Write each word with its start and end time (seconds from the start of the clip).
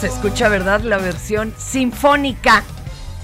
Se 0.00 0.06
escucha, 0.06 0.48
¿verdad? 0.48 0.82
La 0.82 0.98
versión 0.98 1.52
sinfónica 1.58 2.62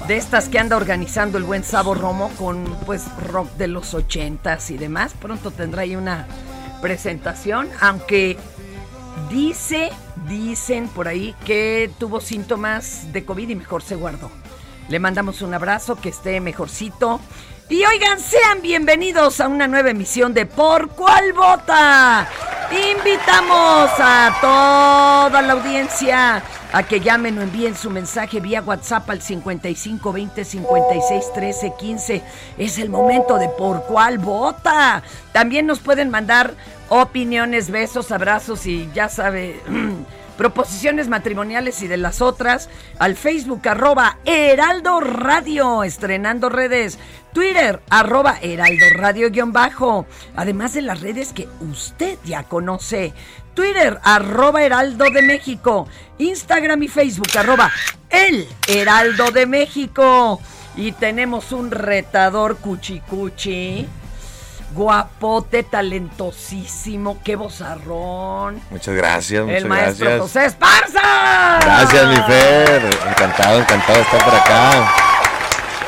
de 0.09 0.17
estas 0.17 0.49
que 0.49 0.59
anda 0.59 0.77
organizando 0.77 1.39
el 1.39 1.45
buen 1.45 1.62
Sabo 1.62 1.95
Romo 1.95 2.31
con 2.37 2.65
pues 2.85 3.05
rock 3.29 3.49
de 3.53 3.69
los 3.69 3.95
ochentas 3.95 4.73
y 4.73 4.77
demás. 4.77 5.15
Pronto 5.21 5.53
tendrá 5.53 5.83
ahí 5.83 5.95
una 5.95 6.27
presentación, 6.83 7.69
aunque 7.81 8.37
dice, 9.31 9.93
dicen 10.29 10.89
por 10.89 11.07
ahí 11.07 11.37
que 11.45 11.93
tuvo 11.99 12.21
síntomas 12.21 13.12
de 13.12 13.25
COVID 13.25 13.51
y 13.51 13.55
mejor 13.55 13.83
se 13.83 13.95
guardó. 13.95 14.33
Le 14.89 14.99
mandamos 14.99 15.43
un 15.43 15.55
abrazo, 15.55 15.95
que 15.95 16.09
esté 16.09 16.41
mejorcito. 16.41 17.21
Y 17.69 17.85
oigan, 17.85 18.19
sean 18.19 18.62
bienvenidos 18.62 19.41
a 19.41 19.47
una 19.47 19.69
nueva 19.69 19.91
emisión 19.91 20.35
de 20.35 20.47
Por 20.47 20.89
Cuál 20.89 21.35
Vota. 21.35 22.29
Invitamos 22.70 23.91
a 23.98 24.36
toda 24.41 25.42
la 25.42 25.52
audiencia 25.52 26.42
a 26.72 26.82
que 26.82 27.00
llamen 27.00 27.38
o 27.38 27.42
envíen 27.42 27.75
su 27.76 27.91
mensaje 27.91 28.41
vía 28.41 28.62
WhatsApp 28.62 29.08
al 29.10 29.22
55 29.22 30.12
20 30.12 30.44
56 30.44 31.32
13 31.32 31.72
15. 31.78 32.22
Es 32.58 32.78
el 32.78 32.91
momento 32.91 33.38
de 33.38 33.48
Por 33.48 33.84
Cuál 33.84 34.19
Vota. 34.19 35.02
También 35.32 35.66
nos 35.66 35.80
pueden 35.80 36.10
mandar 36.10 36.54
opiniones, 36.88 37.70
besos, 37.70 38.10
abrazos 38.10 38.66
y 38.66 38.91
ya 38.94 39.08
sabe. 39.08 39.60
proposiciones 40.37 41.09
matrimoniales 41.09 41.83
y 41.83 41.89
de 41.89 41.97
las 41.97 42.21
otras 42.21 42.69
al 42.99 43.17
Facebook 43.17 43.67
arroba 43.69 44.19
Heraldo 44.25 45.00
Radio, 45.00 45.83
estrenando 45.84 46.49
redes, 46.49 46.99
Twitter 47.33 47.81
arroba 47.91 48.39
Heraldo 48.41 48.87
Radio 48.94 49.31
guion 49.31 49.53
bajo, 49.53 50.06
además 50.37 50.75
de 50.75 50.83
las 50.83 51.00
redes 51.00 51.33
que 51.33 51.49
usted 51.61 52.19
ya 52.25 52.44
conoce, 52.44 53.12
Twitter 53.55 53.99
arroba 54.03 54.62
Heraldo 54.62 55.06
de 55.11 55.23
México, 55.23 55.89
Instagram 56.19 56.83
y 56.83 56.89
Facebook 56.89 57.28
arroba 57.37 57.71
El 58.11 58.47
Heraldo 58.67 59.31
de 59.31 59.47
México. 59.47 60.41
Y 60.77 60.91
tenemos 60.91 61.53
un 61.53 61.71
retador 61.71 62.56
cuchicuchi. 62.56 63.87
Guapote, 64.75 65.62
talentosísimo, 65.62 67.19
qué 67.23 67.37
bozarrón. 67.37 68.61
Muchas 68.71 68.95
gracias, 68.95 69.45
muchas 69.45 69.62
El 69.62 69.69
maestro 69.69 70.07
gracias. 70.07 70.21
José 70.23 70.45
Esparza. 70.47 71.59
Gracias, 71.61 72.09
mi 72.09 72.17
Fer. 72.17 72.83
Encantado, 73.09 73.61
encantado 73.61 73.95
de 73.99 74.03
estar 74.03 74.25
por 74.25 74.35
acá. 74.35 74.93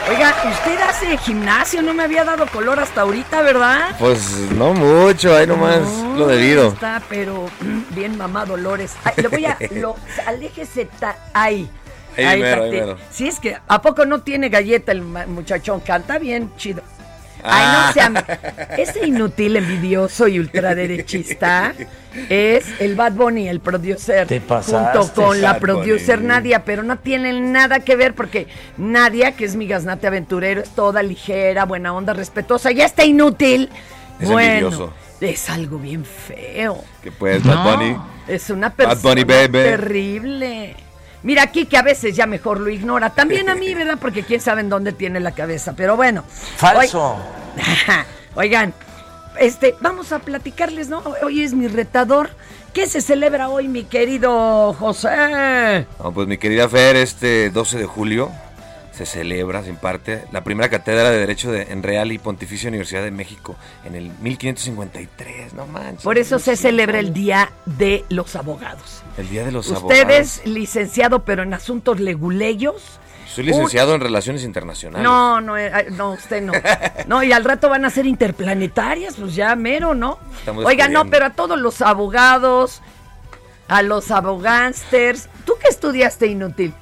Oiga, 0.08 0.32
usted 0.52 0.80
hace 0.82 1.16
gimnasio, 1.18 1.82
no 1.82 1.92
me 1.92 2.04
había 2.04 2.22
dado 2.24 2.46
color 2.46 2.78
hasta 2.78 3.00
ahorita, 3.00 3.42
¿verdad? 3.42 3.96
Pues 3.98 4.20
no 4.52 4.72
mucho, 4.72 5.34
ahí 5.34 5.48
nomás 5.48 5.80
No, 5.80 6.14
lo 6.18 6.26
debido. 6.28 6.68
Está, 6.68 7.02
pero 7.08 7.46
mm, 7.60 7.92
bien 7.94 8.16
mamá 8.16 8.44
Dolores. 8.44 8.94
Ay, 9.02 9.14
lo 9.20 9.30
voy 9.30 9.46
a, 9.46 9.58
lo, 9.72 9.96
aléjese, 10.26 10.84
ta- 11.00 11.18
ahí. 11.34 11.68
Ahí 12.16 12.40
mero, 12.40 12.62
ahí 12.62 12.70
mero. 12.70 12.96
Sí, 13.10 13.26
es 13.26 13.40
que, 13.40 13.58
¿a 13.66 13.82
poco 13.82 14.06
no 14.06 14.20
tiene 14.22 14.48
galleta 14.48 14.92
el 14.92 15.02
muchachón? 15.02 15.80
Canta 15.80 16.18
bien, 16.18 16.52
chido. 16.56 16.82
Ay, 17.46 17.64
Ah. 17.66 17.86
no 17.86 17.92
sea. 17.92 18.76
Ese 18.76 19.06
inútil, 19.06 19.56
envidioso 19.56 20.28
y 20.28 20.38
ultraderechista 20.38 21.74
es 22.28 22.66
el 22.80 22.94
Bad 22.96 23.12
Bunny, 23.12 23.48
el 23.48 23.60
producer. 23.60 24.26
Te 24.26 24.40
pasaste, 24.40 24.98
Junto 24.98 25.14
con 25.22 25.40
la 25.40 25.52
Bad 25.54 25.60
producer 25.60 26.16
Bunny. 26.18 26.28
Nadia, 26.28 26.64
pero 26.64 26.82
no 26.82 26.98
tienen 26.98 27.52
nada 27.52 27.80
que 27.80 27.96
ver 27.96 28.14
porque 28.14 28.46
Nadia, 28.76 29.32
que 29.32 29.44
es 29.44 29.56
mi 29.56 29.66
gaznate 29.66 30.06
aventurero, 30.06 30.60
es 30.60 30.70
toda 30.70 31.02
ligera, 31.02 31.64
buena 31.64 31.92
onda, 31.94 32.12
respetuosa. 32.14 32.70
Ya 32.72 32.84
está 32.86 33.04
inútil. 33.04 33.68
Es 34.20 34.28
bueno, 34.30 34.50
envidioso. 34.68 34.92
es 35.20 35.50
algo 35.50 35.78
bien 35.78 36.04
feo. 36.04 36.82
Que 37.02 37.12
pues, 37.12 37.42
Bad 37.44 37.64
Bunny. 37.76 37.96
Es 38.28 38.50
una 38.50 38.70
persona 38.70 39.00
Bunny, 39.02 39.24
baby. 39.24 39.52
terrible. 39.52 40.76
Mira 41.26 41.42
aquí 41.42 41.66
que 41.66 41.76
a 41.76 41.82
veces 41.82 42.14
ya 42.14 42.24
mejor 42.24 42.60
lo 42.60 42.70
ignora. 42.70 43.10
También 43.10 43.48
a 43.48 43.56
mí, 43.56 43.74
¿verdad? 43.74 43.98
Porque 44.00 44.22
quién 44.22 44.40
sabe 44.40 44.60
en 44.60 44.68
dónde 44.68 44.92
tiene 44.92 45.18
la 45.18 45.32
cabeza. 45.32 45.74
Pero 45.76 45.96
bueno. 45.96 46.22
Falso. 46.56 47.16
Oigan, 48.36 48.72
este, 49.40 49.74
vamos 49.80 50.12
a 50.12 50.20
platicarles, 50.20 50.88
¿no? 50.88 51.02
Hoy 51.24 51.42
es 51.42 51.52
mi 51.52 51.66
retador. 51.66 52.30
¿Qué 52.72 52.86
se 52.86 53.00
celebra 53.00 53.48
hoy, 53.48 53.66
mi 53.66 53.82
querido 53.82 54.72
José? 54.74 55.86
No, 55.98 56.12
pues 56.12 56.28
mi 56.28 56.38
querida 56.38 56.68
Fer, 56.68 56.94
este 56.94 57.50
12 57.50 57.78
de 57.78 57.86
julio 57.86 58.30
se 58.92 59.04
celebra, 59.04 59.64
se 59.64 59.70
imparte 59.70 60.24
la 60.30 60.44
primera 60.44 60.68
cátedra 60.68 61.10
de 61.10 61.18
Derecho 61.18 61.50
de, 61.50 61.62
en 61.62 61.82
Real 61.82 62.12
y 62.12 62.18
Pontificia 62.18 62.68
Universidad 62.68 63.02
de 63.02 63.10
México 63.10 63.56
en 63.84 63.94
el 63.94 64.10
1553, 64.20 65.54
no 65.54 65.66
manches. 65.66 66.04
Por 66.04 66.18
eso 66.18 66.38
se 66.38 66.56
celebra 66.56 67.00
el 67.00 67.12
Día 67.12 67.50
de 67.64 68.04
los 68.10 68.36
Abogados. 68.36 69.02
El 69.16 69.28
Día 69.30 69.44
de 69.44 69.52
los 69.52 69.66
Usted 69.68 70.00
Abogados. 70.02 70.40
es 70.42 70.46
licenciado, 70.46 71.24
pero 71.24 71.42
en 71.42 71.54
asuntos 71.54 72.00
leguleyos. 72.00 73.00
Soy 73.26 73.44
licenciado 73.44 73.94
en 73.94 74.00
Relaciones 74.00 74.44
Internacionales. 74.44 75.04
No, 75.04 75.40
no, 75.40 75.56
eh, 75.56 75.88
no, 75.92 76.12
usted 76.12 76.42
no. 76.42 76.52
No, 77.06 77.22
y 77.22 77.32
al 77.32 77.44
rato 77.44 77.68
van 77.68 77.84
a 77.84 77.90
ser 77.90 78.06
interplanetarias, 78.06 79.16
pues 79.16 79.34
ya 79.34 79.54
mero, 79.56 79.94
¿no? 79.94 80.18
Oiga, 80.64 80.88
no, 80.88 81.06
pero 81.06 81.26
a 81.26 81.30
todos 81.30 81.58
los 81.58 81.82
abogados, 81.82 82.82
a 83.68 83.82
los 83.82 84.10
abogánsters. 84.10 85.28
¿Tú 85.44 85.54
qué 85.60 85.68
estudiaste 85.68 86.26
inútil? 86.26 86.72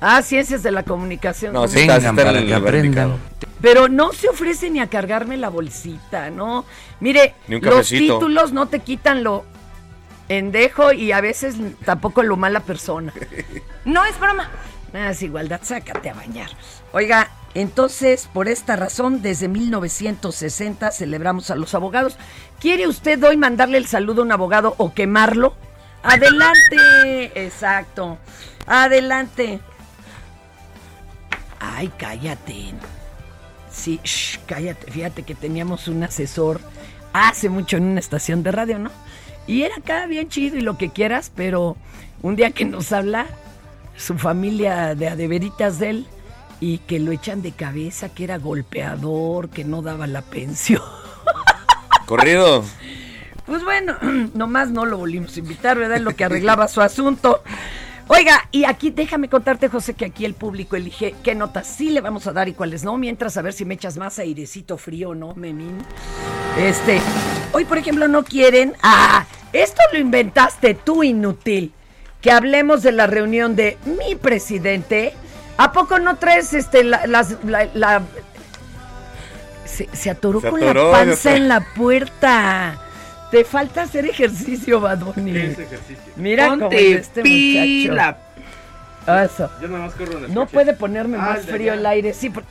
Ah, 0.00 0.22
ciencias 0.22 0.62
de 0.62 0.70
la 0.70 0.82
comunicación. 0.82 1.52
No, 1.52 1.68
sí 1.68 1.80
está, 1.80 1.96
sí 1.96 2.06
Vengan 2.06 2.14
está 2.14 2.24
para 2.24 2.38
el 2.38 2.46
que 2.46 2.54
aprendan. 2.54 3.16
Pero 3.60 3.88
no 3.88 4.12
se 4.12 4.28
ofrece 4.28 4.70
ni 4.70 4.80
a 4.80 4.86
cargarme 4.86 5.36
la 5.36 5.50
bolsita, 5.50 6.30
¿no? 6.30 6.64
Mire, 7.00 7.34
los 7.48 7.88
títulos 7.88 8.52
no 8.52 8.66
te 8.66 8.80
quitan 8.80 9.22
lo 9.22 9.44
endejo 10.30 10.92
y 10.92 11.12
a 11.12 11.20
veces 11.20 11.56
tampoco 11.84 12.22
lo 12.22 12.36
mala 12.36 12.60
persona. 12.60 13.12
No 13.84 14.04
es 14.04 14.18
broma. 14.18 14.48
Nada, 14.92 15.10
es 15.10 15.22
igualdad, 15.22 15.60
sácate 15.62 16.10
a 16.10 16.14
bañar. 16.14 16.50
Oiga, 16.92 17.30
entonces, 17.54 18.28
por 18.32 18.48
esta 18.48 18.76
razón, 18.76 19.22
desde 19.22 19.48
1960 19.48 20.92
celebramos 20.92 21.50
a 21.50 21.56
los 21.56 21.74
abogados. 21.74 22.16
¿Quiere 22.60 22.86
usted 22.86 23.22
hoy 23.24 23.36
mandarle 23.36 23.78
el 23.78 23.86
saludo 23.86 24.22
a 24.22 24.24
un 24.24 24.32
abogado 24.32 24.74
o 24.78 24.94
quemarlo? 24.94 25.54
Adelante, 26.02 27.32
exacto. 27.34 28.18
Adelante. 28.66 29.60
Ay, 31.58 31.92
cállate. 31.98 32.74
Sí, 33.70 34.00
shh, 34.04 34.38
cállate. 34.46 34.90
Fíjate 34.90 35.24
que 35.24 35.34
teníamos 35.34 35.88
un 35.88 36.02
asesor 36.04 36.60
hace 37.12 37.48
mucho 37.48 37.76
en 37.76 37.84
una 37.84 38.00
estación 38.00 38.42
de 38.42 38.52
radio, 38.52 38.78
¿no? 38.78 38.90
Y 39.46 39.62
era 39.62 39.76
acá 39.76 40.06
bien 40.06 40.28
chido 40.28 40.56
y 40.56 40.60
lo 40.60 40.78
que 40.78 40.90
quieras, 40.90 41.32
pero 41.34 41.76
un 42.22 42.36
día 42.36 42.50
que 42.50 42.64
nos 42.64 42.92
habla 42.92 43.26
su 43.96 44.16
familia 44.16 44.94
de 44.94 45.08
adeveritas 45.08 45.78
de 45.78 45.90
él 45.90 46.06
y 46.60 46.78
que 46.78 46.98
lo 46.98 47.12
echan 47.12 47.42
de 47.42 47.52
cabeza, 47.52 48.10
que 48.10 48.24
era 48.24 48.38
golpeador, 48.38 49.48
que 49.48 49.64
no 49.64 49.82
daba 49.82 50.06
la 50.06 50.22
pensión. 50.22 50.82
Corrido. 52.06 52.64
Pues 53.46 53.64
bueno, 53.64 53.96
nomás 54.34 54.70
no 54.70 54.84
lo 54.84 54.98
volvimos 54.98 55.36
a 55.36 55.40
invitar, 55.40 55.78
¿verdad? 55.78 55.96
En 55.96 56.04
lo 56.04 56.14
que 56.14 56.24
arreglaba 56.24 56.68
su 56.68 56.80
asunto. 56.80 57.42
Oiga, 58.12 58.48
y 58.50 58.64
aquí 58.64 58.90
déjame 58.90 59.28
contarte, 59.28 59.68
José, 59.68 59.94
que 59.94 60.04
aquí 60.06 60.24
el 60.24 60.34
público 60.34 60.74
elige 60.74 61.14
qué 61.22 61.36
notas 61.36 61.68
sí 61.68 61.90
le 61.90 62.00
vamos 62.00 62.26
a 62.26 62.32
dar 62.32 62.48
y 62.48 62.54
cuáles 62.54 62.82
no, 62.82 62.96
mientras 62.96 63.36
a 63.36 63.42
ver 63.42 63.52
si 63.52 63.64
me 63.64 63.74
echas 63.74 63.96
más 63.98 64.18
airecito 64.18 64.76
frío, 64.78 65.14
¿no, 65.14 65.32
Memín? 65.36 65.78
Este, 66.58 67.00
hoy, 67.52 67.64
por 67.66 67.78
ejemplo, 67.78 68.08
no 68.08 68.24
quieren. 68.24 68.74
Ah, 68.82 69.26
esto 69.52 69.80
lo 69.92 70.00
inventaste 70.00 70.74
tú, 70.74 71.04
inútil. 71.04 71.72
Que 72.20 72.32
hablemos 72.32 72.82
de 72.82 72.90
la 72.90 73.06
reunión 73.06 73.54
de 73.54 73.78
mi 73.84 74.16
presidente. 74.16 75.14
¿A 75.56 75.70
poco 75.70 76.00
no 76.00 76.16
traes 76.16 76.52
este 76.52 76.82
la, 76.82 77.06
las- 77.06 77.36
la- 77.44 77.68
la- 77.74 78.02
se, 79.64 79.88
se 79.92 80.10
atoró 80.10 80.40
Se 80.40 80.50
con 80.50 80.60
la 80.60 80.72
se 80.72 80.90
panza 80.90 81.36
en 81.36 81.46
la 81.48 81.60
puerta. 81.76 82.76
Te 83.30 83.44
falta 83.44 83.82
hacer 83.82 84.06
ejercicio, 84.06 84.80
Badoni. 84.80 85.54
Mira 86.16 86.48
cómo 86.48 86.60
Ponte 86.62 86.92
es 86.92 87.00
este 87.02 87.22
pila. 87.22 88.16
muchacho. 89.06 89.24
Eso. 89.34 89.50
Yo 89.62 89.68
nada 89.68 89.84
más 89.86 89.94
corro 89.94 90.18
en 90.18 90.24
el 90.24 90.34
No 90.34 90.40
coche. 90.42 90.52
puede 90.52 90.72
ponerme 90.74 91.16
más 91.16 91.40
frío 91.46 91.72
el 91.74 91.86
aire, 91.86 92.12
sí. 92.12 92.30
por- 92.30 92.44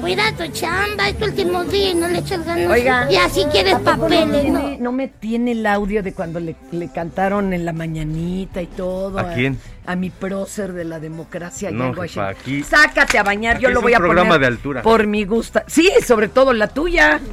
Cuida 0.00 0.32
tu 0.32 0.46
chamba, 0.52 1.08
es 1.10 1.18
tu 1.18 1.26
último 1.26 1.62
día 1.64 1.90
y 1.90 1.94
no 1.94 2.08
le 2.08 2.18
echas 2.20 2.46
ganas. 2.46 2.70
Oiga. 2.70 3.10
Y 3.12 3.16
así 3.16 3.44
quieres 3.52 3.74
¿A 3.74 3.78
poco 3.80 3.90
no 3.96 4.02
papeles, 4.02 4.26
¿no? 4.28 4.40
tiene- 4.60 4.78
no 4.80 4.90
me 4.92 5.08
tiene 5.08 5.52
el 5.52 5.66
audio 5.66 6.02
de 6.02 6.14
cuando 6.14 6.40
le, 6.40 6.56
le 6.72 6.90
cantaron 6.90 7.52
en 7.52 7.64
la 7.66 7.72
mañanita 7.74 8.62
y 8.62 8.66
todo. 8.68 9.18
¿A 9.18 9.34
quién? 9.34 9.58
A, 9.84 9.94
mi 9.94 10.08
prócer 10.10 10.72
de 10.72 10.84
la 10.84 10.98
democracia. 10.98 11.68
allá 11.68 11.76
No, 11.76 11.84
en 11.88 11.90
jefa, 11.90 12.00
Washington. 12.00 12.24
aquí- 12.40 12.62
Sácate 12.62 13.18
a 13.18 13.22
bañar, 13.22 13.56
aquí 13.56 13.64
yo 13.64 13.68
es 13.68 13.74
lo 13.74 13.80
un 13.80 13.84
voy 13.84 13.94
a 13.94 13.98
programa 13.98 14.28
poner 14.30 14.40
de 14.40 14.46
altura. 14.46 14.82
Por 14.82 15.06
mi 15.06 15.24
gusto. 15.24 15.60
Sí, 15.66 15.90
sobre 16.06 16.28
todo 16.28 16.52
la 16.54 16.68
tuya. 16.68 17.20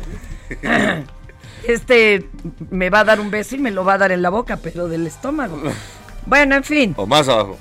Este 1.68 2.30
me 2.69 2.89
va 2.89 3.01
a 3.01 3.04
dar 3.04 3.19
un 3.19 3.31
beso 3.31 3.56
y 3.56 3.60
me 3.60 3.71
lo 3.71 3.86
va 3.86 3.94
a 3.94 3.98
dar 3.98 4.12
en 4.12 4.21
la 4.21 4.30
boca, 4.30 4.57
pero 4.57 4.88
del 4.88 5.07
estómago. 5.07 5.62
Bueno, 6.25 6.56
en 6.56 6.63
fin. 6.63 6.94
O 6.98 7.06
más 7.06 7.27
abajo. 7.27 7.57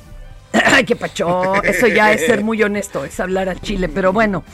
Ay, 0.53 0.85
qué 0.85 0.97
pacho. 0.97 1.63
Eso 1.63 1.87
ya 1.87 2.13
es 2.13 2.27
ser 2.27 2.45
muy 2.45 2.63
honesto, 2.63 3.05
es 3.05 3.19
hablar 3.21 3.49
al 3.49 3.61
chile. 3.61 3.89
Pero 3.89 4.13
bueno, 4.13 4.45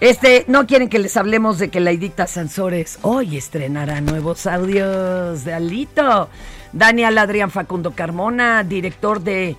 este, 0.00 0.44
no 0.48 0.66
quieren 0.66 0.88
que 0.88 0.98
les 0.98 1.16
hablemos 1.16 1.58
de 1.58 1.68
que 1.68 1.80
la 1.80 1.90
Edicta 1.90 2.26
Sansores 2.26 2.98
hoy 3.02 3.36
estrenará 3.36 4.00
nuevos 4.00 4.46
audios 4.46 5.44
de 5.44 5.54
Alito. 5.54 6.28
Daniel 6.72 7.16
Adrián 7.18 7.52
Facundo 7.52 7.92
Carmona, 7.92 8.64
director 8.64 9.20
de 9.20 9.56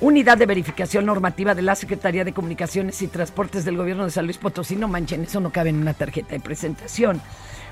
Unidad 0.00 0.36
de 0.36 0.46
Verificación 0.46 1.06
Normativa 1.06 1.54
de 1.54 1.62
la 1.62 1.74
Secretaría 1.74 2.24
de 2.24 2.34
Comunicaciones 2.34 3.00
y 3.00 3.08
Transportes 3.08 3.64
del 3.64 3.76
Gobierno 3.76 4.04
de 4.04 4.10
San 4.10 4.26
Luis 4.26 4.36
Potosí. 4.36 4.76
No 4.76 4.86
manchen, 4.86 5.22
eso 5.22 5.40
no 5.40 5.50
cabe 5.50 5.70
en 5.70 5.80
una 5.80 5.94
tarjeta 5.94 6.30
de 6.30 6.40
presentación. 6.40 7.20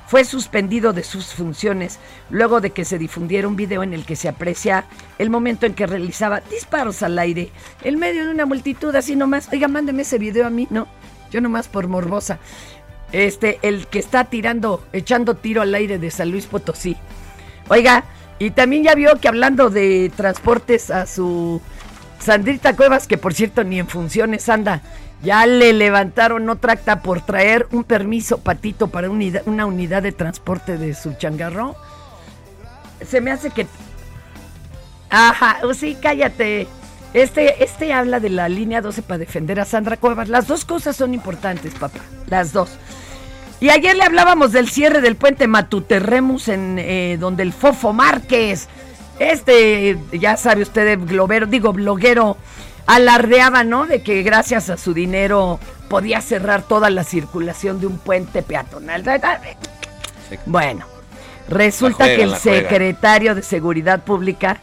Fue 0.06 0.24
suspendido 0.24 0.92
de 0.92 1.02
sus 1.02 1.34
funciones 1.34 1.98
luego 2.30 2.60
de 2.60 2.70
que 2.70 2.84
se 2.84 2.98
difundiera 2.98 3.48
un 3.48 3.56
video 3.56 3.82
en 3.82 3.92
el 3.92 4.04
que 4.04 4.16
se 4.16 4.28
aprecia 4.28 4.84
el 5.18 5.30
momento 5.30 5.66
en 5.66 5.74
que 5.74 5.86
realizaba 5.86 6.40
disparos 6.40 7.02
al 7.02 7.18
aire 7.18 7.50
en 7.82 7.98
medio 7.98 8.24
de 8.24 8.30
una 8.30 8.46
multitud 8.46 8.94
así 8.94 9.16
nomás. 9.16 9.48
Oiga, 9.52 9.66
mándeme 9.66 10.02
ese 10.02 10.18
video 10.18 10.46
a 10.46 10.50
mí, 10.50 10.68
no, 10.70 10.86
yo 11.30 11.40
nomás 11.40 11.68
por 11.68 11.88
morbosa. 11.88 12.38
Este, 13.12 13.58
el 13.62 13.86
que 13.86 13.98
está 13.98 14.24
tirando, 14.24 14.84
echando 14.92 15.36
tiro 15.36 15.62
al 15.62 15.74
aire 15.74 15.98
de 15.98 16.10
San 16.10 16.30
Luis 16.30 16.46
Potosí. 16.46 16.96
Oiga, 17.68 18.04
y 18.38 18.50
también 18.50 18.84
ya 18.84 18.94
vio 18.94 19.16
que 19.20 19.28
hablando 19.28 19.70
de 19.70 20.12
transportes 20.14 20.90
a 20.90 21.06
su 21.06 21.60
Sandrita 22.20 22.76
Cuevas, 22.76 23.06
que 23.06 23.18
por 23.18 23.34
cierto 23.34 23.64
ni 23.64 23.78
en 23.78 23.88
funciones 23.88 24.48
anda, 24.48 24.82
ya 25.22 25.46
le 25.46 25.72
levantaron 25.72 26.48
otra 26.48 26.74
acta 26.74 27.02
por 27.02 27.20
traer 27.20 27.66
un 27.72 27.84
permiso 27.84 28.38
patito 28.38 28.88
para 28.88 29.10
una 29.10 29.66
unidad 29.66 30.02
de 30.02 30.12
transporte 30.12 30.78
de 30.78 30.94
su 30.94 31.14
changarro. 31.14 31.76
Se 33.06 33.20
me 33.20 33.30
hace 33.30 33.50
que... 33.50 33.66
Ajá, 35.10 35.58
oh, 35.62 35.74
sí, 35.74 35.96
cállate. 36.00 36.66
Este, 37.14 37.64
este 37.64 37.92
habla 37.92 38.20
de 38.20 38.28
la 38.28 38.48
línea 38.48 38.82
12 38.82 39.02
para 39.02 39.18
defender 39.18 39.58
a 39.60 39.64
Sandra 39.64 39.96
Cuevas. 39.96 40.28
Las 40.28 40.46
dos 40.46 40.64
cosas 40.64 40.96
son 40.96 41.14
importantes, 41.14 41.74
papá. 41.74 42.00
Las 42.28 42.52
dos. 42.52 42.70
Y 43.58 43.70
ayer 43.70 43.96
le 43.96 44.04
hablábamos 44.04 44.52
del 44.52 44.68
cierre 44.68 45.00
del 45.00 45.16
puente 45.16 45.46
Matuterremus 45.46 46.48
en 46.48 46.78
eh, 46.78 47.16
donde 47.18 47.42
el 47.42 47.54
Fofo 47.54 47.94
Márquez, 47.94 48.68
este, 49.18 49.98
ya 50.12 50.36
sabe 50.36 50.62
usted, 50.62 50.98
globero, 51.00 51.46
digo, 51.46 51.72
bloguero, 51.72 52.36
alardeaba, 52.86 53.64
¿no? 53.64 53.86
De 53.86 54.02
que 54.02 54.22
gracias 54.22 54.70
a 54.70 54.76
su 54.76 54.94
dinero 54.94 55.58
podía 55.88 56.20
cerrar 56.20 56.62
toda 56.62 56.90
la 56.90 57.04
circulación 57.04 57.80
de 57.80 57.86
un 57.86 57.98
puente 57.98 58.42
peatonal. 58.42 59.04
Bueno, 60.46 60.86
resulta 61.48 62.06
que 62.06 62.22
el 62.22 62.36
secretario 62.36 63.34
de 63.34 63.42
Seguridad 63.42 64.02
Pública 64.02 64.60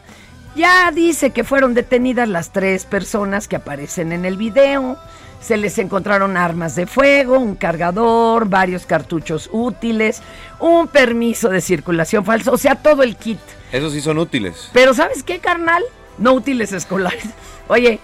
ya 0.55 0.91
dice 0.91 1.31
que 1.31 1.43
fueron 1.43 1.73
detenidas 1.73 2.29
las 2.29 2.51
tres 2.51 2.85
personas 2.85 3.47
que 3.47 3.55
aparecen 3.55 4.11
en 4.11 4.25
el 4.25 4.37
video. 4.37 4.97
Se 5.41 5.57
les 5.57 5.77
encontraron 5.77 6.37
armas 6.37 6.75
de 6.75 6.85
fuego, 6.87 7.37
un 7.37 7.55
cargador, 7.55 8.47
varios 8.47 8.85
cartuchos 8.85 9.49
útiles, 9.51 10.21
un 10.59 10.87
permiso 10.87 11.49
de 11.49 11.59
circulación 11.59 12.23
falso, 12.23 12.53
o 12.53 12.57
sea, 12.57 12.75
todo 12.75 13.03
el 13.03 13.17
kit. 13.17 13.39
Esos 13.73 13.91
sí 13.91 13.99
son 13.99 14.19
útiles. 14.19 14.69
Pero 14.71 14.93
¿sabes 14.93 15.23
qué, 15.23 15.39
carnal? 15.39 15.83
No 16.17 16.33
útiles 16.33 16.71
escolares. 16.71 17.29
Oye, 17.67 17.99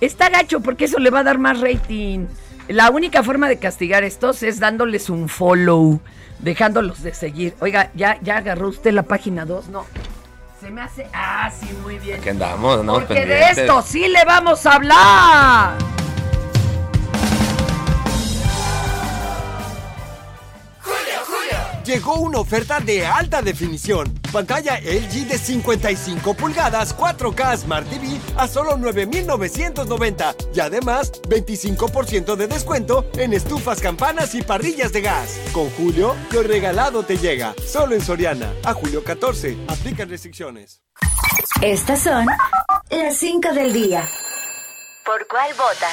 está 0.00 0.28
gacho 0.28 0.60
porque 0.60 0.86
eso 0.86 0.98
le 0.98 1.10
va 1.10 1.20
a 1.20 1.24
dar 1.24 1.38
más 1.38 1.60
rating. 1.60 2.26
La 2.68 2.90
única 2.90 3.22
forma 3.22 3.48
de 3.48 3.58
castigar 3.58 4.04
estos 4.04 4.42
es 4.42 4.58
dándoles 4.58 5.10
un 5.10 5.28
follow, 5.28 6.00
dejándolos 6.38 7.02
de 7.02 7.12
seguir. 7.12 7.54
Oiga, 7.60 7.90
¿ya, 7.94 8.18
ya 8.22 8.38
agarró 8.38 8.68
usted 8.68 8.92
la 8.92 9.02
página 9.02 9.44
2? 9.44 9.68
No. 9.68 9.84
Se 10.60 10.70
me 10.70 10.80
hace... 10.80 11.06
Ah, 11.12 11.50
sí, 11.50 11.68
muy 11.82 11.98
bien. 11.98 12.20
Aquí 12.20 12.30
andamos, 12.30 12.80
andamos 12.80 13.04
Porque 13.04 13.26
de 13.26 13.40
esto 13.50 13.82
sí 13.82 14.08
le 14.08 14.24
vamos 14.24 14.64
a 14.64 14.74
hablar. 14.74 16.03
Llegó 21.84 22.14
una 22.14 22.38
oferta 22.38 22.80
de 22.80 23.06
alta 23.06 23.42
definición. 23.42 24.10
Pantalla 24.32 24.80
LG 24.80 25.26
de 25.28 25.36
55 25.36 26.32
pulgadas 26.32 26.96
4K 26.96 27.58
Smart 27.58 27.86
TV 27.88 28.18
a 28.38 28.48
solo 28.48 28.78
9,990. 28.78 30.34
Y 30.54 30.60
además, 30.60 31.12
25% 31.28 32.36
de 32.36 32.46
descuento 32.46 33.06
en 33.18 33.34
estufas, 33.34 33.80
campanas 33.80 34.34
y 34.34 34.40
parrillas 34.40 34.92
de 34.92 35.02
gas. 35.02 35.38
Con 35.52 35.68
Julio, 35.70 36.16
lo 36.32 36.42
regalado 36.42 37.02
te 37.02 37.18
llega. 37.18 37.54
Solo 37.66 37.94
en 37.94 38.00
Soriana. 38.00 38.50
A 38.64 38.72
julio 38.72 39.04
14. 39.04 39.58
Aplican 39.68 40.08
restricciones. 40.08 40.80
Estas 41.60 42.00
son 42.00 42.26
las 42.88 43.16
5 43.16 43.52
del 43.52 43.74
día. 43.74 44.08
¿Por 45.04 45.26
cuál 45.26 45.52
vota? 45.52 45.88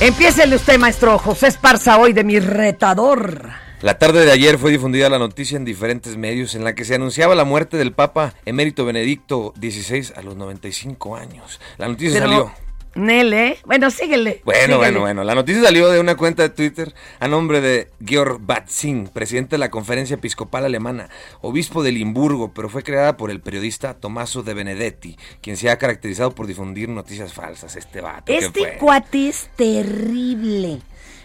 Empiécele 0.00 0.56
usted, 0.56 0.78
maestro 0.78 1.18
José 1.18 1.46
Esparza, 1.46 1.96
hoy 1.96 2.12
de 2.12 2.22
mi 2.22 2.38
retador. 2.38 3.71
La 3.82 3.98
tarde 3.98 4.24
de 4.24 4.30
ayer 4.30 4.58
fue 4.58 4.70
difundida 4.70 5.08
la 5.08 5.18
noticia 5.18 5.56
en 5.56 5.64
diferentes 5.64 6.16
medios 6.16 6.54
en 6.54 6.62
la 6.62 6.76
que 6.76 6.84
se 6.84 6.94
anunciaba 6.94 7.34
la 7.34 7.42
muerte 7.42 7.76
del 7.76 7.90
Papa 7.90 8.32
emérito 8.44 8.84
Benedicto 8.84 9.52
XVI 9.60 10.12
a 10.14 10.22
los 10.22 10.36
95 10.36 11.16
años. 11.16 11.60
La 11.78 11.88
noticia 11.88 12.20
Pero, 12.20 12.30
salió. 12.30 12.52
Nele, 12.94 13.58
bueno, 13.64 13.90
síguele. 13.90 14.40
Bueno, 14.44 14.60
síguele. 14.60 14.76
bueno, 14.76 15.00
bueno. 15.00 15.24
La 15.24 15.34
noticia 15.34 15.64
salió 15.64 15.88
de 15.88 15.98
una 15.98 16.14
cuenta 16.14 16.44
de 16.44 16.50
Twitter 16.50 16.94
a 17.18 17.26
nombre 17.26 17.60
de 17.60 17.90
Georg 18.06 18.38
Batzing, 18.40 19.08
presidente 19.08 19.56
de 19.56 19.58
la 19.58 19.70
Conferencia 19.70 20.14
Episcopal 20.14 20.64
Alemana, 20.64 21.08
obispo 21.40 21.82
de 21.82 21.90
Limburgo, 21.90 22.52
pero 22.54 22.68
fue 22.68 22.84
creada 22.84 23.16
por 23.16 23.32
el 23.32 23.40
periodista 23.40 23.94
Tommaso 23.94 24.44
de 24.44 24.54
Benedetti, 24.54 25.16
quien 25.40 25.56
se 25.56 25.70
ha 25.70 25.78
caracterizado 25.78 26.32
por 26.36 26.46
difundir 26.46 26.88
noticias 26.88 27.32
falsas. 27.32 27.74
Este 27.74 28.00
vato. 28.00 28.26
¿qué 28.26 28.38
Este 28.38 28.78
cuate 28.78 29.28
es 29.28 29.50
terrible. 29.56 30.78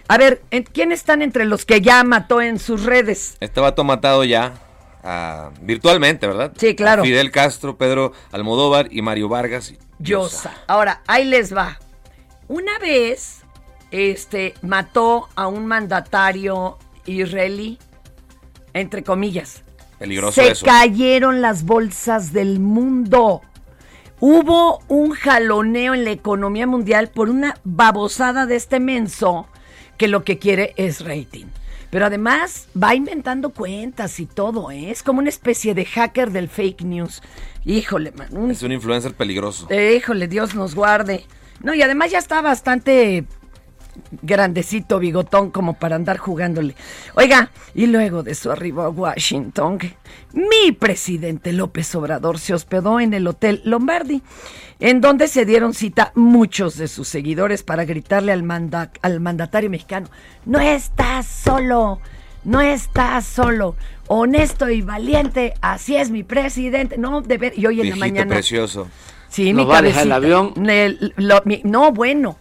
A 0.08 0.18
ver, 0.18 0.42
¿en- 0.52 0.64
¿quién 0.64 0.92
están 0.92 1.22
entre 1.22 1.46
los 1.46 1.66
que 1.66 1.82
ya 1.82 2.04
mató 2.04 2.42
en 2.42 2.60
sus 2.60 2.84
redes? 2.84 3.38
Este 3.40 3.60
vato 3.60 3.84
matado 3.84 4.24
ya 4.24 4.54
ah, 5.04 5.52
virtualmente, 5.62 6.28
¿verdad? 6.28 6.54
Sí, 6.58 6.76
claro. 6.76 7.02
A 7.02 7.06
Fidel 7.06 7.32
Castro, 7.32 7.78
Pedro 7.78 8.14
Almodóvar 8.32 8.88
y 8.92 9.02
Mario 9.02 9.28
Vargas. 9.30 9.74
Llosa. 10.00 10.54
Ahora, 10.68 11.02
ahí 11.08 11.26
les 11.26 11.56
va. 11.56 11.78
Una 12.48 12.80
vez, 12.80 13.42
este, 13.92 14.54
mató 14.62 15.28
a 15.36 15.48
un 15.48 15.66
mandatario 15.66 16.78
israelí, 17.06 17.78
entre 18.74 19.04
comillas. 19.04 19.64
Peligroso 20.00 20.40
Se 20.42 20.52
eso. 20.52 20.66
cayeron 20.66 21.42
las 21.42 21.64
bolsas 21.64 22.32
del 22.32 22.60
mundo. 22.60 23.42
Hubo 24.20 24.80
un 24.88 25.12
jaloneo 25.12 25.94
en 25.94 26.04
la 26.06 26.12
economía 26.12 26.66
mundial 26.68 27.10
por 27.10 27.30
una 27.30 27.56
babosada 27.64 28.46
de 28.46 28.56
este 28.56 28.80
menso 28.80 29.48
que 29.98 30.08
lo 30.08 30.24
que 30.24 30.38
quiere 30.38 30.74
es 30.77 31.01
rating. 31.04 31.46
Pero 31.89 32.06
además 32.06 32.68
va 32.82 32.96
inventando 32.96 33.51
cuentas 33.51 34.20
y 34.20 34.25
todo, 34.25 34.72
¿eh? 34.72 34.92
es 34.92 35.04
como 35.04 35.20
una 35.20 35.30
especie 35.30 35.74
de 35.74 35.86
hacker 35.86 36.32
del 36.32 36.50
fake 36.50 36.82
news. 36.82 37.22
Híjole, 37.63 38.12
man, 38.12 38.27
un 38.36 38.51
Es 38.51 38.62
un 38.63 38.72
influencer 38.74 39.13
peligroso. 39.13 39.68
eh, 39.70 39.96
híjole, 39.98 40.27
Dios 40.27 40.54
nos 40.54 40.75
guarde. 40.75 41.25
No, 41.62 41.74
y 41.74 41.82
además 41.82 42.12
ya 42.12 42.20
está 42.20 42.42
bastante 42.42 43.25
grandecito, 44.22 45.00
bigotón, 45.00 45.51
como 45.51 45.74
para 45.74 45.96
andar 45.96 46.18
jugándole. 46.18 46.75
Oiga, 47.16 47.51
y 47.75 47.88
luego 47.88 48.24
de 48.24 48.36
su 48.36 48.51
arribo 48.51 48.82
a 48.84 48.89
Washington, 48.89 49.80
mi 50.34 50.72
presidente 50.72 51.54
López 51.54 51.94
Obrador 51.96 52.39
se 52.39 52.54
hospedó 52.54 53.00
en 53.00 53.13
el 53.13 53.27
Hotel 53.27 53.62
Lombardi, 53.66 54.22
en 54.80 55.01
donde 55.01 55.27
se 55.27 55.46
dieron 55.46 55.74
cita 55.74 56.12
muchos 56.16 56.77
de 56.77 56.88
sus 56.88 57.08
seguidores 57.08 57.63
para 57.63 57.86
gritarle 57.86 58.32
al, 58.32 58.44
manda- 58.44 58.92
al 59.01 59.20
mandatario 59.20 59.70
mexicano, 59.70 60.08
no 60.46 60.60
estás 60.60 61.25
solo, 61.27 62.00
no 62.44 62.62
estás 62.62 63.25
solo. 63.25 63.75
Honesto 64.10 64.70
y 64.70 64.82
valiente, 64.82 65.54
así 65.62 65.98
es 65.98 66.12
mi 66.12 66.24
presidente. 66.24 66.98
No, 66.98 67.22
de 67.22 67.38
ver, 67.38 67.54
y 67.60 67.66
hoy 67.66 67.82
en 67.82 67.89
la 67.89 67.96
mañana. 67.98 68.36
precioso. 68.36 68.88
Sí, 69.27 69.51
¿Nos 69.51 69.66
mi 69.66 69.70
va 69.70 69.80
a 69.80 69.82
dejar 69.82 70.04
el 70.06 70.12
avión? 70.13 70.70
El- 70.70 71.13
lo- 71.18 71.42
mi- 71.44 71.60
no, 71.66 71.92
bueno. 71.92 72.38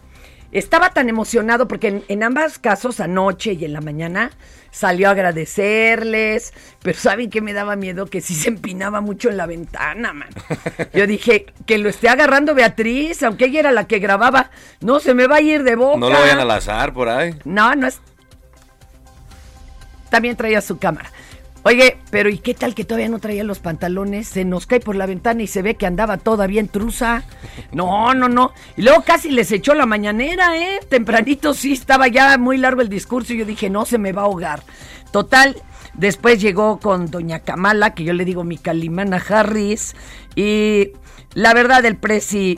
Estaba 0.51 0.91
tan 0.91 1.09
emocionado 1.09 1.67
porque 1.67 1.87
en, 1.87 2.03
en 2.07 2.23
ambos 2.23 2.59
casos, 2.59 2.99
anoche 2.99 3.53
y 3.53 3.65
en 3.65 3.73
la 3.73 3.81
mañana, 3.81 4.31
salió 4.71 5.07
a 5.07 5.11
agradecerles, 5.11 6.53
pero 6.81 6.97
¿saben 6.97 7.29
qué 7.29 7.41
me 7.41 7.53
daba 7.53 7.75
miedo? 7.75 8.05
Que 8.05 8.21
sí 8.21 8.35
se 8.35 8.49
empinaba 8.49 9.01
mucho 9.01 9.29
en 9.29 9.37
la 9.37 9.45
ventana, 9.45 10.13
man. 10.13 10.29
Yo 10.93 11.07
dije, 11.07 11.47
que 11.65 11.77
lo 11.77 11.89
esté 11.89 12.09
agarrando 12.09 12.53
Beatriz, 12.53 13.23
aunque 13.23 13.45
ella 13.45 13.61
era 13.61 13.71
la 13.71 13.87
que 13.87 13.99
grababa, 13.99 14.51
no 14.81 14.99
se 14.99 15.13
me 15.13 15.27
va 15.27 15.37
a 15.37 15.41
ir 15.41 15.63
de 15.63 15.75
boca. 15.75 15.99
No 15.99 16.09
lo 16.09 16.19
vayan 16.19 16.39
al 16.39 16.51
azar 16.51 16.93
por 16.93 17.09
ahí. 17.09 17.35
No, 17.43 17.73
no 17.75 17.87
es. 17.87 17.99
También 20.09 20.37
traía 20.37 20.61
su 20.61 20.77
cámara. 20.77 21.11
Oye, 21.67 21.97
pero 22.11 22.29
¿y 22.29 22.37
qué 22.37 22.53
tal 22.53 22.73
que 22.73 22.85
todavía 22.85 23.09
no 23.09 23.19
traía 23.19 23.43
los 23.43 23.59
pantalones? 23.59 24.29
Se 24.29 24.45
nos 24.45 24.65
cae 24.65 24.79
por 24.79 24.95
la 24.95 25.05
ventana 25.05 25.43
y 25.43 25.47
se 25.47 25.61
ve 25.61 25.75
que 25.75 25.85
andaba 25.85 26.15
todavía 26.15 26.61
en 26.61 26.69
trusa. 26.69 27.23
No, 27.73 28.13
no, 28.13 28.29
no. 28.29 28.53
Y 28.77 28.83
luego 28.83 29.03
casi 29.03 29.29
les 29.31 29.51
echó 29.51 29.73
la 29.73 29.85
mañanera, 29.85 30.55
¿eh? 30.57 30.79
Tempranito 30.87 31.53
sí, 31.53 31.73
estaba 31.73 32.07
ya 32.07 32.37
muy 32.37 32.57
largo 32.57 32.79
el 32.79 32.87
discurso 32.87 33.33
y 33.33 33.39
yo 33.39 33.45
dije, 33.45 33.69
no, 33.69 33.83
se 33.83 33.97
me 33.97 34.13
va 34.13 34.21
a 34.21 34.25
ahogar. 34.25 34.63
Total, 35.11 35.57
después 35.93 36.39
llegó 36.39 36.79
con 36.79 37.11
doña 37.11 37.39
Kamala, 37.39 37.93
que 37.93 38.05
yo 38.05 38.13
le 38.13 38.23
digo 38.23 38.45
mi 38.45 38.57
Calimana 38.57 39.17
Harris, 39.17 39.93
y 40.35 40.91
la 41.33 41.53
verdad 41.53 41.83
el 41.83 41.97
presi 41.97 42.57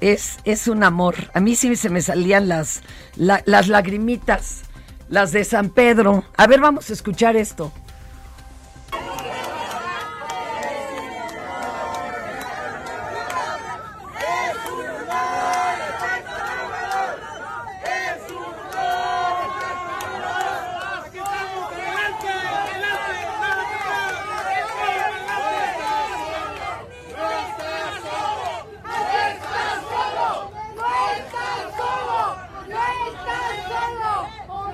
es, 0.00 0.38
es 0.46 0.66
un 0.66 0.82
amor. 0.82 1.14
A 1.34 1.40
mí 1.40 1.56
sí 1.56 1.76
se 1.76 1.90
me 1.90 2.00
salían 2.00 2.48
las, 2.48 2.80
la- 3.16 3.42
las 3.44 3.68
lagrimitas, 3.68 4.62
las 5.10 5.30
de 5.32 5.44
San 5.44 5.68
Pedro. 5.68 6.24
A 6.38 6.46
ver, 6.46 6.60
vamos 6.60 6.88
a 6.88 6.94
escuchar 6.94 7.36
esto. 7.36 7.70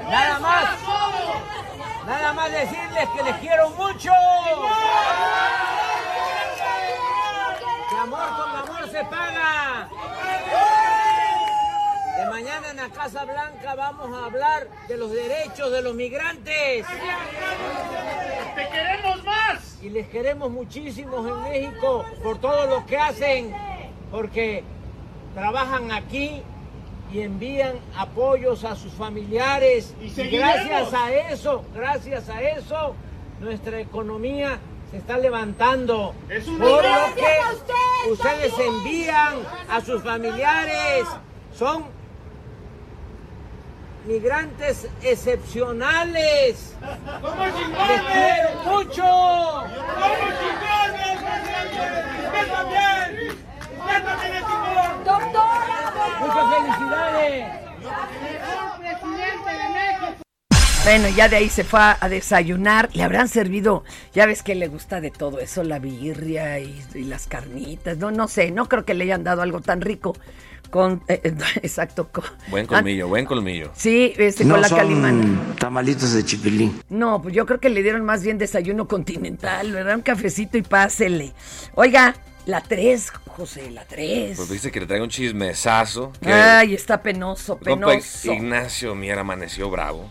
Nada 0.08 0.38
más. 0.40 0.68
Nada 2.06 2.32
más 2.32 2.50
decirles 2.50 3.08
que 3.16 3.22
les 3.22 3.36
quiero 3.36 3.70
mucho. 3.70 4.10
Que 7.88 7.96
amor 7.96 8.28
con 8.36 8.56
amor 8.56 8.90
se 8.90 9.04
paga. 9.04 9.88
De 12.16 12.26
mañana 12.26 12.70
en 12.70 12.79
la 12.90 13.02
Casa 13.02 13.24
Blanca 13.24 13.74
vamos 13.74 14.16
a 14.16 14.26
hablar 14.26 14.68
de 14.88 14.96
los 14.96 15.10
derechos 15.10 15.70
de 15.70 15.82
los 15.82 15.94
migrantes. 15.94 16.86
¡Te 18.54 18.68
queremos 18.68 19.24
más! 19.24 19.78
Y 19.82 19.90
les 19.90 20.08
queremos 20.08 20.50
muchísimos 20.50 21.26
en 21.26 21.42
México 21.50 22.04
por 22.22 22.38
todo 22.38 22.66
lo 22.66 22.86
que 22.86 22.96
hacen, 22.96 23.54
porque 24.10 24.64
trabajan 25.34 25.92
aquí 25.92 26.42
y 27.12 27.20
envían 27.20 27.78
apoyos 27.96 28.64
a 28.64 28.76
sus 28.76 28.92
familiares. 28.92 29.94
Y, 30.00 30.10
gracias 30.10 30.92
a 30.92 31.12
eso, 31.12 31.64
gracias 31.74 32.28
a 32.28 32.42
eso, 32.42 32.94
nuestra 33.40 33.80
economía 33.80 34.58
se 34.90 34.98
está 34.98 35.18
levantando. 35.18 36.14
Es 36.28 36.46
un 36.46 36.58
por 36.58 36.82
lo 36.82 37.14
que 37.14 38.10
ustedes 38.10 38.50
también. 38.50 38.74
envían 38.74 39.34
a 39.68 39.80
sus 39.80 40.02
familiares. 40.02 41.04
Son 41.56 41.99
migrantes 44.06 44.86
excepcionales. 45.02 46.74
Les 47.88 48.02
quiero 48.02 48.50
mucho. 48.64 49.66
Muchas 56.20 56.46
felicidades. 56.54 57.60
Bueno, 60.82 61.08
ya 61.10 61.28
de 61.28 61.36
ahí 61.36 61.50
se 61.50 61.62
fue 61.62 61.78
a, 61.78 61.98
a 62.00 62.08
desayunar. 62.08 62.88
Le 62.94 63.02
habrán 63.02 63.28
servido, 63.28 63.84
ya 64.14 64.26
ves 64.26 64.42
que 64.42 64.54
le 64.54 64.66
gusta 64.68 65.00
de 65.00 65.10
todo 65.10 65.38
eso, 65.38 65.62
la 65.62 65.78
birria 65.78 66.58
y, 66.58 66.82
y 66.94 67.04
las 67.04 67.26
carnitas. 67.26 67.98
No, 67.98 68.10
no 68.10 68.28
sé, 68.28 68.50
no 68.50 68.66
creo 68.66 68.84
que 68.84 68.94
le 68.94 69.04
hayan 69.04 69.22
dado 69.22 69.42
algo 69.42 69.60
tan 69.60 69.82
rico. 69.82 70.16
Con, 70.70 71.02
eh, 71.08 71.20
eh, 71.24 71.34
exacto. 71.62 72.08
con- 72.12 72.24
Buen 72.48 72.66
colmillo, 72.66 73.08
buen 73.08 73.26
colmillo. 73.26 73.70
Sí, 73.74 74.14
este, 74.16 74.44
no 74.44 74.54
con 74.54 74.62
la 74.62 74.68
son 74.68 74.78
calimana. 74.78 75.54
tamalitos 75.58 76.12
de 76.14 76.24
chipilín. 76.24 76.80
No, 76.88 77.20
pues 77.20 77.34
yo 77.34 77.44
creo 77.46 77.58
que 77.60 77.68
le 77.70 77.82
dieron 77.82 78.04
más 78.04 78.22
bien 78.22 78.38
desayuno 78.38 78.86
continental, 78.88 79.72
¿verdad? 79.72 79.96
Un 79.96 80.02
cafecito 80.02 80.56
y 80.58 80.62
pásele. 80.62 81.32
Oiga, 81.74 82.14
la 82.46 82.60
3, 82.62 83.10
José, 83.26 83.70
la 83.70 83.84
3. 83.84 84.36
Pues 84.36 84.48
dice 84.48 84.70
que 84.70 84.80
le 84.80 84.86
traiga 84.86 85.04
un 85.04 85.10
chismesazo. 85.10 86.12
Que 86.22 86.32
Ay, 86.32 86.74
está 86.74 87.02
penoso, 87.02 87.58
penoso. 87.58 88.32
Ignacio 88.32 88.94
Mier 88.94 89.18
amaneció 89.18 89.70
bravo. 89.70 90.10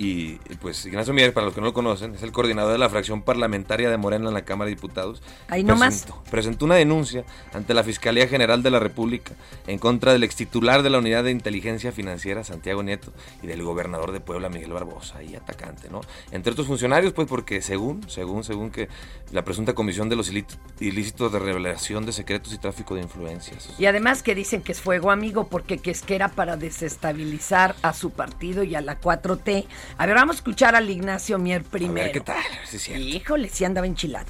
Y 0.00 0.34
pues 0.60 0.86
Ignacio 0.86 1.12
Mier, 1.12 1.32
para 1.34 1.46
los 1.46 1.54
que 1.54 1.60
no 1.60 1.66
lo 1.66 1.72
conocen, 1.74 2.14
es 2.14 2.22
el 2.22 2.30
coordinador 2.30 2.70
de 2.72 2.78
la 2.78 2.88
fracción 2.88 3.22
parlamentaria 3.22 3.90
de 3.90 3.96
Morena 3.96 4.28
en 4.28 4.34
la 4.34 4.42
Cámara 4.44 4.68
de 4.68 4.76
Diputados. 4.76 5.20
Ahí 5.48 5.64
nomás. 5.64 6.02
Presentó, 6.04 6.22
presentó 6.30 6.64
una 6.66 6.76
denuncia 6.76 7.24
ante 7.52 7.74
la 7.74 7.82
Fiscalía 7.82 8.28
General 8.28 8.62
de 8.62 8.70
la 8.70 8.78
República 8.78 9.32
en 9.66 9.78
contra 9.80 10.12
del 10.12 10.22
extitular 10.22 10.84
de 10.84 10.90
la 10.90 10.98
Unidad 10.98 11.24
de 11.24 11.32
Inteligencia 11.32 11.90
Financiera, 11.90 12.44
Santiago 12.44 12.84
Nieto, 12.84 13.12
y 13.42 13.48
del 13.48 13.62
gobernador 13.64 14.12
de 14.12 14.20
Puebla, 14.20 14.48
Miguel 14.48 14.72
Barbosa, 14.72 15.20
y 15.22 15.34
atacante, 15.34 15.88
¿no? 15.90 16.00
Entre 16.30 16.52
otros 16.52 16.68
funcionarios, 16.68 17.12
pues 17.12 17.26
porque 17.26 17.60
según, 17.60 18.08
según, 18.08 18.44
según 18.44 18.70
que 18.70 18.88
la 19.32 19.42
presunta 19.44 19.74
comisión 19.74 20.08
de 20.08 20.14
los 20.14 20.32
ilí- 20.32 20.46
ilícitos 20.78 21.32
de 21.32 21.40
revelación 21.40 22.06
de 22.06 22.12
secretos 22.12 22.52
y 22.52 22.58
tráfico 22.58 22.94
de 22.94 23.02
influencias. 23.02 23.68
Y 23.80 23.86
además 23.86 24.22
que 24.22 24.36
dicen 24.36 24.62
que 24.62 24.70
es 24.70 24.80
fuego 24.80 25.10
amigo 25.10 25.48
porque 25.48 25.78
que 25.78 25.90
es 25.90 26.02
que 26.02 26.14
era 26.14 26.28
para 26.28 26.56
desestabilizar 26.56 27.74
a 27.82 27.92
su 27.92 28.10
partido 28.10 28.62
y 28.62 28.74
a 28.76 28.80
la 28.80 29.00
4T. 29.00 29.66
A 29.96 30.06
ver, 30.06 30.14
vamos 30.14 30.36
a 30.36 30.38
escuchar 30.38 30.76
al 30.76 30.88
Ignacio 30.90 31.38
Mier 31.38 31.64
primero. 31.64 32.12
qué 32.12 32.20
tal, 32.20 32.36
a 32.36 32.58
ver 32.58 32.66
cierto. 32.66 33.02
Híjole, 33.02 33.48
sí 33.48 33.64
andaba 33.64 33.86
enchilado. 33.86 34.26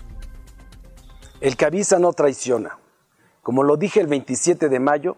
El 1.41 1.57
que 1.57 1.67
avisa 1.67 1.99
no 1.99 2.13
traiciona. 2.13 2.79
Como 3.43 3.63
lo 3.63 3.77
dije 3.77 4.01
el 4.01 4.07
27 4.07 4.69
de 4.69 4.81
mayo, 4.81 5.17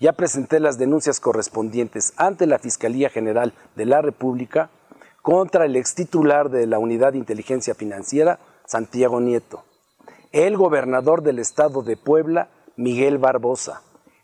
Ya 0.00 0.14
presenté 0.14 0.60
las 0.60 0.78
denuncias 0.78 1.20
correspondientes 1.20 2.14
ante 2.16 2.46
la 2.46 2.58
Fiscalía 2.58 3.10
General 3.10 3.52
de 3.76 3.84
la 3.84 4.00
República 4.00 4.70
contra 5.20 5.66
el 5.66 5.76
ex 5.76 5.94
titular 5.94 6.48
de 6.48 6.66
la 6.66 6.78
Unidad 6.78 7.12
de 7.12 7.18
Inteligencia 7.18 7.74
Financiera, 7.74 8.38
Santiago 8.64 9.20
Nieto, 9.20 9.62
el 10.32 10.56
gobernador 10.56 11.22
del 11.22 11.38
estado 11.38 11.82
de 11.82 11.98
Puebla, 11.98 12.48
Miguel 12.76 13.18
Barbosa, 13.18 13.82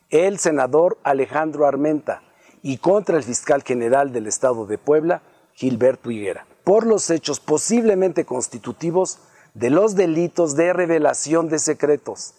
el 0.09 0.39
senador 0.39 0.97
Alejandro 1.03 1.67
Armenta 1.67 2.23
y 2.63 2.79
contra 2.79 3.19
el 3.19 3.23
fiscal 3.23 3.63
general 3.63 4.15
del 4.15 4.29
estado 4.29 4.65
de 4.65 4.79
Puebla, 4.79 5.21
Gilberto 5.57 6.11
Higuera, 6.11 6.47
por 6.65 6.87
los 6.87 7.09
hechos 7.09 7.41
posiblemente 7.41 8.27
constitutivos 8.27 9.19
de 9.55 9.71
los 9.71 9.95
delitos 9.95 10.55
de 10.55 10.75
revelación 10.75 11.49
de 11.49 11.59
secretos, 11.59 12.35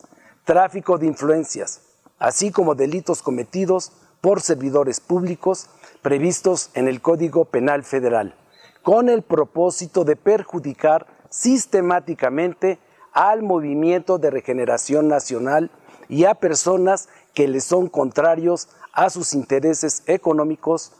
tráfico 0.45 0.99
de 0.99 1.07
influencias, 1.07 1.81
así 2.19 2.51
como 2.51 2.75
delitos 2.75 3.23
cometidos 3.23 3.91
por 4.21 4.41
servidores 4.41 4.99
públicos 4.99 5.67
previstos 6.03 6.69
en 6.75 6.87
el 6.87 7.01
Código 7.01 7.45
Penal 7.45 7.83
Federal, 7.83 8.35
con 8.83 9.09
el 9.09 9.23
propósito 9.23 10.03
de 10.03 10.15
perjudicar 10.15 11.07
sistemáticamente 11.31 12.77
al 13.13 13.41
movimiento 13.41 14.19
de 14.19 14.29
regeneración 14.29 15.07
nacional 15.07 15.71
y 16.07 16.25
a 16.25 16.35
personas 16.35 17.09
que 17.33 17.47
le 17.47 17.61
son 17.61 17.89
contrarios 17.89 18.69
a 18.93 19.09
sus 19.09 19.33
intereses 19.33 20.03
económicos. 20.05 20.93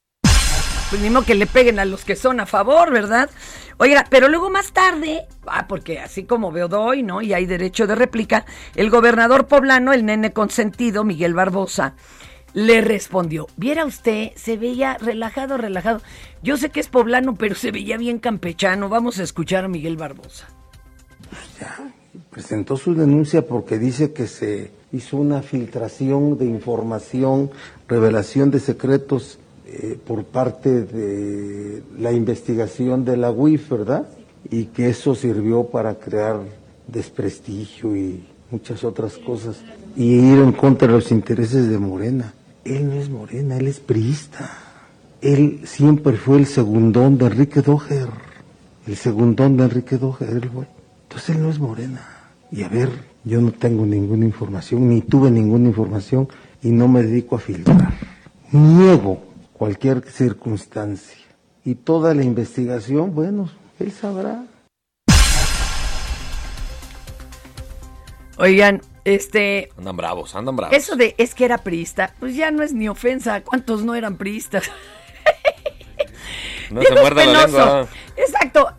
Pues 0.90 1.26
que 1.26 1.36
le 1.36 1.48
peguen 1.48 1.80
a 1.80 1.86
los 1.86 2.06
que 2.06 2.16
son 2.16 2.40
a 2.40 2.46
favor, 2.46 2.92
¿verdad? 2.92 3.30
Oiga, 3.78 4.06
pero 4.10 4.30
luego 4.30 4.50
más 4.50 4.72
tarde, 4.72 5.26
ah, 5.46 5.68
porque 5.68 6.00
así 6.00 6.24
como 6.24 6.50
veo 6.54 6.70
doy, 6.70 7.04
¿no? 7.04 7.22
Y 7.22 7.34
hay 7.34 7.46
derecho 7.46 7.88
de 7.88 7.96
réplica, 7.96 8.46
el 8.74 8.90
gobernador 8.90 9.48
poblano, 9.48 9.92
el 9.92 10.06
nene 10.06 10.32
consentido, 10.32 11.04
Miguel 11.04 11.34
Barbosa, 11.34 11.96
le 12.54 12.80
respondió, 12.80 13.48
viera 13.58 13.86
usted, 13.86 14.32
se 14.38 14.56
veía 14.56 14.98
relajado, 14.98 15.58
relajado. 15.58 16.02
Yo 16.42 16.56
sé 16.56 16.70
que 16.70 16.80
es 16.80 16.88
poblano, 16.88 17.36
pero 17.36 17.56
se 17.56 17.72
veía 17.72 17.98
bien 17.98 18.20
campechano. 18.20 18.88
Vamos 18.88 19.20
a 19.20 19.24
escuchar 19.24 19.66
a 19.66 19.68
Miguel 19.68 19.98
Barbosa. 19.98 20.48
Ya, 21.60 21.94
presentó 22.30 22.78
su 22.78 22.96
denuncia 22.96 23.46
porque 23.46 23.78
dice 23.78 24.14
que 24.14 24.26
se 24.26 24.72
hizo 24.94 25.18
una 25.18 25.42
filtración 25.42 26.38
de 26.38 26.46
información, 26.46 27.52
revelación 27.90 28.52
de 28.52 28.62
secretos 28.62 29.38
eh, 29.70 30.00
por 30.08 30.24
parte 30.24 30.84
de 30.84 31.84
la 32.00 32.14
investigación 32.14 33.04
de 33.04 33.18
la 33.18 33.32
UIF, 33.32 33.70
¿verdad? 33.70 34.08
Y 34.50 34.68
que 34.68 34.88
eso 34.88 35.14
sirvió 35.14 35.66
para 35.66 35.96
crear 35.96 36.40
desprestigio 36.88 37.94
y 37.98 38.24
muchas 38.50 38.86
otras 38.86 39.18
cosas 39.18 39.58
y 39.98 40.14
ir 40.14 40.38
en 40.38 40.54
contra 40.54 40.88
de 40.88 40.94
los 40.94 41.12
intereses 41.12 41.68
de 41.68 41.78
Morena. 41.80 42.34
Él 42.64 42.88
no 42.88 42.94
es 42.94 43.10
Morena, 43.10 43.58
él 43.58 43.68
es 43.68 43.82
priista. 43.82 44.50
Él 45.22 45.60
siempre 45.66 46.16
fue 46.16 46.38
el 46.38 46.46
segundón 46.46 47.18
de 47.18 47.26
Enrique 47.26 47.62
Doher. 47.62 48.08
El 48.88 48.96
segundón 48.96 49.58
de 49.58 49.66
Enrique 49.66 49.98
Doher, 49.98 50.50
Entonces 51.04 51.36
él 51.36 51.42
no 51.42 51.50
es 51.50 51.60
Morena. 51.60 52.08
Y 52.54 52.64
a 52.64 52.70
ver, 52.70 52.90
yo 53.26 53.42
no 53.42 53.52
tengo 53.52 53.86
ninguna 53.86 54.24
información, 54.24 54.88
ni 54.88 55.02
tuve 55.02 55.30
ninguna 55.30 55.68
información 55.68 56.30
y 56.64 56.70
no 56.70 56.88
me 56.88 57.04
dedico 57.04 57.36
a 57.36 57.40
filtrar. 57.40 57.94
Niego 58.54 59.27
cualquier 59.58 60.10
circunstancia. 60.10 61.18
Y 61.66 61.76
toda 61.76 62.14
la 62.14 62.24
investigación, 62.24 63.14
bueno, 63.14 63.50
él 63.80 63.92
sabrá. 63.92 64.46
Oigan, 68.38 68.82
este. 69.04 69.70
Andan 69.78 69.98
bravos, 69.98 70.36
andan 70.36 70.56
bravos. 70.56 70.78
Eso 70.78 70.96
de 70.96 71.16
es 71.18 71.34
que 71.34 71.46
era 71.46 71.58
priista, 71.58 72.14
pues 72.20 72.36
ya 72.36 72.52
no 72.52 72.64
es 72.64 72.74
ni 72.74 72.88
ofensa. 72.88 73.44
¿Cuántos 73.44 73.84
no 73.84 73.96
eran 73.96 74.18
priistas? 74.18 74.70
No 76.70 76.82
se 76.82 76.94
muerda 76.94 77.26
la 77.26 77.46
lengua. 77.46 77.88
Exacto. 78.16 78.70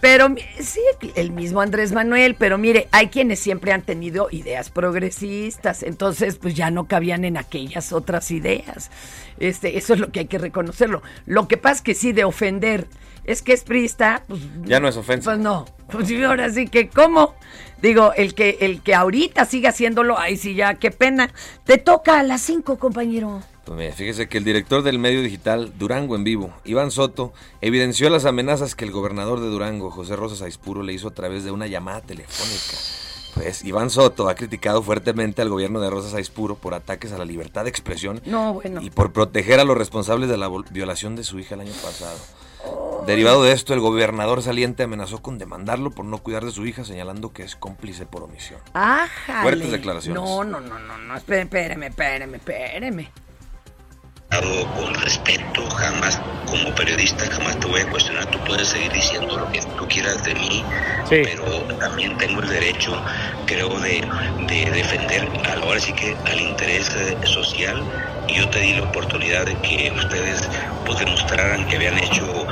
Pero 0.00 0.34
sí, 0.60 0.80
el 1.14 1.30
mismo 1.30 1.60
Andrés 1.60 1.92
Manuel, 1.92 2.34
pero 2.34 2.58
mire, 2.58 2.88
hay 2.92 3.08
quienes 3.08 3.38
siempre 3.38 3.72
han 3.72 3.82
tenido 3.82 4.28
ideas 4.30 4.70
progresistas, 4.70 5.82
entonces 5.82 6.36
pues 6.36 6.54
ya 6.54 6.70
no 6.70 6.86
cabían 6.86 7.24
en 7.24 7.36
aquellas 7.36 7.92
otras 7.92 8.30
ideas. 8.30 8.90
Este, 9.38 9.78
eso 9.78 9.94
es 9.94 10.00
lo 10.00 10.10
que 10.10 10.20
hay 10.20 10.26
que 10.26 10.38
reconocerlo. 10.38 11.02
Lo 11.24 11.48
que 11.48 11.56
pasa 11.56 11.76
es 11.76 11.82
que 11.82 11.94
sí, 11.94 12.12
de 12.12 12.24
ofender, 12.24 12.86
es 13.24 13.42
que 13.42 13.52
es 13.52 13.64
priista, 13.64 14.22
pues 14.28 14.40
ya 14.64 14.80
no 14.80 14.88
es 14.88 14.96
ofensa. 14.96 15.30
Pues 15.30 15.38
no, 15.40 15.66
pues 15.90 16.10
ahora 16.24 16.50
sí 16.50 16.68
que, 16.68 16.88
¿cómo? 16.88 17.34
Digo, 17.82 18.12
el 18.14 18.34
que, 18.34 18.58
el 18.60 18.82
que 18.82 18.94
ahorita 18.94 19.44
siga 19.44 19.70
haciéndolo, 19.70 20.18
ay 20.18 20.36
sí, 20.36 20.54
ya, 20.54 20.74
qué 20.74 20.90
pena. 20.90 21.30
Te 21.64 21.78
toca 21.78 22.20
a 22.20 22.22
las 22.22 22.40
cinco, 22.42 22.78
compañero. 22.78 23.42
Pues 23.66 23.96
fíjese 23.96 24.28
que 24.28 24.38
el 24.38 24.44
director 24.44 24.84
del 24.84 25.00
medio 25.00 25.22
digital 25.22 25.72
Durango 25.76 26.14
en 26.14 26.22
Vivo, 26.22 26.52
Iván 26.64 26.92
Soto, 26.92 27.32
evidenció 27.60 28.08
las 28.10 28.24
amenazas 28.24 28.76
que 28.76 28.84
el 28.84 28.92
gobernador 28.92 29.40
de 29.40 29.48
Durango, 29.48 29.90
José 29.90 30.14
Rosas 30.14 30.40
Aispuro, 30.40 30.84
le 30.84 30.92
hizo 30.92 31.08
a 31.08 31.14
través 31.14 31.42
de 31.42 31.50
una 31.50 31.66
llamada 31.66 32.00
telefónica. 32.00 32.78
Pues 33.34 33.64
Iván 33.64 33.90
Soto 33.90 34.28
ha 34.28 34.36
criticado 34.36 34.84
fuertemente 34.84 35.42
al 35.42 35.48
gobierno 35.48 35.80
de 35.80 35.90
Rosas 35.90 36.14
Aispuro 36.14 36.54
por 36.54 36.74
ataques 36.74 37.12
a 37.12 37.18
la 37.18 37.24
libertad 37.24 37.64
de 37.64 37.70
expresión 37.70 38.22
y 38.80 38.90
por 38.90 39.12
proteger 39.12 39.58
a 39.58 39.64
los 39.64 39.76
responsables 39.76 40.28
de 40.28 40.36
la 40.36 40.48
violación 40.70 41.16
de 41.16 41.24
su 41.24 41.40
hija 41.40 41.56
el 41.56 41.62
año 41.62 41.74
pasado. 41.82 42.18
Derivado 43.04 43.42
de 43.42 43.52
esto, 43.52 43.74
el 43.74 43.80
gobernador 43.80 44.42
saliente 44.42 44.84
amenazó 44.84 45.22
con 45.22 45.38
demandarlo 45.38 45.90
por 45.90 46.04
no 46.04 46.18
cuidar 46.18 46.44
de 46.44 46.52
su 46.52 46.66
hija, 46.66 46.84
señalando 46.84 47.32
que 47.32 47.42
es 47.42 47.56
cómplice 47.56 48.06
por 48.06 48.22
omisión. 48.22 48.60
¡Ájale! 48.74 49.42
Fuertes 49.42 49.70
declaraciones. 49.72 50.22
No, 50.22 50.44
no, 50.44 50.60
no, 50.60 50.78
no, 50.78 50.98
no, 50.98 51.16
espéreme, 51.16 51.88
espéreme, 51.88 52.36
espéreme 52.36 53.10
con 54.74 54.94
respeto, 54.94 55.68
jamás 55.70 56.20
como 56.46 56.72
periodista 56.74 57.26
jamás 57.26 57.58
te 57.58 57.66
voy 57.66 57.80
a 57.80 57.90
cuestionar, 57.90 58.26
tú 58.26 58.38
puedes 58.46 58.68
seguir 58.68 58.92
diciendo 58.92 59.36
lo 59.38 59.50
que 59.50 59.60
tú 59.76 59.86
quieras 59.88 60.22
de 60.22 60.34
mí, 60.34 60.64
pero 61.08 61.44
también 61.80 62.16
tengo 62.18 62.40
el 62.40 62.48
derecho, 62.48 63.02
creo, 63.46 63.68
de, 63.80 64.00
de 64.48 64.70
defender 64.70 65.28
ahora 65.60 65.80
sí 65.80 65.92
que 65.92 66.16
al 66.24 66.40
interés 66.40 66.88
social. 67.24 67.82
Y 68.28 68.34
yo 68.34 68.50
te 68.50 68.60
di 68.60 68.74
la 68.74 68.82
oportunidad 68.82 69.46
de 69.46 69.54
que 69.56 69.92
ustedes 69.96 70.48
pues 70.84 70.98
demostraran 70.98 71.66
que 71.66 71.76
habían 71.76 71.98
hecho 71.98 72.46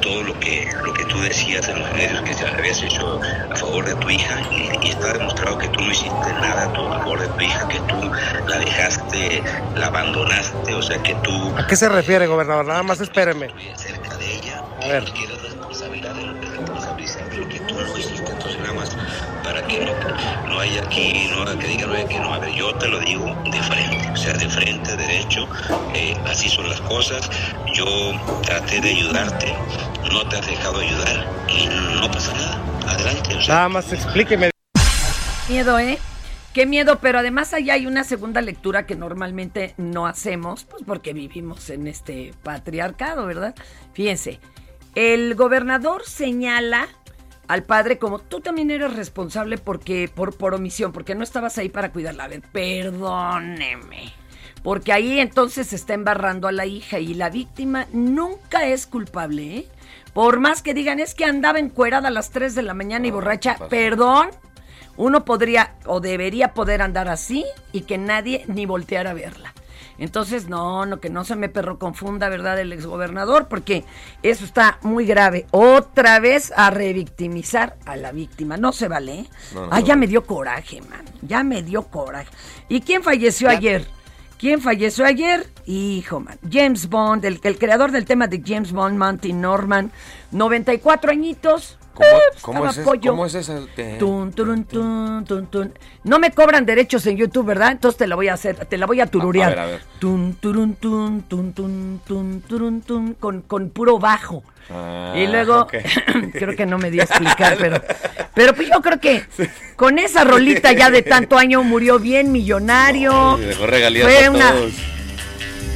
todo 0.00 0.22
lo 0.22 0.38
que, 0.40 0.68
lo 0.84 0.92
que 0.92 1.04
tú 1.04 1.20
decías 1.20 1.68
en 1.68 1.78
los 1.78 1.92
medios 1.92 2.20
que 2.22 2.46
habías 2.46 2.82
hecho 2.82 3.20
a 3.50 3.56
favor 3.56 3.84
de 3.84 3.94
tu 3.96 4.10
hija 4.10 4.40
y, 4.50 4.88
está 4.88 5.12
demostrado 5.12 5.58
que 5.58 5.68
tú 5.68 5.80
no 5.80 5.90
hiciste 5.90 6.32
nada 6.40 6.64
a 6.64 6.98
favor 6.98 7.20
de 7.20 7.28
tu 7.28 7.40
hija, 7.40 7.68
que 7.68 7.78
tú 7.80 8.10
la 8.48 8.58
dejaste, 8.58 9.42
la 9.76 9.86
abandonaste, 9.86 10.74
o 10.74 10.82
sea 10.82 11.02
que 11.02 11.14
tú... 11.16 11.54
¿A 11.56 11.66
qué 11.66 11.76
se 11.76 11.88
refiere, 11.88 12.26
gobernador? 12.26 12.66
Nada 12.66 12.82
más 12.82 13.00
espéreme. 13.00 13.50
Cerca 13.76 14.16
de 14.16 14.34
ella, 14.34 14.62
a 14.82 14.86
ver. 14.86 15.04
Responsabilidad 16.00 17.30
de 17.30 17.36
lo, 17.36 17.48
que 17.48 17.60
tú 17.60 17.74
no 17.74 17.98
hiciste, 17.98 18.30
entonces 18.30 18.60
nada 18.60 18.72
más 18.72 18.96
para 19.44 19.66
que 19.66 19.84
no, 19.84 20.48
no 20.48 20.60
haya 20.60 20.82
aquí, 20.82 21.28
no 21.30 21.58
que 21.58 21.66
digan 21.66 22.08
que 22.08 22.18
no, 22.18 22.34
a 22.34 22.38
ver, 22.38 22.52
yo 22.54 22.74
te 22.76 22.88
lo 22.88 22.98
digo 23.00 23.26
de 23.44 23.62
frente, 23.62 24.10
o 24.10 24.16
sea, 24.16 24.32
de 24.34 24.48
frente, 24.48 24.96
derecho, 24.96 25.48
eh, 25.94 26.16
así 26.26 26.48
son 26.48 26.68
las 26.68 26.80
cosas, 26.82 27.30
yo 27.74 27.84
traté 28.42 28.80
de 28.80 28.90
ayudarte, 28.90 29.54
no 30.12 30.26
te 30.28 30.36
has 30.36 30.46
dejado 30.46 30.80
ayudar 30.80 31.26
y 31.48 31.66
no 32.00 32.10
pasa 32.10 32.32
nada. 32.34 32.60
Adelante. 32.86 33.36
Nada 33.48 33.68
más 33.68 33.92
explíqueme. 33.92 34.50
Miedo, 35.48 35.78
¿eh? 35.78 35.98
Qué 36.52 36.66
miedo, 36.66 36.98
pero 37.00 37.20
además 37.20 37.54
allá 37.54 37.74
hay 37.74 37.86
una 37.86 38.02
segunda 38.02 38.40
lectura 38.40 38.84
que 38.84 38.96
normalmente 38.96 39.74
no 39.76 40.06
hacemos, 40.06 40.64
pues 40.64 40.82
porque 40.84 41.12
vivimos 41.12 41.70
en 41.70 41.86
este 41.86 42.34
patriarcado, 42.42 43.26
¿verdad? 43.26 43.54
Fíjense, 43.92 44.40
el 44.94 45.34
gobernador 45.34 46.04
señala 46.04 46.88
al 47.48 47.64
padre 47.64 47.98
como 47.98 48.20
tú 48.20 48.40
también 48.40 48.70
eres 48.70 48.94
responsable 48.94 49.58
porque 49.58 50.08
por, 50.14 50.36
por 50.36 50.54
omisión, 50.54 50.92
porque 50.92 51.14
no 51.14 51.24
estabas 51.24 51.58
ahí 51.58 51.68
para 51.68 51.90
cuidarla. 51.90 52.24
A 52.24 52.28
ver, 52.28 52.42
perdóneme. 52.52 54.12
Porque 54.62 54.92
ahí 54.92 55.18
entonces 55.18 55.68
se 55.68 55.76
está 55.76 55.94
embarrando 55.94 56.46
a 56.46 56.52
la 56.52 56.66
hija 56.66 56.98
y 56.98 57.14
la 57.14 57.30
víctima 57.30 57.86
nunca 57.92 58.66
es 58.66 58.86
culpable, 58.86 59.56
¿eh? 59.56 59.68
Por 60.12 60.40
más 60.40 60.62
que 60.62 60.74
digan, 60.74 61.00
es 61.00 61.14
que 61.14 61.24
andaba 61.24 61.58
encuerada 61.58 62.08
a 62.08 62.12
las 62.12 62.30
3 62.30 62.54
de 62.54 62.62
la 62.62 62.74
mañana 62.74 63.06
y 63.06 63.10
borracha, 63.10 63.56
perdón, 63.68 64.30
uno 64.96 65.24
podría 65.24 65.74
o 65.86 66.00
debería 66.00 66.52
poder 66.52 66.82
andar 66.82 67.08
así 67.08 67.44
y 67.72 67.82
que 67.82 67.96
nadie 67.96 68.44
ni 68.48 68.66
volteara 68.66 69.10
a 69.10 69.14
verla. 69.14 69.54
Entonces, 69.98 70.48
no, 70.48 70.86
no, 70.86 71.00
que 71.00 71.10
no 71.10 71.24
se 71.24 71.36
me 71.36 71.48
perro 71.48 71.78
confunda, 71.78 72.28
¿verdad? 72.28 72.58
El 72.58 72.72
exgobernador, 72.72 73.48
porque 73.48 73.84
eso 74.22 74.44
está 74.44 74.78
muy 74.82 75.04
grave. 75.06 75.46
Otra 75.50 76.20
vez 76.20 76.52
a 76.56 76.70
revictimizar 76.70 77.76
a 77.84 77.96
la 77.96 78.12
víctima. 78.12 78.56
No 78.56 78.72
se 78.72 78.88
vale. 78.88 79.20
¿eh? 79.20 79.28
ah, 79.70 79.80
ya 79.80 79.96
me 79.96 80.06
dio 80.06 80.24
coraje, 80.24 80.80
man. 80.82 81.04
Ya 81.22 81.42
me 81.42 81.62
dio 81.62 81.82
coraje. 81.82 82.30
¿Y 82.68 82.80
quién 82.80 83.02
falleció 83.02 83.48
ayer? 83.48 83.86
¿Quién 84.38 84.62
falleció 84.62 85.04
ayer? 85.04 85.46
Hijo, 85.66 86.20
man. 86.20 86.38
James 86.50 86.88
Bond, 86.88 87.24
el, 87.26 87.40
el 87.42 87.58
creador 87.58 87.92
del 87.92 88.06
tema 88.06 88.26
de 88.26 88.42
James 88.44 88.72
Bond, 88.72 88.96
Monty 88.96 89.34
Norman, 89.34 89.92
94 90.30 91.10
añitos. 91.10 91.76
¿Cómo, 92.40 92.66
es, 92.70 92.78
¿Cómo 92.78 93.26
es 93.26 93.34
esa? 93.34 93.60
Tun, 93.98 94.32
tun, 94.32 94.64
tun. 94.64 95.74
No 96.04 96.18
me 96.18 96.30
cobran 96.30 96.64
derechos 96.66 97.06
en 97.06 97.16
YouTube, 97.16 97.46
¿verdad? 97.46 97.72
Entonces 97.72 97.98
te 97.98 98.06
la 98.06 98.16
voy 98.16 98.28
a 98.28 98.34
hacer, 98.34 98.56
te 98.66 98.78
la 98.78 98.86
voy 98.86 99.00
a 99.00 99.06
tururear. 99.06 99.52
A, 99.52 99.54
ver, 99.54 99.58
a 99.58 99.66
ver. 99.66 99.82
Turun, 99.98 100.34
turun, 100.36 101.24
con, 103.18 103.42
con 103.42 103.70
puro 103.70 103.98
bajo. 103.98 104.42
Ah, 104.70 105.14
y 105.16 105.26
luego, 105.26 105.66
creo 106.32 106.54
que 106.56 106.64
no 106.66 106.78
me 106.78 106.90
di 106.90 107.00
a 107.00 107.04
explicar, 107.04 107.56
pero, 107.58 107.82
pero 108.34 108.54
pues 108.54 108.68
yo 108.68 108.80
creo 108.80 109.00
que 109.00 109.24
con 109.76 109.98
esa 109.98 110.24
rolita 110.24 110.72
ya 110.72 110.90
de 110.90 111.02
tanto 111.02 111.36
año 111.36 111.62
murió 111.62 111.98
bien 111.98 112.30
millonario. 112.32 113.38
Y 113.38 113.46
dejó 113.46 113.66
regalías 113.66 114.06
Fue 114.06 114.24
a 114.26 114.30
una- 114.30 114.52
todos. 114.52 114.72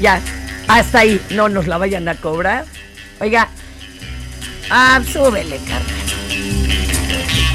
Ya, 0.01 0.21
hasta 0.69 1.01
ahí, 1.01 1.21
no 1.31 1.49
nos 1.49 1.67
la 1.67 1.79
vayan 1.79 2.09
a 2.09 2.15
cobrar. 2.15 2.65
Oiga, 3.21 3.49
ah, 4.71 5.01
súbele, 5.13 5.59
Carmen. 5.69 6.14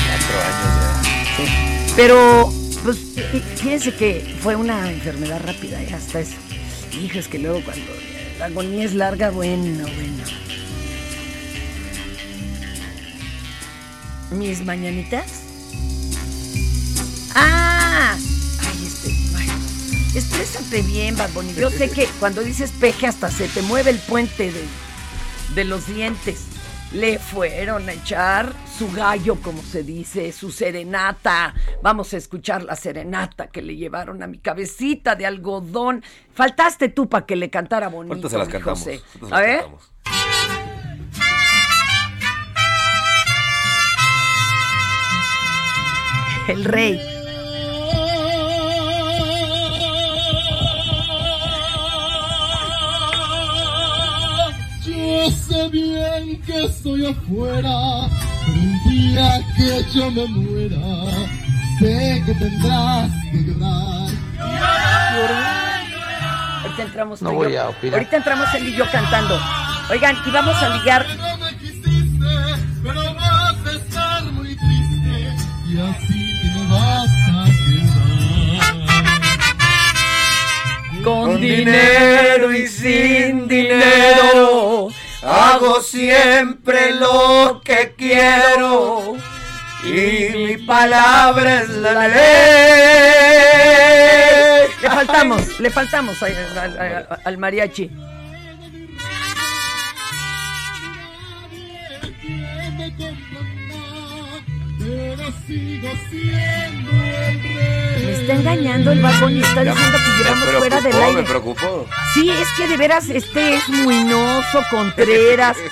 Cuatro 0.06 0.40
años 0.42 1.94
Pero, 1.96 2.54
pues, 2.84 2.98
fí- 3.16 3.42
fíjense 3.58 3.94
que 3.94 4.36
fue 4.42 4.56
una 4.56 4.90
enfermedad 4.92 5.42
rápida, 5.46 5.82
ya 5.84 5.98
hasta 5.98 6.20
eso. 6.22 6.36
Hijo, 7.02 7.20
es 7.20 7.28
que 7.28 7.40
luego 7.40 7.62
cuando 7.64 7.86
la 8.40 8.46
agonía 8.46 8.86
es 8.86 8.94
larga, 8.94 9.30
bueno, 9.30 9.84
bueno. 9.84 10.24
¿Mis 14.32 14.64
mañanitas? 14.64 15.26
¡Ah! 17.34 18.16
Ay, 18.16 18.86
este, 18.86 19.10
ay, 19.38 19.50
exprésate 20.16 20.82
bien, 20.84 21.16
Bad. 21.18 21.30
Yo 21.58 21.70
sé 21.72 21.90
que 21.90 22.08
cuando 22.20 22.42
dices 22.44 22.72
peje 22.80 23.08
hasta 23.08 23.32
se 23.32 23.48
te 23.48 23.62
mueve 23.64 23.90
el 23.92 23.98
puente 24.00 24.52
de, 24.52 24.64
de 25.56 25.64
los 25.64 25.88
dientes. 25.88 26.42
Le 26.92 27.20
fueron 27.20 27.88
a 27.88 27.94
echar 27.94 28.52
su 28.78 28.92
gallo, 28.92 29.36
como 29.44 29.62
se 29.62 29.84
dice, 29.84 30.32
su 30.32 30.50
serenata. 30.52 31.54
Vamos 31.84 32.14
a 32.14 32.18
escuchar 32.18 32.64
la 32.64 32.76
serenata 32.76 33.48
que 33.48 33.62
le 33.62 33.76
llevaron 33.76 34.24
a 34.24 34.28
mi 34.28 34.40
cabecita 34.40 35.16
de 35.16 35.28
algodón. 35.28 36.04
Faltaste 36.34 36.90
tú 36.90 37.08
para 37.08 37.28
que 37.28 37.36
le 37.36 37.52
cantara 37.52 37.90
bonito. 37.90 38.14
Ahorita 38.14 38.30
se 38.30 38.38
las 38.40 38.48
cantamos. 38.50 38.80
José. 38.80 39.02
se 39.28 39.36
A 39.36 39.40
ver. 39.40 39.60
cantamos. 39.62 39.92
El 46.48 46.64
rey. 46.66 47.19
Yo 55.20 55.30
sé 55.32 55.68
bien 55.68 56.42
que 56.46 56.64
estoy 56.64 57.06
afuera, 57.08 58.08
pero 58.46 58.58
el 58.62 58.90
día 58.90 59.42
que 59.58 59.84
yo 59.94 60.10
me 60.12 60.26
muera, 60.28 61.12
sé 61.78 62.24
que 62.26 62.34
tendrás 62.36 63.12
que 63.30 63.38
llorar. 63.44 64.08
Ahorita 66.64 66.84
entramos 66.84 67.22
No 67.22 67.34
voy 67.34 67.52
yo. 67.52 67.62
a 67.64 67.70
opinar. 67.70 67.96
Ahorita 67.96 68.16
entramos 68.16 68.48
él 68.56 68.70
y 68.70 68.78
yo 68.78 68.86
cantando. 68.90 69.38
Oigan, 69.90 70.16
y 70.26 70.32
vamos 70.32 70.56
a 70.56 70.70
ligar. 70.78 71.06
No 71.18 71.38
me 71.38 71.54
quisiste, 71.58 72.26
pero 72.82 73.14
vas 73.14 73.56
a 73.66 73.72
estar 73.74 74.24
muy 74.24 74.56
triste 74.56 75.36
y 75.68 75.80
así 75.82 76.34
te 76.42 76.48
me 76.60 76.66
vas 76.72 77.10
a 77.28 77.46
quedar. 80.96 81.04
Con 81.04 81.42
dinero 81.42 82.54
y 82.54 82.68
sin 82.68 83.48
dinero, 83.50 84.88
hago 85.22 85.82
siempre 85.82 86.92
lo 86.96 87.62
que 87.64 87.94
quiero 87.98 89.16
y 89.84 90.30
mi 90.36 90.58
palabra 90.58 91.62
es 91.62 91.70
la 91.70 92.08
ley. 92.08 92.20
Le 94.82 94.90
faltamos, 94.90 95.60
le 95.60 95.70
faltamos 95.70 96.18
al, 97.24 97.38
mariachi. 97.38 97.92
Me 108.06 108.12
está 108.12 108.34
engañando 108.34 108.92
el 108.92 109.02
Ya 109.02 109.10
diciendo 109.10 109.98
que 109.98 110.24
llevamos 110.24 110.50
fuera 110.58 110.82
del 110.82 110.94
aire. 110.94 111.22
Me 111.22 111.24
preocupó. 111.24 111.88
Sí, 112.14 112.30
es 112.30 112.48
que 112.56 112.68
de 112.68 112.78
veras 112.78 113.10
este 113.10 113.56
es 113.56 113.68
muinoso, 113.70 114.62
Contreras. 114.70 115.58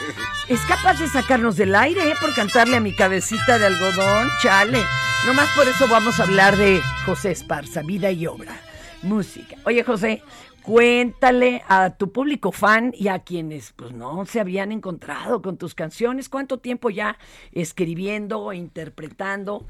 Es 0.48 0.62
capaz 0.62 0.98
de 0.98 1.10
sacarnos 1.10 1.58
del 1.58 1.76
aire, 1.76 2.10
¿eh? 2.10 2.14
Por 2.22 2.34
cantarle 2.34 2.78
a 2.78 2.80
mi 2.80 2.96
cabecita 2.96 3.60
de 3.60 3.66
algodón, 3.66 4.30
chale. 4.42 4.82
Nomás 5.26 5.50
por 5.58 5.68
eso 5.68 5.90
vamos 5.90 6.22
a 6.22 6.24
hablar 6.24 6.56
de 6.56 6.82
José 7.06 7.32
Esparza, 7.32 7.82
vida 7.82 8.12
y 8.12 8.28
obra, 8.28 8.58
música. 9.02 9.58
Oye, 9.66 9.84
José, 9.84 10.24
cuéntale 10.68 11.64
a 11.70 11.92
tu 11.92 12.12
público 12.12 12.52
fan 12.52 12.94
y 12.94 13.08
a 13.08 13.20
quienes 13.20 13.72
pues 13.72 13.94
no 13.94 14.26
se 14.26 14.42
habían 14.42 14.74
encontrado 14.74 15.42
con 15.42 15.56
tus 15.56 15.74
canciones, 15.74 16.28
cuánto 16.28 16.58
tiempo 16.58 16.90
ya 16.90 17.18
escribiendo, 17.54 18.52
interpretando 18.52 19.66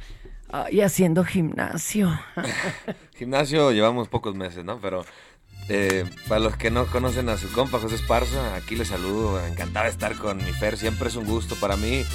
ah, 0.50 0.66
y 0.72 0.82
haciendo 0.82 1.24
gimnasio. 1.24 2.20
Gimnasio 3.16 3.72
llevamos 3.74 4.08
pocos 4.08 4.34
meses, 4.34 4.66
¿no? 4.66 4.80
Pero 4.80 5.06
eh, 5.70 6.04
para 6.28 6.40
los 6.40 6.58
que 6.58 6.72
no 6.72 6.88
conocen 6.88 7.30
a 7.30 7.38
su 7.38 7.52
compa 7.52 7.78
José 7.78 7.94
Esparza, 7.94 8.56
aquí 8.56 8.76
les 8.76 8.88
saludo. 8.88 9.46
Encantado 9.46 9.84
de 9.86 9.92
estar 9.92 10.16
con 10.16 10.38
mi 10.38 10.52
Fer, 10.52 10.78
siempre 10.78 11.10
es 11.10 11.16
un 11.16 11.26
gusto 11.28 11.54
para 11.58 11.78
mí. 11.78 12.06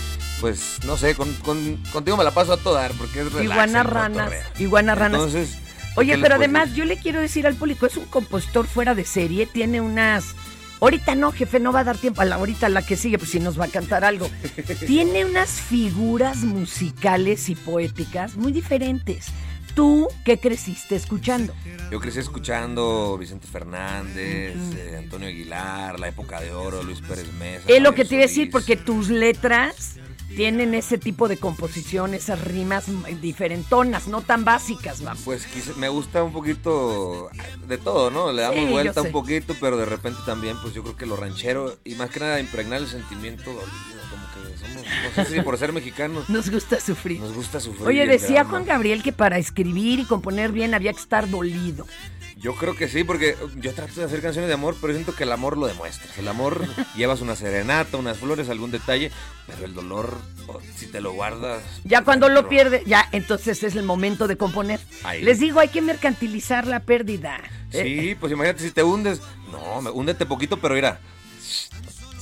Pues 0.40 0.80
no 0.84 0.96
sé, 0.96 1.14
con, 1.14 1.32
con- 1.34 1.76
contigo 1.92 2.16
me 2.16 2.24
la 2.24 2.32
paso 2.32 2.52
a 2.54 2.56
todo 2.56 2.74
dar 2.74 2.90
porque 2.98 3.20
es 3.20 3.32
relax. 3.32 3.44
Iguana 3.44 3.82
ranas, 3.84 4.32
iguana 4.58 4.94
ranas. 4.96 5.20
Entonces, 5.20 5.58
Oye, 5.96 6.12
¿qué 6.12 6.16
les 6.16 6.22
pero 6.22 6.36
además 6.36 6.70
decir? 6.70 6.78
yo 6.78 6.84
le 6.84 6.96
quiero 6.96 7.20
decir 7.20 7.46
al 7.46 7.54
público, 7.54 7.86
es 7.86 7.96
un 7.96 8.06
compositor 8.06 8.66
fuera 8.66 8.94
de 8.94 9.04
serie, 9.04 9.46
tiene 9.46 9.80
unas... 9.80 10.34
Ahorita 10.80 11.14
no, 11.14 11.30
jefe, 11.30 11.60
no 11.60 11.72
va 11.72 11.80
a 11.80 11.84
dar 11.84 11.96
tiempo. 11.96 12.22
A 12.22 12.24
la, 12.24 12.34
ahorita 12.36 12.68
la 12.68 12.82
que 12.82 12.96
sigue, 12.96 13.16
pues 13.16 13.30
si 13.30 13.38
nos 13.38 13.58
va 13.58 13.66
a 13.66 13.68
cantar 13.68 14.04
algo. 14.04 14.28
tiene 14.86 15.24
unas 15.24 15.48
figuras 15.48 16.38
musicales 16.38 17.48
y 17.48 17.54
poéticas 17.54 18.34
muy 18.36 18.50
diferentes. 18.50 19.28
¿Tú 19.74 20.08
qué 20.24 20.38
creciste 20.38 20.96
escuchando? 20.96 21.54
Yo 21.90 21.98
crecí 21.98 22.18
escuchando 22.18 23.16
Vicente 23.16 23.46
Fernández, 23.46 24.56
eh, 24.76 24.96
Antonio 24.98 25.28
Aguilar, 25.28 25.98
La 25.98 26.08
Época 26.08 26.40
de 26.40 26.52
Oro, 26.52 26.82
Luis 26.82 27.00
Pérez 27.00 27.32
Mesa. 27.34 27.64
Es 27.68 27.80
lo 27.80 27.94
que 27.94 28.04
te 28.04 28.16
iba 28.16 28.24
a 28.24 28.26
decir, 28.26 28.50
porque 28.50 28.76
tus 28.76 29.08
letras 29.08 29.96
tienen 30.36 30.74
ese 30.74 30.98
tipo 30.98 31.28
de 31.28 31.36
composición, 31.36 32.14
esas 32.14 32.40
rimas 32.42 32.84
diferentonas, 33.20 34.06
no 34.08 34.22
tan 34.22 34.44
básicas, 34.44 35.02
vamos. 35.02 35.22
Pues 35.24 35.46
quise- 35.46 35.74
me 35.74 35.88
gusta 35.88 36.22
un 36.22 36.32
poquito 36.32 37.28
de 37.66 37.78
todo, 37.78 38.10
¿no? 38.10 38.32
Le 38.32 38.42
damos 38.42 38.58
Sí, 38.60 38.66
vuelta 38.66 39.02
un 39.02 39.12
poquito, 39.12 39.54
pero 39.60 39.76
de 39.76 39.84
repente 39.86 40.20
también, 40.26 40.56
pues 40.62 40.74
yo 40.74 40.82
creo 40.82 40.96
que 40.96 41.06
lo 41.06 41.16
ranchero 41.16 41.76
y 41.84 41.94
más 41.94 42.10
que 42.10 42.20
nada 42.20 42.40
impregnar 42.40 42.80
el 42.80 42.88
sentimiento 42.88 43.44
dolido, 43.44 43.66
como 44.10 44.26
que 44.50 44.58
somos, 44.58 44.84
no 45.16 45.24
sé 45.24 45.34
si 45.34 45.40
por 45.42 45.58
ser 45.58 45.72
mexicanos, 45.72 46.28
Nos 46.28 46.50
gusta 46.50 46.80
sufrir. 46.80 47.20
nos 47.20 47.32
gusta 47.34 47.60
sufrir. 47.60 47.86
Oye, 47.86 48.06
decía. 48.06 48.44
Juan 48.44 48.64
Gabriel 48.64 49.02
que 49.02 49.12
para 49.12 49.38
escribir 49.38 50.00
y 50.00 50.04
componer 50.04 50.52
bien 50.52 50.74
había 50.74 50.92
que 50.92 51.00
estar 51.00 51.28
dolido. 51.30 51.86
Yo 52.42 52.56
creo 52.56 52.74
que 52.74 52.88
sí, 52.88 53.04
porque 53.04 53.36
yo 53.56 53.72
trato 53.72 54.00
de 54.00 54.04
hacer 54.06 54.20
canciones 54.20 54.48
de 54.48 54.54
amor, 54.54 54.76
pero 54.80 54.92
siento 54.92 55.14
que 55.14 55.22
el 55.22 55.30
amor 55.30 55.56
lo 55.56 55.68
demuestras. 55.68 56.18
El 56.18 56.26
amor 56.26 56.66
llevas 56.96 57.20
una 57.20 57.36
serenata, 57.36 57.96
unas 57.96 58.18
flores, 58.18 58.48
algún 58.48 58.72
detalle, 58.72 59.12
pero 59.46 59.64
el 59.64 59.74
dolor, 59.74 60.18
oh, 60.48 60.58
si 60.76 60.86
te 60.88 61.00
lo 61.00 61.12
guardas. 61.12 61.62
Ya 61.84 62.02
cuando 62.02 62.28
lo 62.28 62.42
no. 62.42 62.48
pierde, 62.48 62.82
ya 62.84 63.08
entonces 63.12 63.62
es 63.62 63.76
el 63.76 63.84
momento 63.84 64.26
de 64.26 64.36
componer. 64.36 64.80
Ahí. 65.04 65.22
Les 65.22 65.38
digo, 65.38 65.60
hay 65.60 65.68
que 65.68 65.82
mercantilizar 65.82 66.66
la 66.66 66.80
pérdida. 66.80 67.38
Eh, 67.70 67.82
Sí, 67.84 68.14
pues 68.18 68.32
imagínate 68.32 68.64
si 68.64 68.72
te 68.72 68.82
hundes. 68.82 69.20
No, 69.52 69.80
me, 69.80 69.90
húndete 69.90 70.26
poquito, 70.26 70.56
pero 70.56 70.74
mira, 70.74 70.98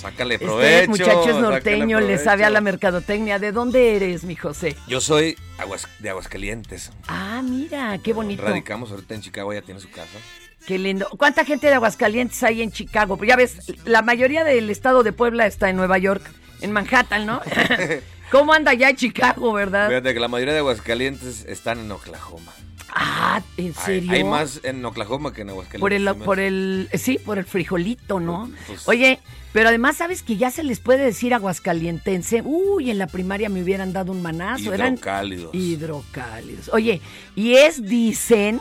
sácale 0.01 0.35
este 0.35 0.47
provecho. 0.47 0.91
muchacho 0.91 1.31
es 1.31 1.37
norteño, 1.37 2.01
le 2.01 2.19
sabe 2.19 2.45
a 2.45 2.51
la 2.51 2.61
mercadotecnia. 2.61 3.39
¿De 3.39 3.53
dónde 3.53 3.97
eres, 3.97 4.25
mi 4.25 4.35
José? 4.35 4.77
Yo 4.89 5.01
soy 5.01 5.37
aguas, 5.59 5.87
de 5.99 6.11
Aguascalientes. 6.11 6.91
Ah, 7.07 7.43
mira, 7.45 7.99
qué 8.03 8.13
bonito. 8.13 8.43
Radicamos 8.43 8.91
ahorita 8.91 9.15
en 9.15 9.21
Chicago, 9.21 9.53
ya 9.53 9.63
tiene 9.63 9.81
su 9.81 9.91
casa. 9.91 10.19
Qué 10.67 10.79
lindo. 10.79 11.09
¿Cuánta 11.17 11.45
gente 11.45 11.67
de 11.67 11.75
Aguascalientes 11.75 12.43
hay 12.43 12.63
en 12.63 12.73
Chicago? 12.73 13.17
Pues 13.17 13.29
ya 13.29 13.37
ves, 13.37 13.59
la 13.85 14.03
mayoría 14.03 14.45
del 14.45 14.71
estado 14.71 15.03
de 15.03 15.13
Puebla 15.13 15.47
está 15.47 15.71
en 15.71 15.77
Nueva 15.77 15.99
York, 15.99 16.23
en 16.61 16.73
Manhattan, 16.73 17.27
¿no? 17.27 17.41
¿Cómo 18.31 18.53
anda 18.53 18.73
ya 18.75 18.91
en 18.91 18.97
Chicago, 18.97 19.53
verdad? 19.53 19.89
Fíjate 19.89 20.15
que 20.15 20.21
la 20.21 20.29
mayoría 20.29 20.55
de 20.55 20.61
Aguascalientes 20.61 21.45
están 21.47 21.81
en 21.81 21.91
Oklahoma. 21.91 22.53
Ah, 22.93 23.43
¿en 23.57 23.75
serio? 23.75 24.13
hay 24.13 24.25
más 24.25 24.61
en 24.65 24.85
Oklahoma 24.85 25.33
que 25.33 25.43
en 25.43 25.51
Aguascalientes. 25.51 25.81
Por 25.81 25.93
el, 25.93 26.15
por 26.25 26.41
el, 26.41 26.89
sí, 26.95 27.19
por 27.19 27.39
el 27.39 27.45
frijolito, 27.45 28.19
¿no? 28.21 28.51
Pues- 28.67 28.89
Oye, 28.89 29.21
pero 29.53 29.69
además 29.69 29.97
sabes 29.97 30.23
que 30.23 30.37
ya 30.37 30.51
se 30.51 30.63
les 30.63 30.81
puede 30.81 31.05
decir 31.05 31.35
aguascalientense. 31.35 32.43
Uy, 32.45 32.91
en 32.91 32.99
la 32.99 33.07
primaria 33.07 33.49
me 33.49 33.63
hubieran 33.63 33.93
dado 33.93 34.13
un 34.13 34.23
manazo. 34.23 34.73
Eran 34.73 34.95
Hidrocálidos. 34.95 35.55
hidrocálidos. 35.55 36.69
Oye, 36.73 37.01
y 37.35 37.55
es, 37.55 37.83
dicen, 37.89 38.61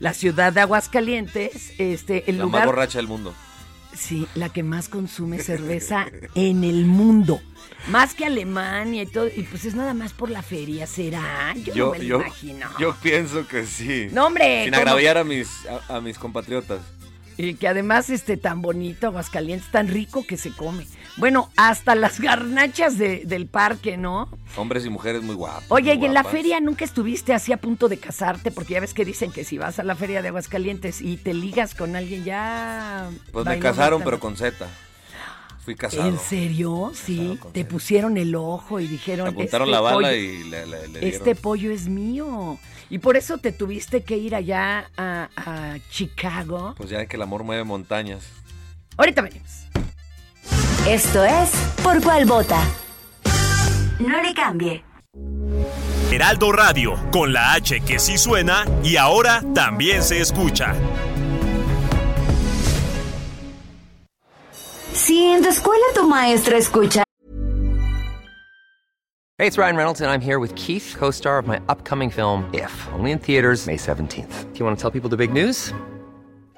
la 0.00 0.14
ciudad 0.14 0.52
de 0.52 0.60
Aguascalientes, 0.60 1.72
este, 1.78 2.28
el 2.30 2.38
La 2.38 2.44
más 2.44 2.52
lugar, 2.52 2.66
borracha 2.66 2.98
del 2.98 3.08
mundo. 3.08 3.34
Sí, 3.96 4.26
la 4.36 4.48
que 4.48 4.62
más 4.62 4.88
consume 4.88 5.38
cerveza 5.40 6.06
en 6.34 6.62
el 6.64 6.84
mundo. 6.86 7.40
Más 7.86 8.14
que 8.14 8.26
Alemania 8.26 9.02
y 9.02 9.06
todo. 9.06 9.28
Y 9.28 9.42
pues 9.44 9.64
es 9.64 9.74
nada 9.74 9.94
más 9.94 10.12
por 10.12 10.30
la 10.30 10.42
feria, 10.42 10.86
¿será? 10.86 11.54
Yo, 11.74 11.86
no 11.86 11.92
me 11.92 11.98
lo 12.00 12.20
imagino. 12.20 12.68
Yo 12.78 12.94
pienso 13.00 13.46
que 13.46 13.64
sí. 13.64 14.08
No, 14.12 14.26
hombre. 14.26 14.64
Sin 14.64 14.74
agraviar 14.74 15.16
a 15.16 15.24
mis, 15.24 15.48
a 15.88 16.00
mis 16.00 16.18
compatriotas. 16.18 16.80
Y 17.40 17.54
que 17.54 17.68
además 17.68 18.10
esté 18.10 18.36
tan 18.36 18.62
bonito, 18.62 19.06
Aguascalientes, 19.06 19.70
tan 19.70 19.86
rico 19.86 20.26
que 20.26 20.36
se 20.36 20.50
come. 20.50 20.88
Bueno, 21.18 21.52
hasta 21.56 21.94
las 21.94 22.20
garnachas 22.20 22.98
del 22.98 23.46
parque, 23.46 23.96
¿no? 23.96 24.28
Hombres 24.56 24.84
y 24.84 24.90
mujeres 24.90 25.22
muy 25.22 25.36
guapos. 25.36 25.66
Oye, 25.68 25.94
y 25.94 26.04
en 26.04 26.14
la 26.14 26.24
feria 26.24 26.58
nunca 26.58 26.84
estuviste 26.84 27.32
así 27.32 27.52
a 27.52 27.56
punto 27.56 27.88
de 27.88 27.98
casarte, 27.98 28.50
porque 28.50 28.74
ya 28.74 28.80
ves 28.80 28.92
que 28.92 29.04
dicen 29.04 29.30
que 29.30 29.44
si 29.44 29.56
vas 29.56 29.78
a 29.78 29.84
la 29.84 29.94
feria 29.94 30.20
de 30.20 30.28
Aguascalientes 30.28 31.00
y 31.00 31.16
te 31.16 31.32
ligas 31.32 31.76
con 31.76 31.94
alguien 31.94 32.24
ya... 32.24 33.08
Pues 33.30 33.46
me 33.46 33.60
casaron, 33.60 34.02
pero 34.02 34.18
con 34.18 34.36
Z. 34.36 34.68
Fui 35.68 35.74
casado. 35.74 36.08
¿En 36.08 36.18
serio? 36.18 36.92
Sí. 36.94 37.38
Te 37.52 37.66
pusieron 37.66 38.16
el 38.16 38.34
ojo 38.34 38.80
y 38.80 38.86
dijeron... 38.86 39.28
apuntaron 39.28 39.68
este 39.68 39.76
la 39.76 39.80
bala 39.82 40.14
y 40.14 40.44
le, 40.44 40.64
le, 40.66 41.06
Este 41.06 41.34
pollo 41.34 41.70
es 41.70 41.88
mío. 41.88 42.58
Y 42.88 43.00
por 43.00 43.18
eso 43.18 43.36
te 43.36 43.52
tuviste 43.52 44.02
que 44.02 44.16
ir 44.16 44.34
allá 44.34 44.90
a, 44.96 45.76
Chicago. 45.90 46.72
Pues 46.74 46.88
ya 46.88 47.04
que 47.04 47.16
el 47.16 47.22
amor 47.22 47.44
mueve 47.44 47.64
montañas. 47.64 48.24
Ahorita 48.96 49.20
venimos. 49.20 49.66
Esto 50.88 51.22
es 51.22 51.50
Por 51.82 52.02
Cuál 52.02 52.24
Vota. 52.24 52.64
No 53.98 54.22
le 54.22 54.32
cambie. 54.32 54.82
Heraldo 56.10 56.50
Radio, 56.50 56.94
con 57.12 57.34
la 57.34 57.52
H 57.52 57.80
que 57.80 57.98
sí 57.98 58.16
suena 58.16 58.64
y 58.82 58.96
ahora 58.96 59.42
también 59.54 60.02
se 60.02 60.18
escucha. 60.18 60.74
Si 64.98 65.14
en 65.30 65.42
tu 65.42 65.48
escuela 65.48 65.84
tu 65.94 66.08
maestra 66.08 66.58
escucha 66.58 67.04
Hey, 69.38 69.46
it's 69.46 69.56
Ryan 69.56 69.76
Reynolds, 69.76 70.00
and 70.00 70.10
I'm 70.10 70.20
here 70.20 70.40
with 70.40 70.52
Keith, 70.56 70.96
co 70.98 71.12
star 71.12 71.38
of 71.38 71.46
my 71.46 71.60
upcoming 71.68 72.10
film, 72.10 72.50
If, 72.52 72.72
only 72.92 73.12
in 73.12 73.20
theaters, 73.20 73.68
May 73.68 73.76
17th. 73.76 74.52
Do 74.52 74.58
you 74.58 74.64
want 74.66 74.76
to 74.76 74.82
tell 74.82 74.90
people 74.90 75.08
the 75.08 75.16
big 75.16 75.32
news? 75.32 75.72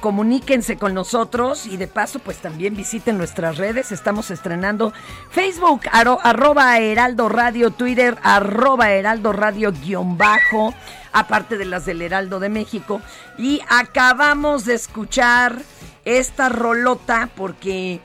Comuníquense 0.00 0.78
con 0.78 0.94
nosotros 0.94 1.66
y 1.66 1.76
de 1.76 1.86
paso 1.86 2.20
pues 2.20 2.38
también 2.38 2.74
visiten 2.74 3.18
nuestras 3.18 3.58
redes. 3.58 3.92
Estamos 3.92 4.30
estrenando 4.30 4.94
Facebook, 5.30 5.82
arroba 5.92 6.78
Heraldo 6.78 7.28
Radio, 7.28 7.70
Twitter, 7.70 8.16
arroba 8.22 8.90
Heraldo 8.92 9.32
Radio 9.32 9.72
guion 9.72 10.16
bajo, 10.16 10.72
aparte 11.12 11.58
de 11.58 11.66
las 11.66 11.84
del 11.84 12.00
Heraldo 12.00 12.40
de 12.40 12.48
México. 12.48 13.02
Y 13.36 13.60
acabamos 13.68 14.64
de 14.64 14.74
escuchar 14.74 15.60
esta 16.06 16.48
rolota 16.48 17.28
porque 17.36 18.00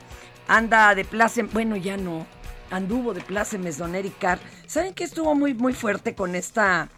anda 0.48 0.94
de 0.94 1.06
plácemes, 1.06 1.52
bueno 1.54 1.76
ya 1.76 1.96
no, 1.96 2.26
anduvo 2.70 3.14
de 3.14 3.22
plácemes 3.22 3.78
Don 3.78 3.94
Eric. 3.94 4.38
¿Saben 4.66 4.92
que 4.92 5.04
estuvo 5.04 5.34
muy, 5.34 5.54
muy 5.54 5.72
fuerte 5.72 6.14
con 6.14 6.34
esta 6.34 6.90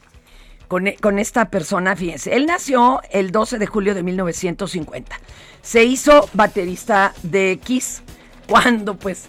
e, 0.71 0.97
con, 0.97 1.19
esta 1.19 1.51
persona, 1.51 1.97
fíjense, 1.97 2.35
él 2.35 2.47
nació 2.47 3.01
el 3.11 3.31
12 3.31 3.59
de 3.59 3.67
julio 3.67 3.95
de 3.95 4.03
1950. 4.03 5.19
Se 5.63 5.85
hizo 5.85 6.29
baterista 6.35 7.15
de 7.23 7.59
Kiss 7.63 8.03
cuando 8.47 8.97
pues 8.97 9.29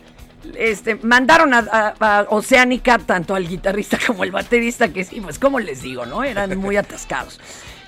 este, 0.57 0.95
mandaron 0.95 1.53
a, 1.53 2.25
Oceánica 2.29 2.97
tanto 2.99 3.35
al 3.35 3.47
guitarrista 3.47 3.97
como 4.07 4.23
al 4.23 4.31
baterista, 4.31 4.91
que 4.91 5.03
sí, 5.03 5.21
pues 5.21 5.39
como 5.39 5.59
les 5.59 5.81
digo, 5.81 6.05
¿no? 6.05 6.23
Eran 6.23 6.57
muy 6.57 6.77
atascados. 6.77 7.39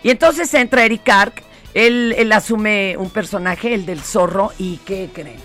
Y 0.04 0.10
entonces 0.10 0.54
entra 0.54 0.86
Eric 0.86 1.04
Carr, 1.04 1.34
él, 1.74 2.16
él 2.18 2.32
asume 2.32 2.96
un 2.98 3.10
personaje, 3.10 3.74
el 3.74 3.86
del 3.86 4.02
zorro, 4.02 4.52
y 4.58 4.78
¿qué 4.78 5.10
creen? 5.14 5.40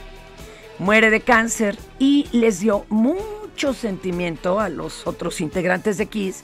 Muere 0.78 1.10
de 1.10 1.20
cáncer 1.20 1.76
y 1.98 2.26
les 2.32 2.60
dio 2.60 2.84
mucho 2.88 3.74
sentimiento 3.74 4.60
a 4.60 4.68
los 4.68 5.06
otros 5.06 5.40
integrantes 5.40 5.98
de 5.98 6.06
Kiss 6.06 6.42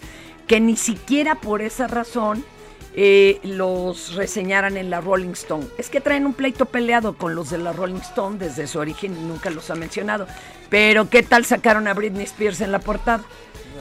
que 0.52 0.60
ni 0.60 0.76
siquiera 0.76 1.36
por 1.36 1.62
esa 1.62 1.86
razón 1.86 2.44
eh, 2.94 3.40
los 3.42 4.16
reseñaran 4.16 4.76
en 4.76 4.90
la 4.90 5.00
Rolling 5.00 5.30
Stone. 5.30 5.66
Es 5.78 5.88
que 5.88 6.02
traen 6.02 6.26
un 6.26 6.34
pleito 6.34 6.66
peleado 6.66 7.14
con 7.14 7.34
los 7.34 7.48
de 7.48 7.56
la 7.56 7.72
Rolling 7.72 8.02
Stone 8.02 8.36
desde 8.36 8.66
su 8.66 8.78
origen 8.78 9.16
y 9.16 9.20
nunca 9.20 9.48
los 9.48 9.70
ha 9.70 9.76
mencionado. 9.76 10.26
Pero 10.68 11.08
¿qué 11.08 11.22
tal 11.22 11.46
sacaron 11.46 11.88
a 11.88 11.94
Britney 11.94 12.24
Spears 12.24 12.60
en 12.60 12.70
la 12.70 12.80
portada? 12.80 13.24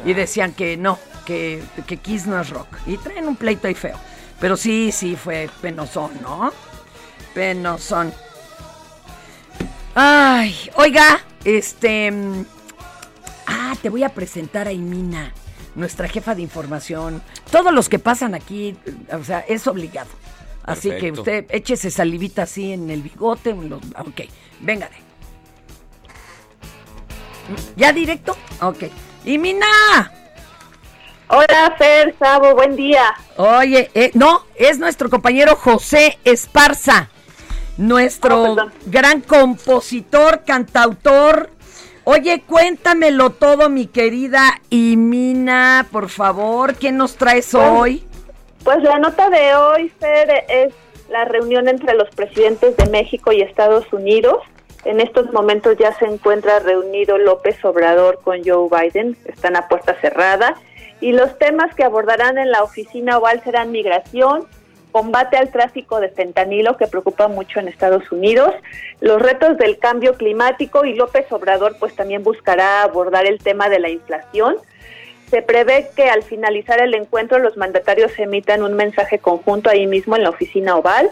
Y 0.06 0.14
decían 0.14 0.54
que 0.54 0.78
no, 0.78 0.98
que, 1.26 1.62
que 1.88 1.98
Kiss 1.98 2.26
no 2.26 2.40
es 2.40 2.50
rock. 2.50 2.70
Y 2.86 2.96
traen 2.96 3.28
un 3.28 3.36
pleito 3.36 3.68
ahí 3.68 3.76
feo. 3.76 4.00
Pero 4.40 4.56
sí, 4.56 4.94
sí, 4.94 5.18
fue 5.18 5.50
penosón, 5.60 6.12
¿no? 6.22 6.54
Penosón. 7.34 8.14
Ay, 9.94 10.56
oiga, 10.76 11.20
este... 11.44 12.10
Mm, 12.12 12.46
ah, 13.48 13.76
te 13.82 13.90
voy 13.90 14.06
a 14.06 14.10
presentar 14.16 14.70
a 14.70 14.72
Imina 14.72 15.34
nuestra 15.76 16.08
jefa 16.08 16.36
de 16.36 16.42
información, 16.42 17.22
todos 17.52 17.74
los 17.74 17.90
que 17.90 18.00
pasan 18.00 18.36
aquí, 18.36 18.76
o 19.12 19.24
sea, 19.24 19.40
es 19.40 19.68
obligado. 19.68 20.10
Así 20.64 20.92
que 20.92 21.12
usted 21.12 21.46
échese 21.50 21.90
salivita 21.90 22.44
así 22.44 22.72
en 22.74 22.90
el 22.90 23.02
bigote. 23.02 23.54
ok, 23.54 24.22
véngale. 24.60 24.96
¿Ya 27.76 27.92
directo? 27.92 28.38
Ok. 28.62 28.84
¡Y 29.26 29.38
Mina! 29.38 30.12
Hola, 31.28 31.76
Fer, 31.78 32.14
Sabo, 32.20 32.54
buen 32.56 32.76
día. 32.76 33.14
Oye, 33.38 33.90
eh, 33.94 34.12
no, 34.14 34.44
es 34.56 34.80
nuestro 34.80 35.10
compañero 35.10 35.56
José 35.56 36.20
Esparza, 36.26 37.10
nuestro 37.78 38.54
oh, 38.54 38.72
gran 38.88 39.22
compositor, 39.22 40.44
cantautor, 40.46 41.50
Oye, 42.04 42.42
cuéntamelo 42.48 43.30
todo, 43.30 43.70
mi 43.70 43.86
querida 43.86 44.60
Imina, 44.70 45.86
por 45.92 46.10
favor. 46.10 46.74
¿Quién 46.76 46.98
nos 46.98 47.16
traes 47.16 47.50
pues, 47.52 47.64
hoy? 47.64 48.08
Pues 48.64 48.82
la 48.82 48.98
nota 48.98 49.30
de 49.30 49.54
hoy, 49.56 49.90
Fer, 50.00 50.46
es 50.50 50.74
la 51.10 51.26
reunión 51.26 51.68
entre 51.68 51.94
los 51.94 52.10
presidentes 52.10 52.76
de 52.78 52.88
México 52.88 53.32
y 53.32 53.42
Estados 53.42 53.92
Unidos. 53.94 54.38
En 54.84 55.00
estos 55.00 55.32
momentos 55.32 55.78
ya 55.78 55.94
se 56.00 56.06
encuentra 56.06 56.60
reunido 56.60 57.20
López 57.20 57.64
Obrador 57.64 58.20
con 58.24 58.40
Joe 58.44 58.68
Biden, 58.70 59.16
están 59.26 59.56
a 59.56 59.68
puerta 59.68 59.96
cerrada. 60.02 60.56
Y 61.02 61.12
los 61.12 61.38
temas 61.38 61.76
que 61.76 61.84
abordarán 61.84 62.40
en 62.40 62.50
la 62.50 62.64
oficina 62.64 63.20
oval 63.20 63.44
serán 63.44 63.72
migración, 63.72 64.48
combate 64.92 65.38
al 65.38 65.52
tráfico 65.52 66.00
de 66.00 66.10
fentanilo 66.10 66.78
que 66.78 66.88
preocupa 66.88 67.28
mucho 67.28 67.60
en 67.60 67.68
Estados 67.68 68.12
Unidos, 68.12 68.54
los 69.00 69.22
retos 69.22 69.58
del 69.58 69.80
cambio 69.80 70.16
climático 70.16 70.86
y 70.86 70.94
López 70.94 71.32
Obrador 71.32 71.76
pues 71.80 71.96
también 71.96 72.24
buscará 72.24 72.84
abordar 72.84 73.26
el 73.26 73.40
tema 73.40 73.70
de 73.70 73.80
la 73.80 73.90
inflación. 73.90 74.58
Se 75.30 75.42
prevé 75.42 75.90
que 75.96 76.10
al 76.10 76.24
finalizar 76.24 76.82
el 76.82 76.94
encuentro 76.94 77.40
los 77.40 77.56
mandatarios 77.56 78.12
emitan 78.20 78.64
un 78.64 78.74
mensaje 78.74 79.20
conjunto 79.20 79.70
ahí 79.70 79.88
mismo 79.88 80.18
en 80.18 80.24
la 80.24 80.30
oficina 80.30 80.76
oval. 80.76 81.10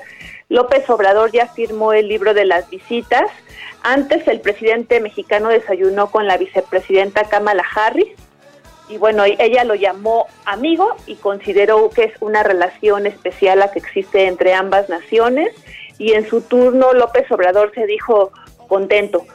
López 0.50 0.90
Obrador 0.90 1.32
ya 1.32 1.48
firmó 1.48 1.94
el 1.94 2.10
libro 2.10 2.34
de 2.34 2.44
las 2.44 2.70
visitas. 2.70 3.32
Antes 3.82 4.28
el 4.28 4.42
presidente 4.42 5.00
mexicano 5.00 5.48
desayunó 5.48 6.12
con 6.12 6.28
la 6.28 6.36
vicepresidenta 6.38 7.24
Kamala 7.24 7.64
Harris 7.74 8.10
y 8.90 8.98
bueno, 8.98 9.24
ella 9.24 9.64
lo 9.64 9.76
llamó 9.76 10.26
amigo 10.46 10.96
y 11.06 11.16
consideró 11.16 11.90
que 11.92 12.06
es 12.06 12.14
una 12.22 12.44
relación 12.44 13.06
especial 13.06 13.60
la 13.60 13.72
que 13.72 13.80
existe 13.80 14.26
entre 14.26 14.54
ambas 14.54 14.90
naciones 14.90 15.50
y 16.00 16.14
en 16.14 16.28
su 16.28 16.42
turno 16.42 16.94
López 16.94 17.32
Obrador 17.32 17.72
se 17.76 17.86
dijo 17.86 18.32
contento. 18.68 19.26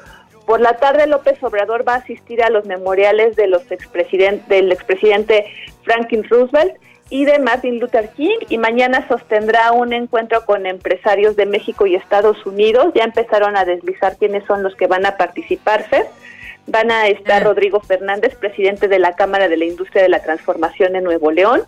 Por 0.45 0.61
la 0.61 0.77
tarde 0.77 1.07
López 1.07 1.43
Obrador 1.43 1.87
va 1.87 1.95
a 1.95 1.99
asistir 1.99 2.43
a 2.43 2.51
los 2.51 2.67
memoriales 2.67 3.37
de 3.37 3.47
los 3.47 3.63
del 3.69 4.73
expresidente 4.73 5.47
Franklin 5.85 6.25
Roosevelt 6.25 6.75
y 7.11 7.25
de 7.25 7.39
Martin 7.39 7.79
Luther 7.79 8.11
King 8.11 8.39
y 8.49 8.59
mañana 8.59 9.07
sostendrá 9.09 9.73
un 9.73 9.93
encuentro 9.93 10.45
con 10.45 10.67
empresarios 10.67 11.37
de 11.37 11.47
México 11.47 11.87
y 11.87 11.95
Estados 11.95 12.45
Unidos. 12.45 12.93
Ya 12.95 13.05
empezaron 13.05 13.57
a 13.57 13.65
deslizar 13.65 14.17
quiénes 14.17 14.45
son 14.47 14.63
los 14.63 14.75
que 14.75 14.87
van 14.87 15.07
a 15.07 15.17
participarse. 15.17 16.07
Van 16.67 16.91
a 16.91 17.09
estar 17.09 17.43
ah. 17.43 17.45
Rodrigo 17.45 17.81
Fernández, 17.81 18.35
presidente 18.37 18.89
de 18.89 18.99
la 18.99 19.15
Cámara 19.15 19.49
de 19.49 19.57
la 19.57 19.65
Industria 19.65 20.03
de 20.03 20.09
la 20.09 20.23
Transformación 20.23 20.97
en 20.97 21.05
Nuevo 21.05 21.31
León, 21.31 21.63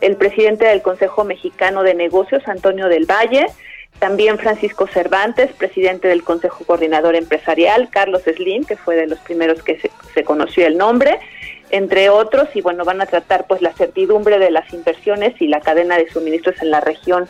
el 0.00 0.16
presidente 0.16 0.64
del 0.66 0.82
Consejo 0.82 1.24
Mexicano 1.24 1.82
de 1.82 1.94
Negocios, 1.94 2.46
Antonio 2.46 2.88
del 2.88 3.06
Valle, 3.06 3.46
también 3.98 4.38
Francisco 4.38 4.86
Cervantes, 4.86 5.50
presidente 5.52 6.08
del 6.08 6.22
Consejo 6.22 6.64
Coordinador 6.64 7.16
Empresarial, 7.16 7.88
Carlos 7.90 8.22
Slim, 8.22 8.64
que 8.64 8.76
fue 8.76 8.94
de 8.94 9.08
los 9.08 9.18
primeros 9.20 9.62
que 9.62 9.80
se, 10.14 10.24
conoció 10.24 10.66
el 10.66 10.78
nombre, 10.78 11.18
entre 11.70 12.08
otros, 12.08 12.48
y 12.54 12.60
bueno, 12.60 12.84
van 12.84 13.00
a 13.00 13.06
tratar 13.06 13.46
pues 13.46 13.60
la 13.60 13.72
certidumbre 13.72 14.38
de 14.38 14.50
las 14.50 14.72
inversiones 14.72 15.40
y 15.40 15.48
la 15.48 15.60
cadena 15.60 15.96
de 15.96 16.08
suministros 16.10 16.60
en 16.62 16.70
la 16.70 16.80
región 16.80 17.28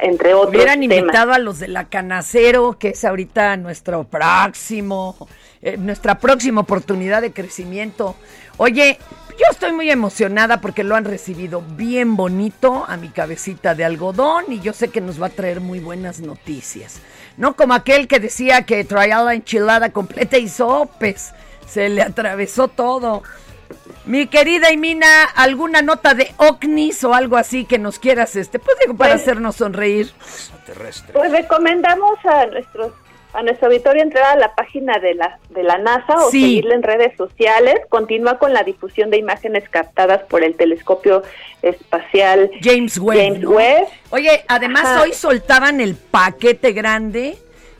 entre 0.00 0.34
otros. 0.34 0.54
Hubieran 0.54 0.82
invitado 0.82 1.32
a 1.32 1.38
los 1.38 1.58
de 1.58 1.68
la 1.68 1.88
Canacero, 1.88 2.78
que 2.78 2.90
es 2.90 3.04
ahorita 3.04 3.56
nuestro 3.56 4.04
próximo 4.04 5.16
eh, 5.64 5.78
nuestra 5.78 6.18
próxima 6.18 6.60
oportunidad 6.60 7.22
de 7.22 7.32
crecimiento. 7.32 8.16
Oye, 8.58 8.98
yo 9.30 9.46
estoy 9.50 9.72
muy 9.72 9.90
emocionada 9.90 10.60
porque 10.60 10.84
lo 10.84 10.94
han 10.94 11.06
recibido 11.06 11.62
bien 11.62 12.16
bonito 12.16 12.84
a 12.86 12.98
mi 12.98 13.08
cabecita 13.08 13.74
de 13.74 13.82
algodón 13.82 14.44
y 14.48 14.60
yo 14.60 14.74
sé 14.74 14.88
que 14.88 15.00
nos 15.00 15.20
va 15.20 15.28
a 15.28 15.30
traer 15.30 15.62
muy 15.62 15.80
buenas 15.80 16.20
noticias. 16.20 17.00
No 17.38 17.56
como 17.56 17.72
aquel 17.72 18.08
que 18.08 18.20
decía 18.20 18.66
que 18.66 18.84
traía 18.84 19.22
la 19.22 19.32
enchilada 19.32 19.88
completa 19.88 20.36
y 20.36 20.50
sopes. 20.50 21.32
Se 21.66 21.88
le 21.88 22.02
atravesó 22.02 22.68
todo. 22.68 23.22
Mi 24.04 24.26
querida 24.26 24.70
Imina, 24.70 25.24
¿alguna 25.34 25.80
nota 25.80 26.12
de 26.12 26.34
OCNIS 26.36 27.04
o 27.04 27.14
algo 27.14 27.38
así 27.38 27.64
que 27.64 27.78
nos 27.78 27.98
quieras, 27.98 28.36
este, 28.36 28.58
pues 28.58 28.76
para 28.86 28.96
pues, 28.96 29.22
hacernos 29.22 29.56
sonreír? 29.56 30.12
Pues 31.14 31.32
recomendamos 31.32 32.18
a 32.24 32.44
nuestros 32.46 32.92
a 33.34 33.42
nuestro 33.42 33.66
auditorio 33.66 34.02
entrar 34.02 34.24
a 34.24 34.36
la 34.36 34.54
página 34.54 34.98
de 34.98 35.14
la, 35.14 35.38
de 35.50 35.62
la 35.62 35.78
NASA 35.78 36.14
o 36.16 36.30
seguirla 36.30 36.74
en 36.74 36.82
redes 36.82 37.16
sociales. 37.16 37.80
Continúa 37.88 38.38
con 38.38 38.52
la 38.52 38.62
difusión 38.62 39.10
de 39.10 39.18
imágenes 39.18 39.68
captadas 39.68 40.22
por 40.22 40.44
el 40.44 40.54
telescopio 40.54 41.22
espacial 41.60 42.50
James 42.62 42.98
Webb. 42.98 43.88
Oye, 44.10 44.44
además 44.48 45.02
hoy 45.02 45.12
soltaban 45.12 45.80
el 45.80 45.96
paquete 45.96 46.72
grande 46.72 47.36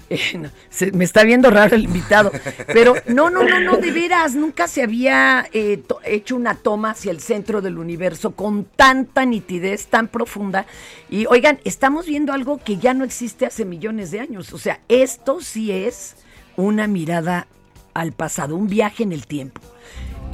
se, 0.71 0.93
me 0.93 1.05
está 1.05 1.25
viendo 1.25 1.51
raro 1.51 1.75
el 1.77 1.85
invitado. 1.85 2.31
Pero 2.67 2.95
no, 3.07 3.31
no, 3.31 3.43
no, 3.43 3.61
no, 3.61 3.77
de 3.77 3.90
veras, 3.90 4.35
nunca 4.35 4.69
se 4.69 4.83
había 4.83 5.47
eh, 5.53 5.83
hecho 6.05 6.37
una 6.37 6.55
toma 6.55 6.90
hacia 6.90 7.11
el 7.11 7.21
centro 7.21 7.61
del 7.61 7.79
universo 7.79 8.33
con 8.33 8.64
tanta 8.64 9.25
nitidez, 9.25 9.87
tan 9.87 10.09
profunda. 10.09 10.67
Y 11.11 11.27
oigan, 11.27 11.61
estamos 11.64 12.07
viendo 12.07 12.33
algo 12.33 12.59
que 12.59 12.77
ya 12.77 12.95
no 12.95 13.05
existe 13.05 13.47
hace 13.47 13.64
millones 13.64 14.11
de 14.11 14.21
años. 14.21 14.53
O 14.53 14.59
sea, 14.59 14.81
esto 14.88 15.40
sí 15.40 15.73
es 15.73 16.17
una 16.57 16.87
mirada 16.87 17.46
al 17.94 18.13
pasado, 18.13 18.57
un 18.57 18.69
viaje 18.69 19.02
en 19.02 19.13
el 19.13 19.27
tiempo. 19.27 19.61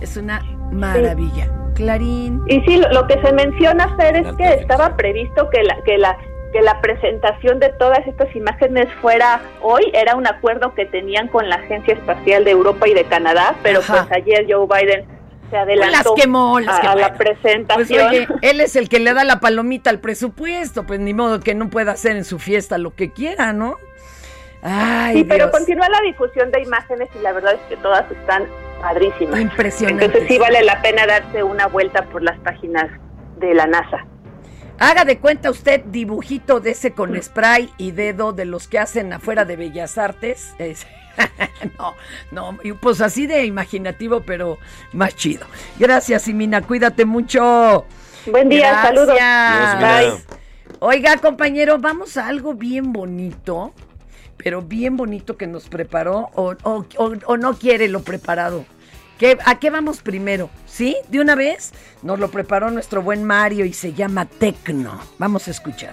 Es 0.01 0.17
una 0.17 0.43
maravilla. 0.73 1.53
Clarín. 1.75 2.43
Y 2.49 2.61
sí, 2.63 2.77
lo, 2.93 3.07
que 3.07 3.21
se 3.23 3.33
menciona, 3.33 3.95
Fer, 3.97 4.17
es 4.17 4.37
que 4.37 4.55
estaba 4.55 4.97
previsto 4.97 5.49
que 5.51 5.63
la, 5.63 5.83
que 5.85 5.99
la 5.99 6.17
que 6.53 6.61
la 6.63 6.81
presentación 6.81 7.61
de 7.61 7.69
todas 7.71 8.07
estas 8.07 8.35
imágenes 8.35 8.89
fuera 9.01 9.41
hoy, 9.63 9.91
era 9.95 10.17
un 10.17 10.27
acuerdo 10.27 10.75
que 10.75 10.85
tenían 10.87 11.29
con 11.29 11.49
la 11.49 11.57
Agencia 11.57 11.95
Espacial 11.95 12.45
de 12.45 12.51
Europa 12.51 12.89
y 12.89 12.95
de 12.95 13.05
Canadá, 13.05 13.55
pero 13.63 13.81
pues 13.81 14.03
ayer 14.11 14.47
Joe 14.49 14.67
Biden 14.67 15.05
se 15.51 15.57
adelantó 15.57 16.15
las 16.15 16.23
quemó, 16.23 16.61
las 16.61 16.79
a, 16.79 16.81
quemó. 16.81 16.93
a 16.93 16.97
la 16.97 17.15
Pues, 17.15 17.19
presentación. 17.19 18.09
oye, 18.09 18.29
él 18.43 18.61
es 18.61 18.77
el 18.77 18.89
que 18.89 19.01
le 19.01 19.15
da 19.15 19.25
la 19.25 19.41
palomita 19.41 19.91
al 19.91 20.01
presupuesto, 20.01 20.85
pues 20.87 20.99
ni 21.01 21.15
modo 21.15 21.41
que 21.41 21.55
no 21.55 21.71
pueda 21.71 21.93
hacer 21.93 22.17
en 22.17 22.25
su 22.25 22.39
fiesta 22.39 22.79
lo 22.79 22.95
que 22.95 23.13
quiera, 23.13 23.53
¿no? 23.53 23.77
Ay, 24.63 25.17
sí, 25.19 25.25
pero 25.25 25.51
continúa 25.51 25.89
la 25.89 26.01
difusión 26.03 26.51
de 26.51 26.61
imágenes 26.63 27.09
y 27.19 27.23
la 27.23 27.33
verdad 27.33 27.55
es 27.55 27.61
que 27.69 27.77
todas 27.79 28.11
están 28.11 28.45
padrísimas. 28.81 29.41
Impresionantes. 29.41 30.07
Entonces 30.07 30.29
sí 30.29 30.39
vale 30.39 30.63
la 30.63 30.81
pena 30.83 31.07
darse 31.07 31.43
una 31.43 31.67
vuelta 31.67 32.03
por 32.07 32.23
las 32.23 32.39
páginas 32.41 32.87
de 33.39 33.55
la 33.55 33.67
NASA. 33.67 34.05
Haga 34.81 35.05
de 35.05 35.19
cuenta 35.19 35.51
usted 35.51 35.83
dibujito 35.85 36.59
de 36.59 36.71
ese 36.71 36.93
con 36.93 37.21
spray 37.23 37.71
y 37.77 37.91
dedo 37.93 38.33
de 38.33 38.47
los 38.47 38.67
que 38.67 38.79
hacen 38.79 39.13
afuera 39.13 39.45
de 39.45 39.55
Bellas 39.57 39.99
Artes. 39.99 40.55
Es- 40.59 40.87
no, 41.79 41.95
no, 42.33 42.59
y 42.65 42.73
pues 42.73 43.01
así 43.03 43.27
de 43.27 43.45
imaginativo, 43.45 44.23
pero 44.23 44.59
más 44.95 45.15
chido. 45.17 45.47
Gracias, 45.79 46.23
Simina, 46.23 46.63
cuídate 46.63 47.05
mucho. 47.05 47.85
Buen 48.27 48.49
día, 48.49 48.71
Gracias. 48.71 48.87
saludos. 48.87 49.19
Simina. 49.19 50.39
Oiga, 50.79 51.17
compañero, 51.19 51.79
vamos 51.79 52.17
a 52.17 52.27
algo 52.29 52.55
bien 52.55 52.91
bonito, 52.93 53.75
pero 54.39 54.63
bien 54.63 54.97
bonito 54.97 55.37
que 55.37 55.47
nos 55.47 55.69
preparó, 55.69 56.31
o, 56.35 56.55
o- 56.63 56.87
o- 56.97 57.13
o 57.27 57.37
no 57.37 57.55
quiere 57.59 57.87
lo 57.89 58.03
preparado. 58.03 58.65
¿Qué, 59.21 59.37
¿A 59.45 59.59
qué 59.59 59.69
vamos 59.69 60.01
primero? 60.01 60.49
¿Sí? 60.65 60.97
¿De 61.09 61.21
una 61.21 61.35
vez? 61.35 61.73
Nos 62.03 62.19
lo 62.19 62.31
preparó 62.31 62.71
nuestro 62.71 63.03
buen 63.03 63.23
Mario 63.23 63.67
y 63.67 63.75
se 63.75 63.93
llama 63.93 64.25
Tecno. 64.25 64.99
Vamos 65.19 65.47
a 65.47 65.51
escuchar. 65.51 65.93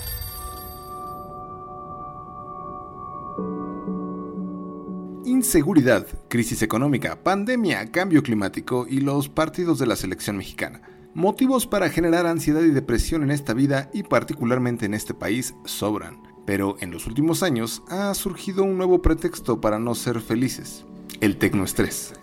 Inseguridad, 5.41 6.05
crisis 6.29 6.61
económica, 6.61 7.23
pandemia, 7.23 7.91
cambio 7.91 8.21
climático 8.21 8.85
y 8.87 8.99
los 8.99 9.27
partidos 9.27 9.79
de 9.79 9.87
la 9.87 9.95
selección 9.95 10.37
mexicana. 10.37 10.83
Motivos 11.15 11.65
para 11.65 11.89
generar 11.89 12.27
ansiedad 12.27 12.61
y 12.61 12.69
depresión 12.69 13.23
en 13.23 13.31
esta 13.31 13.55
vida 13.55 13.89
y 13.91 14.03
particularmente 14.03 14.85
en 14.85 14.93
este 14.93 15.15
país 15.15 15.55
sobran. 15.65 16.21
Pero 16.45 16.75
en 16.79 16.91
los 16.91 17.07
últimos 17.07 17.41
años 17.41 17.81
ha 17.89 18.13
surgido 18.13 18.63
un 18.63 18.77
nuevo 18.77 19.01
pretexto 19.01 19.59
para 19.59 19.79
no 19.79 19.95
ser 19.95 20.21
felices, 20.21 20.85
el 21.21 21.37
tecnoestrés. 21.37 22.13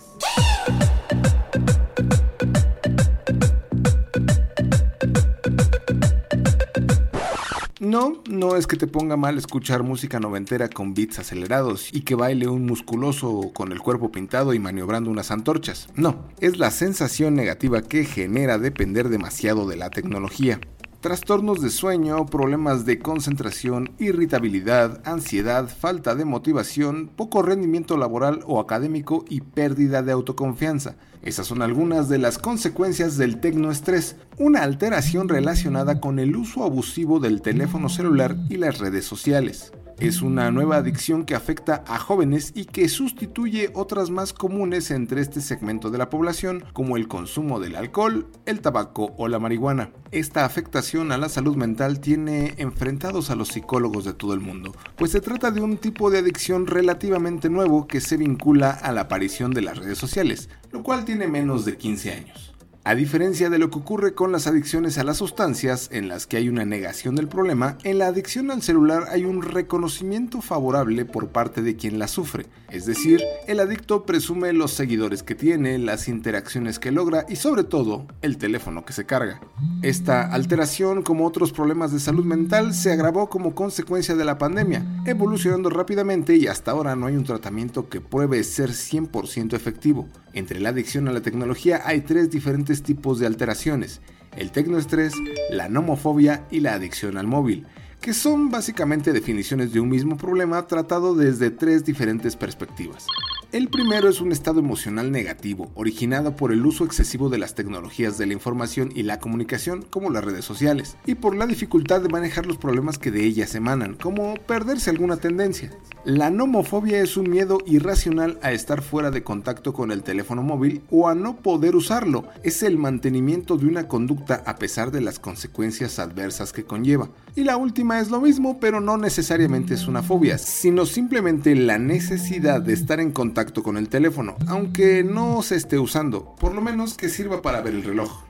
No, 7.89 8.23
no 8.29 8.57
es 8.57 8.67
que 8.67 8.77
te 8.77 8.87
ponga 8.87 9.17
mal 9.17 9.39
escuchar 9.39 9.83
música 9.83 10.21
noventera 10.21 10.69
con 10.69 10.93
beats 10.93 11.21
acelerados 11.21 11.89
y 11.91 12.03
que 12.03 12.15
baile 12.15 12.47
un 12.47 12.67
musculoso 12.67 13.51
con 13.55 13.73
el 13.73 13.81
cuerpo 13.81 14.13
pintado 14.13 14.53
y 14.53 14.59
maniobrando 14.59 15.11
unas 15.11 15.31
antorchas. 15.31 15.89
No, 15.97 16.29
es 16.39 16.59
la 16.59 16.71
sensación 16.71 17.35
negativa 17.35 17.81
que 17.81 18.05
genera 18.05 18.59
depender 18.59 19.09
demasiado 19.09 19.67
de 19.67 19.77
la 19.77 19.89
tecnología. 19.89 20.61
Trastornos 21.01 21.61
de 21.61 21.71
sueño, 21.71 22.27
problemas 22.27 22.85
de 22.85 22.99
concentración, 22.99 23.93
irritabilidad, 24.01 25.01
ansiedad, 25.05 25.69
falta 25.69 26.17
de 26.17 26.25
motivación, 26.25 27.09
poco 27.15 27.41
rendimiento 27.41 27.97
laboral 27.97 28.41
o 28.49 28.59
académico 28.59 29.25
y 29.29 29.43
pérdida 29.43 30.03
de 30.03 30.11
autoconfianza. 30.11 30.97
Esas 31.23 31.47
son 31.47 31.63
algunas 31.63 32.09
de 32.09 32.19
las 32.19 32.39
consecuencias 32.39 33.17
del 33.17 33.39
tecnoestrés, 33.39 34.17
una 34.39 34.65
alteración 34.65 35.29
relacionada 35.29 36.01
con 36.01 36.19
el 36.19 36.35
uso 36.35 36.65
abusivo 36.65 37.21
del 37.21 37.43
teléfono 37.43 37.89
celular 37.89 38.37
y 38.49 38.57
las 38.57 38.81
redes 38.81 39.05
sociales. 39.05 39.73
Es 40.01 40.23
una 40.23 40.53
nueva 40.53 40.77
adicción 40.77 41.25
que 41.25 41.35
afecta 41.35 41.83
a 41.89 41.99
jóvenes 41.99 42.53
y 42.55 42.67
que 42.67 42.89
sustituye 42.89 43.73
otras 43.75 44.11
más 44.11 44.33
comunes 44.33 44.93
entre 44.93 45.21
este 45.21 45.41
segmento 45.41 45.91
de 45.91 45.99
la 45.99 46.09
población, 46.09 46.65
como 46.73 46.97
el 46.97 47.09
consumo 47.09 47.59
del 47.59 47.75
alcohol, 47.75 48.29
el 48.47 48.61
tabaco 48.61 49.13
o 49.19 49.27
la 49.27 49.41
marihuana. 49.41 49.91
Esta 50.13 50.45
afectación 50.45 51.11
a 51.11 51.19
la 51.19 51.29
salud 51.29 51.57
mental 51.57 51.99
tiene 51.99 52.55
enfrentados 52.59 53.31
a 53.31 53.35
los 53.35 53.49
psicólogos 53.49 54.05
de 54.05 54.15
todo 54.15 54.35
el 54.35 54.41
mundo, 54.41 54.73
pues 54.95 55.11
se 55.11 55.21
trata 55.21 55.51
de 55.51 55.63
un 55.63 55.79
tipo 55.79 56.11
de 56.11 56.19
adicción 56.19 56.69
relativamente 56.69 57.51
nuevo 57.51 57.89
que 57.89 58.01
se 58.01 58.17
vincula 58.17 58.71
a 58.71 58.93
la 58.93 59.01
aparición 59.01 59.51
de 59.51 59.63
las 59.63 59.79
redes 59.79 59.99
sociales, 59.99 60.49
lo 60.71 60.85
cual 60.85 61.05
tiene 61.05 61.27
menos 61.27 61.65
de 61.65 61.77
15 61.77 62.13
años. 62.13 62.55
A 62.85 62.95
diferencia 62.95 63.51
de 63.51 63.59
lo 63.59 63.71
que 63.71 63.79
ocurre 63.79 64.15
con 64.15 64.33
las 64.33 64.47
adicciones 64.47 64.97
a 64.97 65.05
las 65.05 65.19
sustancias, 65.19 65.91
en 65.93 66.09
las 66.09 66.27
que 66.27 66.39
hay 66.39 66.49
una 66.49 66.65
negación 66.65 67.17
del 67.17 67.29
problema, 67.29 67.77
en 67.85 67.99
la 67.99 68.07
adicción 68.07 68.51
al 68.51 68.63
celular 68.63 69.05
hay 69.11 69.25
un 69.25 69.43
reconocimiento 69.43 70.41
favorable 70.41 71.05
por 71.05 71.29
parte 71.29 71.61
de 71.61 71.77
quien 71.77 71.99
la 71.99 72.09
sufre. 72.09 72.47
Es 72.71 72.87
decir, 72.87 73.21
el 73.47 73.61
adicto 73.61 74.07
presume 74.07 74.53
los 74.53 74.73
seguidores 74.73 75.23
que 75.23 75.35
tiene, 75.35 75.79
las 75.79 76.09
interacciones 76.09 76.79
que 76.79 76.93
logra 76.93 77.27
y 77.29 77.37
sobre 77.37 77.65
todo 77.65 78.07
el 78.23 78.39
teléfono 78.39 78.85
que 78.85 78.93
se 78.93 79.05
carga. 79.05 79.41
Esta 79.83 80.33
alteración, 80.33 81.03
como 81.03 81.27
otros 81.27 81.53
problemas 81.53 81.93
de 81.93 82.01
salud 82.01 82.25
mental, 82.25 82.75
se 82.75 82.93
agravó 82.93 83.29
como 83.29 83.55
consecuencia 83.55 84.15
de 84.15 84.25
la 84.25 84.39
pandemia, 84.39 85.03
evolucionando 85.05 85.69
rápidamente 85.69 86.37
y 86.37 86.47
hasta 86.47 86.71
ahora 86.71 86.97
no 86.97 87.07
hay 87.07 87.17
un 87.17 87.25
tratamiento 87.25 87.89
que 87.89 88.01
pruebe 88.01 88.43
ser 88.45 88.71
100% 88.71 89.55
efectivo. 89.55 90.09
Entre 90.33 90.61
la 90.61 90.69
adicción 90.69 91.09
a 91.09 91.13
la 91.13 91.23
tecnología 91.23 91.83
hay 91.85 92.03
tres 92.03 92.31
diferentes 92.31 92.78
tipos 92.83 93.19
de 93.19 93.27
alteraciones, 93.27 94.01
el 94.37 94.51
tecnoestrés, 94.51 95.13
la 95.51 95.69
nomofobia 95.69 96.47
y 96.51 96.61
la 96.61 96.75
adicción 96.75 97.17
al 97.17 97.27
móvil, 97.27 97.67
que 98.01 98.15
son 98.15 98.51
básicamente 98.51 99.13
definiciones 99.13 99.73
de 99.73 99.81
un 99.81 99.89
mismo 99.89 100.17
problema 100.17 100.67
tratado 100.67 101.15
desde 101.15 101.51
tres 101.51 101.85
diferentes 101.85 102.37
perspectivas. 102.37 103.07
El 103.51 103.69
primero 103.69 104.11
es 104.11 104.21
un 104.21 104.31
estado 104.31 104.61
emocional 104.61 105.11
negativo, 105.11 105.71
originado 105.75 106.37
por 106.37 106.53
el 106.53 106.67
uso 106.67 106.85
excesivo 106.85 107.31
de 107.31 107.39
las 107.39 107.55
tecnologías 107.55 108.19
de 108.19 108.27
la 108.27 108.35
información 108.35 108.93
y 108.95 109.05
la 109.05 109.21
comunicación, 109.21 109.87
como 109.89 110.11
las 110.11 110.23
redes 110.23 110.45
sociales, 110.45 110.99
y 111.07 111.15
por 111.15 111.35
la 111.35 111.47
dificultad 111.47 112.03
de 112.03 112.11
manejar 112.11 112.45
los 112.45 112.59
problemas 112.59 112.99
que 112.99 113.11
de 113.11 113.25
ellas 113.25 113.55
emanan, 113.55 113.95
como 113.95 114.35
perderse 114.35 114.91
alguna 114.91 115.17
tendencia. 115.17 115.71
La 116.05 116.29
nomofobia 116.29 117.01
es 117.01 117.17
un 117.17 117.31
miedo 117.31 117.59
irracional 117.65 118.39
a 118.43 118.53
estar 118.53 118.83
fuera 118.83 119.11
de 119.11 119.23
contacto 119.23 119.73
con 119.73 119.93
el 119.93 120.03
teléfono 120.03 120.43
móvil 120.43 120.83
o 120.91 121.09
a 121.09 121.15
no 121.15 121.37
poder 121.37 121.75
usarlo. 121.75 122.29
Es 122.43 122.63
el 122.63 122.77
mantenimiento 122.77 123.57
de 123.57 123.67
una 123.67 123.89
conducta 123.89 124.43
a 124.45 124.57
pesar 124.57 124.91
de 124.91 125.01
las 125.01 125.19
consecuencias 125.19 125.99
adversas 125.99 126.53
que 126.53 126.65
conlleva. 126.65 127.09
Y 127.35 127.45
la 127.45 127.57
última 127.57 128.01
es 128.01 128.11
lo 128.11 128.21
mismo, 128.21 128.59
pero 128.61 128.81
no 128.81 128.99
necesariamente 128.99 129.75
es 129.75 129.87
una 129.87 130.03
fobia, 130.03 130.39
sino 130.39 130.87
simplemente 130.87 131.55
la 131.55 131.79
necesidad 131.79 132.61
de 132.61 132.75
estar 132.75 133.01
en 133.01 133.13
contacto 133.13 133.38
con 133.47 133.77
el 133.77 133.89
teléfono, 133.89 134.37
aunque 134.49 135.05
no 135.05 135.43
se 135.43 135.55
esté 135.55 135.79
usando, 135.79 136.35
por 136.41 136.55
lo 136.55 136.61
menos 136.61 136.95
que 136.95 137.09
sirva 137.09 137.41
para 137.41 137.61
ver 137.61 137.75
el 137.75 137.85
reloj 137.85 138.28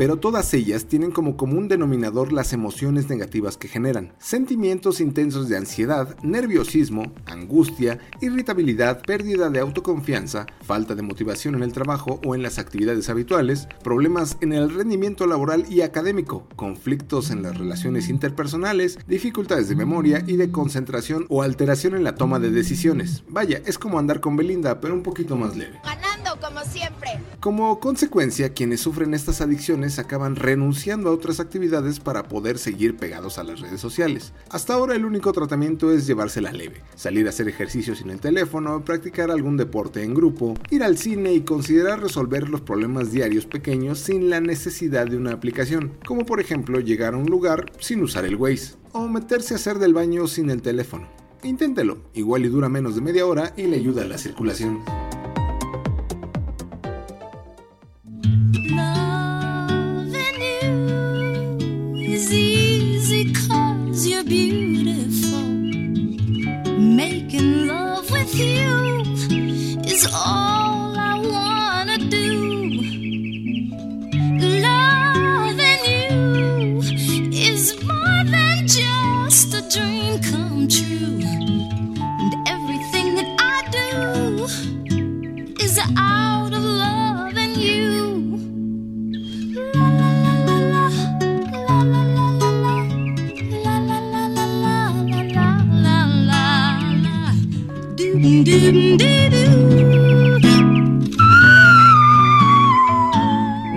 pero 0.00 0.16
todas 0.16 0.54
ellas 0.54 0.86
tienen 0.86 1.10
como 1.10 1.36
común 1.36 1.68
denominador 1.68 2.32
las 2.32 2.54
emociones 2.54 3.10
negativas 3.10 3.58
que 3.58 3.68
generan. 3.68 4.14
Sentimientos 4.18 4.98
intensos 4.98 5.50
de 5.50 5.58
ansiedad, 5.58 6.16
nerviosismo, 6.22 7.12
angustia, 7.26 7.98
irritabilidad, 8.22 9.02
pérdida 9.02 9.50
de 9.50 9.58
autoconfianza, 9.58 10.46
falta 10.62 10.94
de 10.94 11.02
motivación 11.02 11.54
en 11.54 11.62
el 11.62 11.74
trabajo 11.74 12.18
o 12.24 12.34
en 12.34 12.42
las 12.42 12.58
actividades 12.58 13.10
habituales, 13.10 13.68
problemas 13.84 14.38
en 14.40 14.54
el 14.54 14.72
rendimiento 14.72 15.26
laboral 15.26 15.66
y 15.68 15.82
académico, 15.82 16.48
conflictos 16.56 17.30
en 17.30 17.42
las 17.42 17.58
relaciones 17.58 18.08
interpersonales, 18.08 18.98
dificultades 19.06 19.68
de 19.68 19.76
memoria 19.76 20.24
y 20.26 20.36
de 20.36 20.50
concentración 20.50 21.26
o 21.28 21.42
alteración 21.42 21.94
en 21.94 22.04
la 22.04 22.14
toma 22.14 22.38
de 22.38 22.50
decisiones. 22.50 23.22
Vaya, 23.28 23.60
es 23.66 23.78
como 23.78 23.98
andar 23.98 24.20
con 24.20 24.34
Belinda, 24.34 24.80
pero 24.80 24.94
un 24.94 25.02
poquito 25.02 25.36
más 25.36 25.58
leve. 25.58 25.78
Ganando 25.84 26.40
como 26.40 26.60
siempre. 26.64 27.20
Como 27.38 27.80
consecuencia, 27.80 28.54
quienes 28.54 28.80
sufren 28.80 29.12
estas 29.12 29.42
adicciones 29.42 29.89
acaban 29.98 30.36
renunciando 30.36 31.10
a 31.10 31.12
otras 31.12 31.40
actividades 31.40 32.00
para 32.00 32.28
poder 32.28 32.58
seguir 32.58 32.96
pegados 32.96 33.38
a 33.38 33.44
las 33.44 33.60
redes 33.60 33.80
sociales. 33.80 34.32
Hasta 34.50 34.74
ahora 34.74 34.94
el 34.94 35.04
único 35.04 35.32
tratamiento 35.32 35.90
es 35.90 36.06
llevársela 36.06 36.52
leve, 36.52 36.82
salir 36.94 37.26
a 37.26 37.30
hacer 37.30 37.48
ejercicio 37.48 37.94
sin 37.94 38.10
el 38.10 38.20
teléfono, 38.20 38.84
practicar 38.84 39.30
algún 39.30 39.56
deporte 39.56 40.02
en 40.02 40.14
grupo, 40.14 40.54
ir 40.70 40.82
al 40.82 40.98
cine 40.98 41.32
y 41.32 41.40
considerar 41.42 42.00
resolver 42.00 42.48
los 42.48 42.60
problemas 42.60 43.12
diarios 43.12 43.46
pequeños 43.46 43.98
sin 43.98 44.30
la 44.30 44.40
necesidad 44.40 45.06
de 45.06 45.16
una 45.16 45.32
aplicación, 45.32 45.92
como 46.06 46.24
por 46.24 46.40
ejemplo 46.40 46.80
llegar 46.80 47.14
a 47.14 47.18
un 47.18 47.26
lugar 47.26 47.72
sin 47.80 48.02
usar 48.02 48.24
el 48.24 48.36
Waze, 48.36 48.74
o 48.92 49.08
meterse 49.08 49.54
a 49.54 49.56
hacer 49.56 49.78
del 49.78 49.94
baño 49.94 50.26
sin 50.26 50.50
el 50.50 50.62
teléfono. 50.62 51.08
Inténtelo, 51.42 52.02
igual 52.14 52.44
y 52.44 52.48
dura 52.48 52.68
menos 52.68 52.94
de 52.94 53.00
media 53.00 53.26
hora 53.26 53.54
y 53.56 53.64
le 53.64 53.76
ayuda 53.76 54.02
a 54.02 54.06
la 54.06 54.18
circulación. 54.18 55.09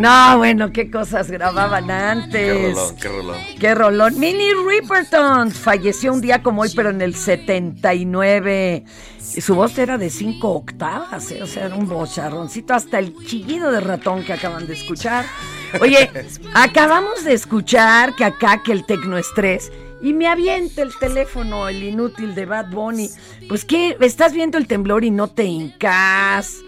No, 0.04 0.38
bueno, 0.38 0.74
qué 0.74 0.92
cosas 0.92 1.32
grababan 1.32 1.90
antes. 1.90 2.32
Qué 2.34 2.74
rolón, 2.74 2.96
qué 2.98 3.08
rolón. 3.08 3.38
Qué 3.58 3.76
rolón. 3.76 4.20
Minnie 4.20 4.54
Riperton 4.68 5.50
falleció 5.50 6.12
un 6.12 6.20
día 6.20 6.44
como 6.44 6.64
hoy, 6.64 6.72
pero 6.76 6.90
en 6.90 7.02
el 7.02 7.16
79. 7.16 8.84
Y 9.38 9.40
su 9.40 9.56
voz 9.56 9.78
era 9.78 9.98
de 9.98 10.10
cinco 10.10 10.52
octavas, 10.56 11.32
¿eh? 11.32 11.42
o 11.42 11.48
sea, 11.48 11.68
era 11.68 11.76
un 11.76 11.88
bocharroncito, 11.88 12.74
hasta 12.74 13.00
el 13.00 13.16
chillido 13.26 13.72
de 13.72 13.80
ratón 13.80 14.26
que 14.26 14.34
acaban 14.34 14.68
de 14.68 14.74
escuchar. 14.74 15.24
Oye, 15.80 16.12
acabamos 16.54 17.24
de 17.24 17.34
escuchar 17.34 18.14
que 18.14 18.26
acá 18.26 18.62
que 18.62 18.74
el 18.74 18.86
tecnoestrés 18.86 19.72
y 20.04 20.12
me 20.12 20.28
avienta 20.28 20.82
el 20.82 20.92
teléfono, 21.00 21.70
el 21.70 21.82
inútil 21.82 22.36
de 22.36 22.46
Bad 22.46 22.70
Bunny. 22.72 23.10
Pues 23.48 23.64
que 23.64 23.98
estás 24.02 24.34
viendo 24.34 24.58
el 24.58 24.68
temblor 24.68 25.06
y 25.06 25.12
no 25.12 25.30
te 25.30 25.46
hincas. 25.46 26.60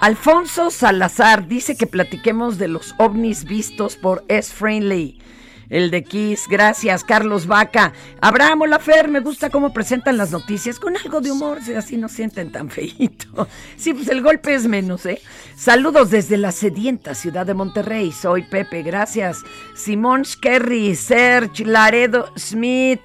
Alfonso 0.00 0.72
Salazar 0.72 1.46
dice 1.46 1.76
que 1.76 1.86
platiquemos 1.86 2.58
de 2.58 2.66
los 2.66 2.92
ovnis 2.98 3.44
vistos 3.44 3.94
por 3.94 4.24
S. 4.26 4.52
Friendly. 4.52 5.21
El 5.68 5.90
de 5.90 6.04
Kiss, 6.04 6.46
gracias, 6.48 7.04
Carlos 7.04 7.46
Vaca. 7.46 7.92
Abraham 8.20 8.62
Olafer, 8.62 9.08
me 9.08 9.20
gusta 9.20 9.50
cómo 9.50 9.72
presentan 9.72 10.16
las 10.16 10.30
noticias 10.30 10.78
con 10.78 10.96
algo 10.96 11.20
de 11.20 11.32
humor, 11.32 11.62
si 11.62 11.74
así 11.74 11.96
no 11.96 12.08
sienten 12.08 12.52
tan 12.52 12.70
feíto. 12.70 13.48
Sí, 13.76 13.94
pues 13.94 14.08
el 14.08 14.22
golpe 14.22 14.54
es 14.54 14.66
menos, 14.66 15.06
¿eh? 15.06 15.20
Saludos 15.56 16.10
desde 16.10 16.36
la 16.36 16.52
sedienta 16.52 17.14
ciudad 17.14 17.46
de 17.46 17.54
Monterrey. 17.54 18.12
Soy 18.12 18.42
Pepe, 18.42 18.82
gracias. 18.82 19.42
Simón 19.74 20.24
Skerry, 20.24 20.94
Serge, 20.94 21.64
Laredo, 21.64 22.32
Smith. 22.36 23.00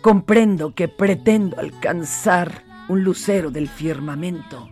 Comprendo 0.00 0.74
que 0.74 0.88
pretendo 0.88 1.58
alcanzar 1.58 2.64
un 2.88 3.04
lucero 3.04 3.50
del 3.50 3.68
firmamento. 3.68 4.68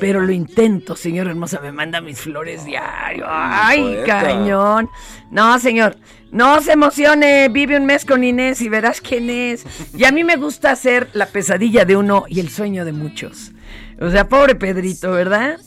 Pero 0.00 0.20
lo 0.20 0.32
intento, 0.32 0.96
señor 0.96 1.28
hermosa, 1.28 1.60
me 1.60 1.72
manda 1.72 2.00
mis 2.00 2.20
flores 2.20 2.64
diario. 2.64 3.24
Ay, 3.28 3.98
cañón. 4.06 4.90
No, 5.30 5.58
señor, 5.58 5.96
no 6.30 6.60
se 6.60 6.72
emocione. 6.72 7.48
Vive 7.48 7.76
un 7.76 7.86
mes 7.86 8.04
con 8.04 8.24
Inés 8.24 8.60
y 8.60 8.68
verás 8.68 9.00
quién 9.00 9.30
es. 9.30 9.64
Y 9.96 10.04
a 10.04 10.12
mí 10.12 10.24
me 10.24 10.36
gusta 10.36 10.70
hacer 10.70 11.08
la 11.12 11.26
pesadilla 11.26 11.84
de 11.84 11.96
uno 11.96 12.24
y 12.28 12.40
el 12.40 12.50
sueño 12.50 12.84
de 12.84 12.92
muchos. 12.92 13.52
O 14.00 14.10
sea, 14.10 14.28
pobre 14.28 14.54
Pedrito, 14.54 15.12
¿verdad? 15.12 15.58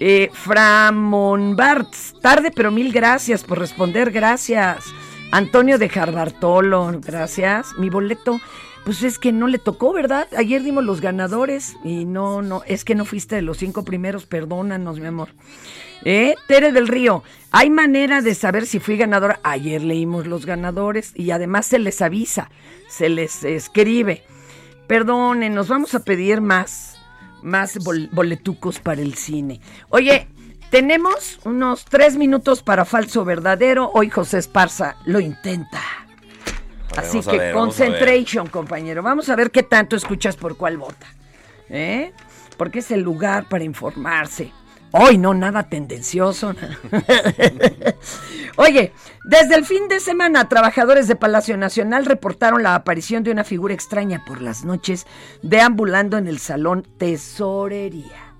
Eh, 0.00 0.30
Framon 0.32 1.54
Bartz, 1.54 2.14
tarde 2.20 2.50
pero 2.54 2.72
mil 2.72 2.92
gracias 2.92 3.44
por 3.44 3.58
responder, 3.58 4.10
gracias. 4.10 4.84
Antonio 5.32 5.78
de 5.78 5.88
Jarbartolo, 5.88 7.00
gracias. 7.00 7.72
Mi 7.78 7.88
boleto, 7.88 8.38
pues 8.84 9.02
es 9.02 9.18
que 9.18 9.32
no 9.32 9.48
le 9.48 9.58
tocó, 9.58 9.94
¿verdad? 9.94 10.28
Ayer 10.36 10.62
dimos 10.62 10.84
los 10.84 11.00
ganadores 11.00 11.74
y 11.82 12.04
no, 12.04 12.42
no, 12.42 12.62
es 12.66 12.84
que 12.84 12.94
no 12.94 13.06
fuiste 13.06 13.36
de 13.36 13.42
los 13.42 13.56
cinco 13.56 13.82
primeros, 13.82 14.26
perdónanos, 14.26 15.00
mi 15.00 15.06
amor. 15.06 15.30
¿Eh? 16.04 16.34
Tere 16.48 16.70
del 16.70 16.86
Río, 16.86 17.22
hay 17.50 17.70
manera 17.70 18.20
de 18.20 18.34
saber 18.34 18.66
si 18.66 18.78
fui 18.78 18.98
ganadora. 18.98 19.40
Ayer 19.42 19.82
leímos 19.82 20.26
los 20.26 20.44
ganadores 20.44 21.12
y 21.14 21.30
además 21.30 21.64
se 21.64 21.78
les 21.78 22.02
avisa, 22.02 22.50
se 22.88 23.08
les 23.08 23.42
escribe. 23.42 24.24
Perdonen, 24.86 25.54
nos 25.54 25.68
vamos 25.68 25.94
a 25.94 26.00
pedir 26.04 26.42
más, 26.42 26.98
más 27.42 27.78
bol- 27.78 28.10
boletucos 28.12 28.80
para 28.80 29.00
el 29.00 29.14
cine. 29.14 29.62
Oye, 29.88 30.28
tenemos 30.72 31.38
unos 31.44 31.84
tres 31.84 32.16
minutos 32.16 32.62
para 32.62 32.86
falso 32.86 33.26
verdadero. 33.26 33.90
Hoy 33.92 34.08
José 34.08 34.38
Esparza 34.38 34.96
lo 35.04 35.20
intenta. 35.20 35.82
Ver, 36.96 37.04
Así 37.04 37.20
que 37.20 37.36
ver. 37.36 37.54
concentration, 37.54 38.46
compañero. 38.48 39.02
Vamos 39.02 39.28
a 39.28 39.36
ver 39.36 39.50
qué 39.50 39.62
tanto 39.62 39.96
escuchas 39.96 40.34
por 40.34 40.56
cuál 40.56 40.78
vota. 40.78 41.06
¿Eh? 41.68 42.14
Porque 42.56 42.78
es 42.78 42.90
el 42.90 43.02
lugar 43.02 43.50
para 43.50 43.64
informarse. 43.64 44.50
Hoy 44.92 45.18
no, 45.18 45.34
nada 45.34 45.64
tendencioso. 45.64 46.54
Oye, 48.56 48.94
desde 49.24 49.54
el 49.56 49.66
fin 49.66 49.88
de 49.88 50.00
semana, 50.00 50.48
trabajadores 50.48 51.06
de 51.06 51.16
Palacio 51.16 51.58
Nacional 51.58 52.06
reportaron 52.06 52.62
la 52.62 52.74
aparición 52.74 53.24
de 53.24 53.30
una 53.30 53.44
figura 53.44 53.74
extraña 53.74 54.24
por 54.24 54.40
las 54.40 54.64
noches 54.64 55.06
deambulando 55.42 56.16
en 56.16 56.28
el 56.28 56.38
salón 56.38 56.86
Tesorería. 56.96 58.31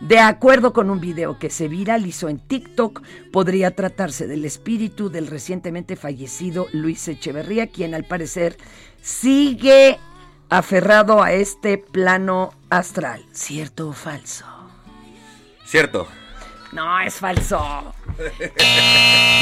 De 0.00 0.18
acuerdo 0.18 0.72
con 0.72 0.88
un 0.88 0.98
video 0.98 1.38
que 1.38 1.50
se 1.50 1.68
viralizó 1.68 2.30
en 2.30 2.38
TikTok, 2.38 3.02
podría 3.30 3.76
tratarse 3.76 4.26
del 4.26 4.46
espíritu 4.46 5.10
del 5.10 5.26
recientemente 5.26 5.94
fallecido 5.94 6.68
Luis 6.72 7.06
Echeverría, 7.06 7.66
quien 7.66 7.94
al 7.94 8.04
parecer 8.04 8.56
sigue 9.02 9.98
aferrado 10.48 11.22
a 11.22 11.32
este 11.32 11.76
plano 11.76 12.54
astral. 12.70 13.24
¿Cierto 13.32 13.90
o 13.90 13.92
falso? 13.92 14.46
Cierto. 15.66 16.08
No, 16.72 17.00
es 17.00 17.14
falso. 17.14 17.58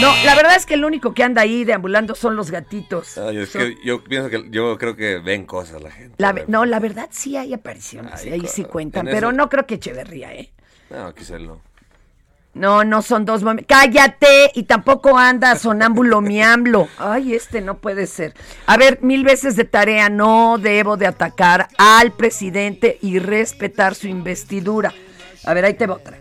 No, 0.00 0.14
la 0.24 0.34
verdad 0.34 0.56
es 0.56 0.64
que 0.64 0.74
el 0.74 0.84
único 0.84 1.12
que 1.12 1.22
anda 1.24 1.42
ahí 1.42 1.64
deambulando 1.64 2.14
son 2.14 2.36
los 2.36 2.50
gatitos. 2.50 3.16
Yo, 3.16 3.30
es 3.42 3.50
que 3.50 3.76
yo 3.84 4.02
pienso 4.02 4.30
que 4.30 4.46
yo 4.50 4.78
creo 4.78 4.96
que 4.96 5.18
ven 5.18 5.44
cosas 5.44 5.82
la 5.82 5.90
gente. 5.90 6.14
La 6.18 6.32
no, 6.46 6.64
la 6.64 6.78
verdad 6.80 7.08
sí 7.10 7.36
hay 7.36 7.52
apariciones, 7.52 8.12
Ay, 8.24 8.32
ahí 8.32 8.46
sí 8.46 8.64
cuentan, 8.64 9.06
en 9.08 9.14
pero 9.14 9.28
eso- 9.28 9.36
no 9.36 9.48
creo 9.48 9.66
que 9.66 9.74
Echeverría, 9.74 10.32
¿eh? 10.32 10.52
No, 10.90 11.14
quizá 11.14 11.38
no. 11.38 11.60
No, 12.54 12.82
no 12.82 13.02
son 13.02 13.24
dos 13.24 13.42
momentos. 13.42 13.66
¡Cállate! 13.68 14.50
Y 14.54 14.62
tampoco 14.64 15.16
anda 15.18 15.54
sonámbulo 15.56 16.20
miamblo. 16.20 16.88
Ay, 16.98 17.34
este 17.34 17.60
no 17.60 17.76
puede 17.78 18.06
ser. 18.06 18.34
A 18.66 18.76
ver, 18.76 19.00
mil 19.02 19.22
veces 19.22 19.54
de 19.54 19.64
tarea, 19.64 20.08
no 20.08 20.56
debo 20.58 20.96
de 20.96 21.06
atacar 21.06 21.68
al 21.76 22.12
presidente 22.12 22.98
y 23.02 23.18
respetar 23.18 23.94
su 23.94 24.08
investidura. 24.08 24.92
A 25.44 25.54
ver, 25.54 25.66
ahí 25.66 25.74
te 25.74 25.86
va 25.86 25.94
otra. 25.96 26.18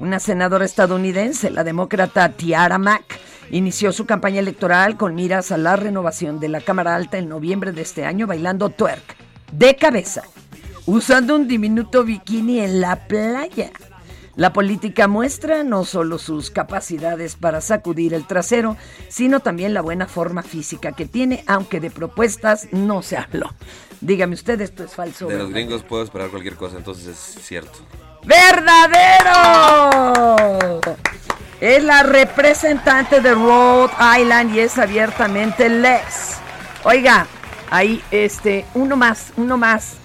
Una 0.00 0.18
senadora 0.18 0.64
estadounidense, 0.64 1.50
la 1.50 1.62
demócrata 1.62 2.30
Tiara 2.30 2.78
Mack, 2.78 3.20
inició 3.50 3.92
su 3.92 4.06
campaña 4.06 4.40
electoral 4.40 4.96
con 4.96 5.14
miras 5.14 5.52
a 5.52 5.58
la 5.58 5.76
renovación 5.76 6.40
de 6.40 6.48
la 6.48 6.62
Cámara 6.62 6.96
Alta 6.96 7.18
en 7.18 7.28
noviembre 7.28 7.72
de 7.72 7.82
este 7.82 8.06
año 8.06 8.26
bailando 8.26 8.70
twerk 8.70 9.14
de 9.52 9.76
cabeza, 9.76 10.22
usando 10.86 11.36
un 11.36 11.46
diminuto 11.46 12.02
bikini 12.02 12.60
en 12.60 12.80
la 12.80 13.06
playa. 13.08 13.72
La 14.36 14.54
política 14.54 15.06
muestra 15.06 15.64
no 15.64 15.84
solo 15.84 16.16
sus 16.16 16.50
capacidades 16.50 17.36
para 17.36 17.60
sacudir 17.60 18.14
el 18.14 18.26
trasero, 18.26 18.78
sino 19.08 19.40
también 19.40 19.74
la 19.74 19.82
buena 19.82 20.06
forma 20.06 20.42
física 20.42 20.92
que 20.92 21.04
tiene, 21.04 21.44
aunque 21.46 21.78
de 21.78 21.90
propuestas 21.90 22.68
no 22.72 23.02
se 23.02 23.18
habló. 23.18 23.50
Dígame 24.00 24.32
usted, 24.32 24.62
esto 24.62 24.82
es 24.82 24.94
falso. 24.94 25.26
De 25.26 25.36
los 25.36 25.50
gringos 25.50 25.82
puedo 25.82 26.02
esperar 26.02 26.30
cualquier 26.30 26.56
cosa, 26.56 26.78
entonces 26.78 27.06
es 27.06 27.44
cierto. 27.44 27.80
¡Verdadero! 28.24 30.00
Es 31.60 31.84
la 31.84 32.02
representante 32.02 33.20
de 33.20 33.34
Rhode 33.34 33.92
Island 34.18 34.54
y 34.54 34.60
es 34.60 34.78
abiertamente 34.78 35.68
les. 35.68 36.38
Oiga, 36.84 37.26
ahí, 37.70 38.02
este, 38.10 38.64
uno 38.74 38.96
más, 38.96 39.32
uno 39.36 39.58
más. 39.58 39.96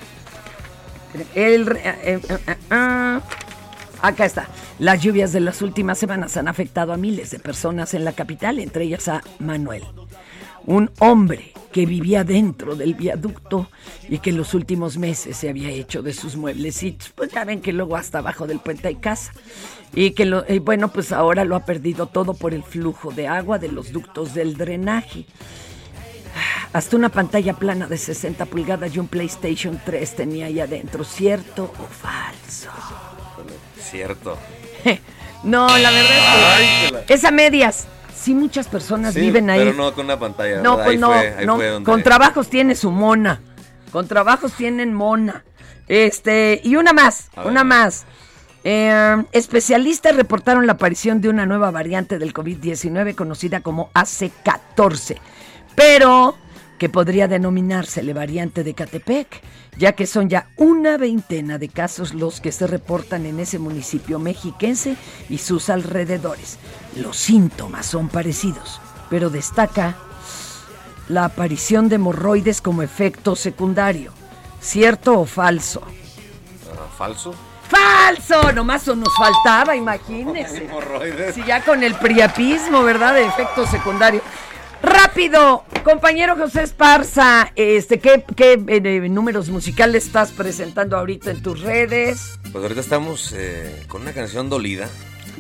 El, 1.34 1.72
eh, 1.78 2.20
eh, 2.28 2.38
eh. 2.72 3.20
Acá 4.02 4.26
está. 4.26 4.48
Las 4.80 5.02
lluvias 5.02 5.32
de 5.32 5.40
las 5.40 5.62
últimas 5.62 5.98
semanas 5.98 6.36
han 6.36 6.50
afectado 6.50 6.92
a 6.92 6.98
miles 6.98 7.32
de 7.32 7.40
personas 7.40 7.94
en 7.94 8.04
la 8.04 8.12
capital, 8.12 8.60
entre 8.60 8.84
ellas 8.84 9.08
a 9.08 9.22
Manuel. 9.40 9.84
Un 10.66 10.92
hombre 11.00 11.54
que 11.72 11.86
vivía 11.86 12.24
dentro 12.24 12.76
del 12.76 12.94
viaducto 12.96 13.68
y 14.10 14.20
que 14.20 14.30
en 14.32 14.38
los 14.38 14.54
últimos 14.54 14.98
meses 14.98 15.38
se 15.38 15.50
había 15.50 15.70
hecho 15.70 16.02
de 16.02 16.14
sus 16.14 16.36
mueblecitos. 16.38 17.10
Pues 17.10 17.32
ya 17.32 17.44
ven 17.44 17.62
que 17.62 17.74
luego 17.74 17.96
hasta 17.98 18.20
abajo 18.20 18.48
del 18.48 18.60
puente 18.60 18.88
hay 18.88 18.96
casa. 18.96 19.32
Y 19.94 20.12
que, 20.12 20.26
lo, 20.26 20.44
y 20.48 20.60
bueno, 20.60 20.92
pues 20.92 21.12
ahora 21.12 21.44
lo 21.46 21.56
ha 21.56 21.66
perdido 21.66 22.08
todo 22.08 22.34
por 22.34 22.54
el 22.54 22.64
flujo 22.64 23.12
de 23.12 23.28
agua 23.28 23.60
de 23.60 23.68
los 23.72 23.92
ductos 23.92 24.34
del 24.34 24.56
drenaje. 24.58 25.26
Hasta 26.74 26.98
una 26.98 27.10
pantalla 27.10 27.54
plana 27.54 27.88
de 27.88 27.98
60 27.98 28.46
pulgadas 28.46 28.94
y 28.96 29.00
un 29.00 29.08
PlayStation 29.08 29.80
3 29.86 30.16
tenía 30.16 30.48
ahí 30.48 30.60
adentro. 30.60 31.04
¿Cierto 31.04 31.64
o 31.66 31.88
falso? 31.88 32.70
Cierto. 33.80 34.38
No, 35.44 35.68
la 35.78 35.92
verdad 35.92 36.56
Ay, 36.56 36.66
es 36.66 36.88
que 36.88 36.92
la- 36.94 37.06
que 37.06 37.14
es 37.14 37.24
a 37.24 37.30
medias. 37.30 37.86
Sí, 38.26 38.34
muchas 38.34 38.68
personas 38.68 39.14
Sí, 39.14 39.22
viven 39.22 39.50
ahí. 39.52 39.60
Pero 39.60 39.74
no 39.74 39.94
con 39.94 40.06
una 40.06 40.18
pantalla. 40.18 40.60
No, 40.62 40.76
pues 40.78 40.88
ahí 40.88 40.98
no, 40.98 41.08
fue, 41.10 41.36
ahí 41.38 41.46
no. 41.46 41.56
fue 41.58 41.68
donde- 41.70 41.86
Con 41.92 42.02
trabajos 42.02 42.50
tiene 42.50 42.74
su 42.76 42.90
mona. 42.90 43.40
Con 43.92 44.08
trabajos 44.08 44.54
tienen 44.54 44.94
mona. 44.96 45.44
Este, 45.88 46.60
y 46.64 46.76
una 46.76 46.92
más, 46.92 47.30
ver, 47.38 47.46
una 47.46 47.64
más. 47.64 48.06
Eh, 48.64 49.24
especialistas 49.32 50.16
reportaron 50.16 50.66
la 50.66 50.74
aparición 50.74 51.22
de 51.22 51.30
una 51.30 51.46
nueva 51.46 51.70
variante 51.70 52.18
del 52.18 52.34
COVID-19 52.34 53.14
conocida 53.14 53.62
como 53.62 53.92
AC14. 53.94 55.18
Pero 55.76 56.36
que 56.78 56.90
podría 56.90 57.28
denominarse 57.28 58.04
la 58.04 58.14
variante 58.14 58.64
de 58.64 58.74
Catepec, 58.74 59.42
ya 59.78 59.94
que 59.94 60.06
son 60.06 60.30
ya 60.30 60.50
una 60.58 60.98
veintena 60.98 61.58
de 61.58 61.70
casos 61.70 62.14
los 62.14 62.42
que 62.42 62.52
se 62.52 62.68
reportan 62.68 63.26
en 63.26 63.40
ese 63.40 63.60
municipio 63.60 64.20
mexiquense 64.20 64.96
y 65.30 65.38
sus 65.38 65.70
alrededores. 65.70 66.58
Los 66.96 67.18
síntomas 67.18 67.86
son 67.86 68.10
parecidos, 68.10 68.80
pero 69.10 69.30
destaca 69.30 69.96
la 71.08 71.26
aparición 71.26 71.90
de 71.90 71.96
hemorroides 71.96 72.62
como 72.62 72.82
efecto 72.82 73.36
secundario. 73.36 74.12
¿Cierto 74.60 75.20
o 75.20 75.26
falso? 75.26 75.84
Ah, 76.74 76.88
¿Falso? 76.98 77.36
¡Falso! 77.70 78.52
Nomás 78.52 78.88
nos 78.88 79.14
faltaba, 79.16 79.76
imagínese. 79.76 80.66
Hemorroides. 80.66 81.36
Si 81.36 81.44
ya 81.44 81.64
con 81.64 81.84
el 81.84 81.96
priapismo, 81.96 82.84
¿verdad? 82.84 83.16
De 83.16 83.26
efecto 83.26 83.66
secundario. 83.68 84.22
Rápido, 85.16 85.64
compañero 85.86 86.36
José 86.36 86.64
Esparza, 86.64 87.54
este, 87.56 88.00
¿qué, 88.00 88.26
qué 88.36 88.62
eh, 88.68 89.08
números 89.08 89.48
musicales 89.48 90.08
estás 90.08 90.34
presentando 90.34 90.98
ahorita 90.98 91.32
en 91.32 91.42
tus 91.42 91.62
redes? 91.62 92.38
Pues 92.52 92.62
ahorita 92.62 92.82
estamos 92.82 93.32
eh, 93.32 93.86
con 93.88 94.02
una 94.02 94.12
canción 94.12 94.50
dolida. 94.50 94.90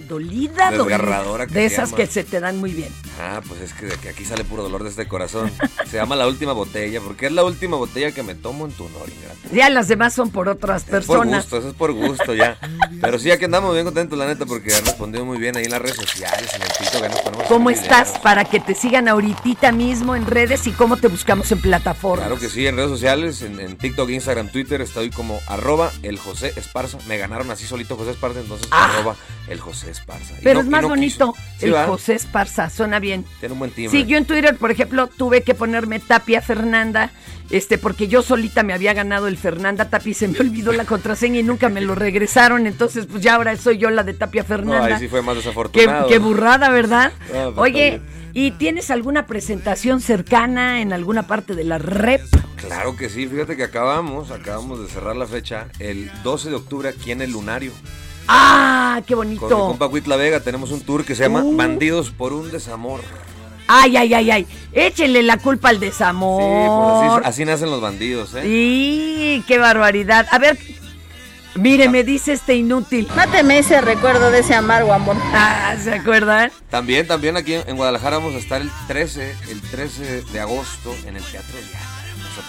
Dolida, 0.08 0.72
dolida. 0.72 1.48
que 1.48 1.54
De 1.54 1.66
esas 1.66 1.90
llama. 1.92 1.98
que 1.98 2.08
se 2.08 2.24
te 2.24 2.40
dan 2.40 2.58
muy 2.58 2.72
bien. 2.74 2.90
Ah, 3.20 3.42
pues 3.48 3.62
es 3.62 3.74
que, 3.74 3.86
de 3.86 3.96
que 3.98 4.10
aquí 4.10 4.26
sale 4.26 4.44
puro 4.44 4.64
dolor 4.64 4.84
de 4.84 4.90
este 4.90 5.08
corazón. 5.08 5.52
Se 5.90 5.98
llama 5.98 6.16
La 6.16 6.28
Última 6.28 6.54
Botella, 6.54 7.00
porque 7.02 7.28
es 7.28 7.32
la 7.32 7.44
última 7.44 7.78
botella 7.78 8.12
que 8.12 8.24
me 8.24 8.36
tomo 8.36 8.66
en 8.66 8.72
tu 8.72 8.86
honor. 8.86 9.08
Ya 9.54 9.70
las 9.70 9.88
demás 9.88 10.14
son 10.14 10.32
por 10.32 10.50
otras 10.50 10.82
Es 10.84 10.88
por 10.90 10.92
personas. 11.00 11.44
gusto, 11.44 11.58
eso 11.58 11.70
es 11.70 11.74
por 11.76 11.94
gusto 11.94 12.34
ya. 12.34 12.58
Pero 13.02 13.20
sí, 13.20 13.32
aquí 13.32 13.46
andamos 13.46 13.74
bien 13.74 13.86
contentos, 13.86 14.18
la 14.18 14.26
neta, 14.26 14.46
porque 14.46 14.74
han 14.74 14.84
respondido 14.86 15.24
muy 15.26 15.38
bien 15.38 15.56
ahí 15.56 15.66
en 15.66 15.72
las 15.72 15.82
redes 15.82 15.96
sociales, 15.98 16.50
en 16.54 16.62
el 16.62 16.68
TikTok, 16.70 17.02
que 17.02 17.10
nos 17.10 17.20
ponemos 17.22 17.46
¿Cómo 17.48 17.70
videos. 17.70 17.84
estás? 17.84 18.20
Para 18.20 18.46
que 18.46 18.60
te 18.60 18.74
sigan 18.76 19.08
ahorita 19.08 19.72
mismo 19.72 20.16
en 20.16 20.26
redes 20.26 20.66
y 20.68 20.72
cómo 20.72 20.98
te 20.98 21.08
buscamos 21.08 21.52
en 21.52 21.62
plataformas. 21.62 22.26
Claro 22.28 22.40
que 22.40 22.50
sí, 22.50 22.66
en 22.68 22.76
redes 22.76 22.90
sociales, 22.90 23.42
en, 23.44 23.60
en 23.60 23.78
TikTok, 23.78 24.10
Instagram, 24.10 24.50
Twitter, 24.50 24.82
estoy 24.82 25.10
como 25.12 25.40
arroba 25.48 25.92
el 26.04 26.18
José 26.18 26.54
Esparza. 26.56 26.98
Me 27.08 27.18
ganaron 27.18 27.52
así 27.52 27.66
solito 27.66 27.96
José 27.96 28.12
Esparza, 28.12 28.40
entonces 28.40 28.68
arroba 28.72 29.16
el 29.48 29.60
José 29.60 29.85
Esparza. 29.92 30.34
Y 30.34 30.38
Ah. 30.38 30.40
Pero 30.44 30.56
no- 30.56 30.62
es 30.62 30.68
más 30.70 30.82
no 30.84 30.90
bonito. 30.90 31.34
Sí, 31.60 31.66
el. 31.68 31.76
José 31.86 32.14
Esparza, 32.16 32.70
suena 32.70 33.00
bien. 33.00 33.26
Tiene 33.40 33.54
un 33.54 33.60
buen 33.60 33.72
timbre. 33.72 33.92
Sí, 33.92 34.06
yo 34.06 34.18
en 34.18 34.26
Twitter, 34.26 34.56
por 34.58 34.72
ejemplo, 34.72 35.08
tuve 35.08 35.42
que 35.44 35.54
ponerme 35.56 36.00
Tapia 36.00 36.42
Fernanda, 36.42 37.12
este, 37.50 37.78
porque 37.78 38.08
yo 38.08 38.22
solita 38.24 38.64
me 38.64 38.74
había 38.74 38.94
ganado 38.94 39.28
el 39.28 39.38
Fernanda 39.38 39.90
Tapia 39.90 40.12
y 40.12 40.14
se 40.16 40.28
me 40.28 40.40
olvidó 40.40 40.72
la 40.74 40.86
contraseña 40.86 41.40
y 41.40 41.44
nunca 41.44 41.70
me 41.70 41.82
lo 41.82 41.94
regresaron, 41.96 42.66
entonces 42.68 43.06
pues 43.06 43.22
ya 43.22 43.36
ahora 43.36 43.56
soy 43.58 43.78
yo 43.78 43.90
la 43.92 44.04
de 44.04 44.14
Tapia 44.14 44.42
No, 44.42 44.48
Fernanda. 44.48 44.86
ahí 44.96 45.00
sí 45.00 45.08
fue 45.08 45.22
más 45.22 45.36
desafortunado. 45.36 46.08
qué 46.08 46.18
burrada, 46.20 46.70
¿verdad? 46.70 47.12
Ah, 47.34 47.52
pues, 47.56 47.58
Oye. 47.72 48.02
¿y 48.34 48.52
tienes 48.52 48.90
alguna 48.92 49.28
presentación 49.28 50.02
cercana 50.02 50.82
en 50.82 50.92
alguna 50.92 51.28
parte 51.28 51.54
de 51.56 51.64
la 51.64 51.78
rep? 51.78 52.22
Claro 52.58 52.96
que 52.98 53.10
sí, 53.10 53.28
fíjate 53.28 53.56
que 53.56 53.64
acabamos, 53.64 54.32
acabamos 54.32 54.80
de 54.82 54.88
cerrar 54.90 55.16
la 55.16 55.28
fecha 55.28 55.68
el 55.80 56.10
12 56.24 56.50
de 56.50 56.56
octubre 56.56 56.90
aquí 56.90 57.12
en 57.12 57.22
el 57.22 57.32
Lunario. 57.32 57.72
¡Ah, 58.28 59.02
qué 59.06 59.16
Con 59.16 59.30
mi 59.30 59.36
bonito! 59.38 59.58
compa 59.68 59.88
Huitla 59.88 60.16
Vega 60.16 60.40
tenemos 60.40 60.72
un 60.72 60.82
tour 60.82 61.06
que 61.06 61.16
se 61.16 61.24
llama 61.24 61.42
Uh. 61.44 61.56
Bandidos 61.56 62.10
por 62.12 62.34
un 62.34 62.52
desamor. 62.52 63.02
Ay, 63.68 63.98
ay, 63.98 64.14
ay, 64.14 64.32
ay. 64.32 64.48
Échenle 64.74 65.24
la 65.24 65.38
culpa 65.38 65.70
al 65.70 65.80
Sí, 65.80 65.86
desamor. 65.86 66.42
pues 66.42 67.24
así, 67.26 67.42
así 67.42 67.46
nacen 67.46 67.70
los 67.72 67.82
bandidos, 67.82 68.34
¿eh? 68.36 68.42
Sí, 68.44 69.44
qué 69.48 69.58
barbaridad. 69.58 70.28
A 70.32 70.38
ver, 70.38 70.58
mire, 71.56 71.90
me 71.90 72.04
dice 72.04 72.34
este 72.34 72.56
inútil. 72.56 73.08
Máteme 73.16 73.58
ese 73.58 73.82
recuerdo 73.82 74.30
de 74.30 74.40
ese 74.40 74.54
amargo 74.54 74.94
amor. 74.94 75.16
Ah, 75.34 75.76
¿se 75.84 75.94
acuerdan? 75.96 76.52
También, 76.70 77.08
también 77.08 77.38
aquí 77.38 77.56
en 77.56 77.76
Guadalajara 77.76 78.18
vamos 78.18 78.36
a 78.36 78.38
estar 78.38 78.62
el 78.62 78.70
13, 78.88 79.36
el 79.50 79.62
13 79.62 80.22
de 80.32 80.40
agosto 80.40 80.94
en 81.08 81.16
el 81.18 81.24
Teatro 81.24 81.58
Diana. 81.58 81.86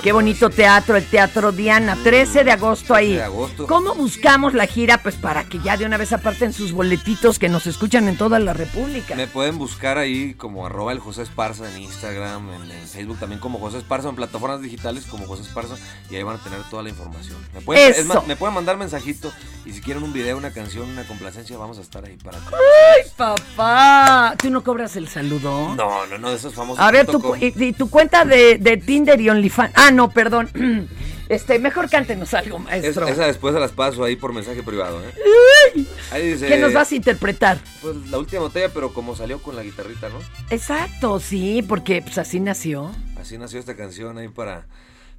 Qué 0.03 0.12
bonito 0.12 0.51
teatro, 0.51 0.97
el 0.97 1.05
Teatro 1.07 1.53
Diana, 1.53 1.97
13 2.03 2.45
de 2.45 2.53
agosto 2.53 2.95
ahí. 2.95 3.09
13 3.09 3.18
de 3.18 3.24
agosto. 3.24 3.66
¿Cómo 3.66 3.95
buscamos 3.95 4.55
la 4.55 4.66
gira? 4.66 4.99
Pues 5.03 5.14
para 5.16 5.45
que 5.45 5.59
ya 5.61 5.76
de 5.76 5.84
una 5.87 5.97
vez 5.97 6.12
aparten 6.12 6.53
sus 6.53 6.72
boletitos 6.72 7.39
que 7.39 7.49
nos 7.49 7.66
escuchan 7.66 8.09
en 8.09 8.16
toda 8.16 8.39
la 8.39 8.53
República. 8.53 9.14
Me 9.14 9.26
pueden 9.26 9.59
buscar 9.59 9.99
ahí 9.99 10.34
como 10.34 10.66
arroba 10.66 10.93
el 10.93 10.99
José 10.99 11.22
Esparza 11.22 11.70
en 11.74 11.82
Instagram, 11.82 12.51
en, 12.51 12.70
en 12.70 12.87
Facebook 12.89 13.18
también 13.18 13.41
como 13.41 13.59
José 13.59 13.78
Esparza, 13.78 14.09
en 14.09 14.16
plataformas 14.16 14.61
digitales 14.61 15.05
como 15.07 15.26
José 15.26 15.43
Esparza 15.43 15.76
y 16.11 16.16
ahí 16.16 16.22
van 16.22 16.37
a 16.37 16.43
tener 16.43 16.62
toda 16.70 16.82
la 16.82 16.89
información. 16.91 17.37
Me 17.55 17.61
pueden, 17.61 17.91
es 17.91 17.99
Eso. 17.99 18.09
más, 18.09 18.26
me 18.26 18.37
pueden 18.37 18.55
mandar 18.55 18.76
mensajito 18.76 19.32
y 19.64 19.72
si 19.72 19.80
quieren 19.80 20.03
un 20.03 20.12
video, 20.12 20.37
una 20.37 20.53
canción, 20.53 20.89
una 20.89 21.05
complacencia, 21.05 21.57
vamos 21.59 21.78
a 21.78 21.80
estar 21.80 22.05
ahí 22.05 22.16
para 22.16 22.39
todos. 22.39 22.55
¡Ay, 22.55 23.11
papá! 23.16 24.34
¿Tú 24.39 24.51
no 24.51 24.62
cobras 24.62 24.97
el 24.97 25.09
saludo? 25.09 25.74
No, 25.74 26.07
no, 26.07 26.18
no, 26.18 26.30
de 26.30 26.37
esos 26.37 26.55
famosos. 26.55 26.82
A 26.82 26.91
ver, 26.91 27.07
tu, 27.07 27.34
y, 27.37 27.53
y 27.57 27.72
tu 27.72 27.91
cuenta 27.91 28.24
de, 28.24 28.59
de 28.59 28.76
Tinder 28.76 29.20
y 29.20 29.28
OnlyFans. 29.30 29.76
Ah, 29.77 29.91
no, 29.93 30.11
perdón. 30.11 30.51
Este, 31.29 31.59
mejor 31.59 31.91
cántenos 31.91 32.35
algo, 32.35 32.59
Es- 32.59 32.62
maestro. 32.64 33.09
esa 33.09 33.27
después 33.27 33.53
se 33.53 33.59
las 33.59 33.72
paso 33.72 34.05
ahí 34.05 34.14
por 34.14 34.33
mensaje 34.33 34.62
privado, 34.62 35.03
¿eh? 35.03 35.85
Ahí 36.12 36.29
dice, 36.35 36.47
¿Qué 36.47 36.57
nos 36.57 36.72
vas 36.72 36.93
a 36.93 36.95
interpretar? 36.95 37.59
Pues 37.83 37.97
la 38.12 38.18
última 38.18 38.43
botella, 38.43 38.68
pero 38.72 38.95
como 38.95 39.16
salió 39.16 39.43
con 39.43 39.57
la 39.57 39.64
guitarrita, 39.64 40.09
¿no? 40.09 40.20
Exacto, 40.51 41.18
sí, 41.18 41.64
porque 41.68 42.01
pues 42.01 42.16
así 42.18 42.39
nació. 42.39 42.93
Así 43.20 43.39
nació 43.39 43.59
esta 43.59 43.74
canción 43.74 44.18
ahí 44.18 44.29
para, 44.29 44.66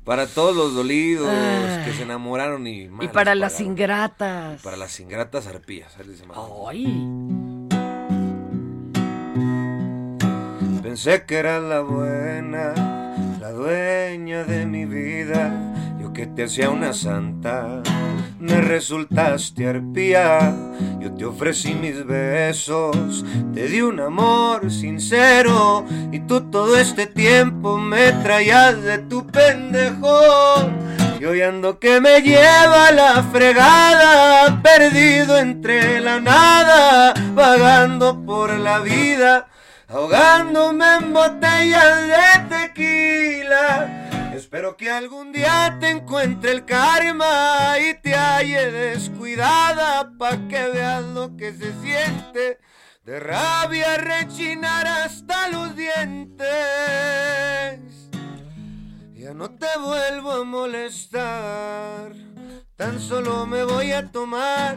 para 0.05 0.28
todos 0.28 0.55
los 0.55 0.74
dolidos 0.74 1.28
Ay. 1.30 1.84
que 1.84 1.91
se 1.97 2.03
enamoraron 2.03 2.66
y 2.68 2.84
y 2.84 2.88
malas 2.88 3.12
para 3.12 3.36
las 3.36 3.60
ingratas. 3.60 4.62
Para 4.62 4.78
las 4.78 4.97
ingratas 5.01 5.45
arpías, 5.47 5.93
ahí 5.97 6.08
dice 6.08 6.26
más. 6.26 6.38
Ay. 6.70 6.86
Pensé 10.82 11.26
que 11.26 11.36
eras 11.36 11.62
la 11.64 11.82
buena, 11.82 12.74
dueña 13.51 14.43
de 14.43 14.65
mi 14.65 14.85
vida. 14.85 15.51
Yo 15.99 16.13
que 16.13 16.27
te 16.27 16.43
hacía 16.43 16.69
una 16.69 16.93
santa, 16.93 17.81
me 18.39 18.61
resultaste 18.61 19.67
arpía. 19.67 20.55
Yo 20.99 21.13
te 21.13 21.25
ofrecí 21.25 21.73
mis 21.73 22.05
besos, 22.05 23.25
te 23.53 23.67
di 23.67 23.81
un 23.81 23.99
amor 23.99 24.71
sincero. 24.71 25.85
Y 26.11 26.19
tú 26.21 26.49
todo 26.49 26.77
este 26.77 27.07
tiempo 27.07 27.77
me 27.77 28.11
traías 28.23 28.81
de 28.81 28.99
tu 28.99 29.25
pendejo. 29.27 30.19
Y 31.19 31.25
hoy 31.25 31.41
ando 31.41 31.79
que 31.79 31.99
me 31.99 32.21
lleva 32.21 32.91
la 32.91 33.23
fregada, 33.31 34.61
perdido 34.61 35.37
entre 35.37 35.99
la 35.99 36.19
nada, 36.19 37.13
vagando 37.33 38.23
por 38.23 38.51
la 38.57 38.79
vida 38.79 39.47
ahogándome 39.88 40.85
en 40.95 41.13
botellas 41.13 42.07
de 42.07 42.57
tequila. 42.57 44.31
Espero 44.33 44.77
que 44.77 44.89
algún 44.91 45.31
día 45.31 45.77
te 45.79 45.89
encuentre 45.89 46.51
el 46.51 46.65
karma 46.65 47.79
y 47.79 47.95
te 48.01 48.13
halle 48.13 48.71
descuidada 48.71 50.11
pa' 50.17 50.47
que 50.47 50.67
veas 50.69 51.03
lo 51.03 51.35
que 51.35 51.53
se 51.53 51.73
siente. 51.81 52.59
De 53.03 53.19
rabia 53.19 53.97
rechinar 53.97 54.85
hasta 54.85 55.47
los 55.47 55.75
dientes. 55.75 56.49
Ya 59.15 59.33
no 59.33 59.49
te 59.51 59.67
vuelvo 59.79 60.31
a 60.31 60.43
molestar. 60.43 62.13
Tan 62.75 62.99
solo 62.99 63.47
me 63.47 63.63
voy 63.63 63.91
a 63.91 64.11
tomar 64.11 64.75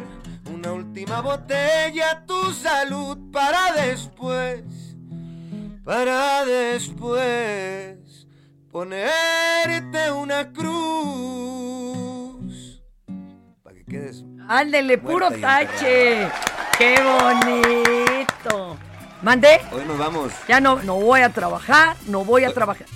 una 0.50 0.72
última 0.72 1.20
botella 1.20 2.24
tu 2.26 2.52
salud 2.52 3.18
para 3.30 3.72
después, 3.72 4.89
para 5.84 6.44
después 6.44 8.26
ponerte 8.70 10.12
una 10.12 10.52
cruz. 10.52 11.90
Para 13.62 13.76
que 13.76 13.84
quedes. 13.84 14.24
Ándele, 14.48 14.98
puro 14.98 15.30
tache. 15.30 16.28
¡Qué 16.76 16.96
bonito! 17.02 18.76
¿Mandé? 19.22 19.60
Hoy 19.72 19.84
nos 19.86 19.98
vamos. 19.98 20.32
Ya 20.48 20.60
no, 20.60 20.82
no 20.82 20.94
voy 20.96 21.20
a 21.20 21.30
trabajar, 21.30 21.96
no 22.06 22.24
voy 22.24 22.44
a 22.44 22.52
trabajar. 22.52 22.86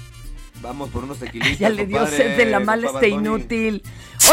Vamos 0.60 0.88
por 0.90 1.04
unos 1.04 1.18
tequilitas. 1.18 1.58
Ya 1.58 1.68
le 1.68 1.86
dio 1.86 1.98
compadre, 1.98 2.16
sed 2.16 2.36
de 2.38 2.46
la 2.46 2.60
mala 2.60 2.86
este 2.86 3.08
inútil. 3.08 3.82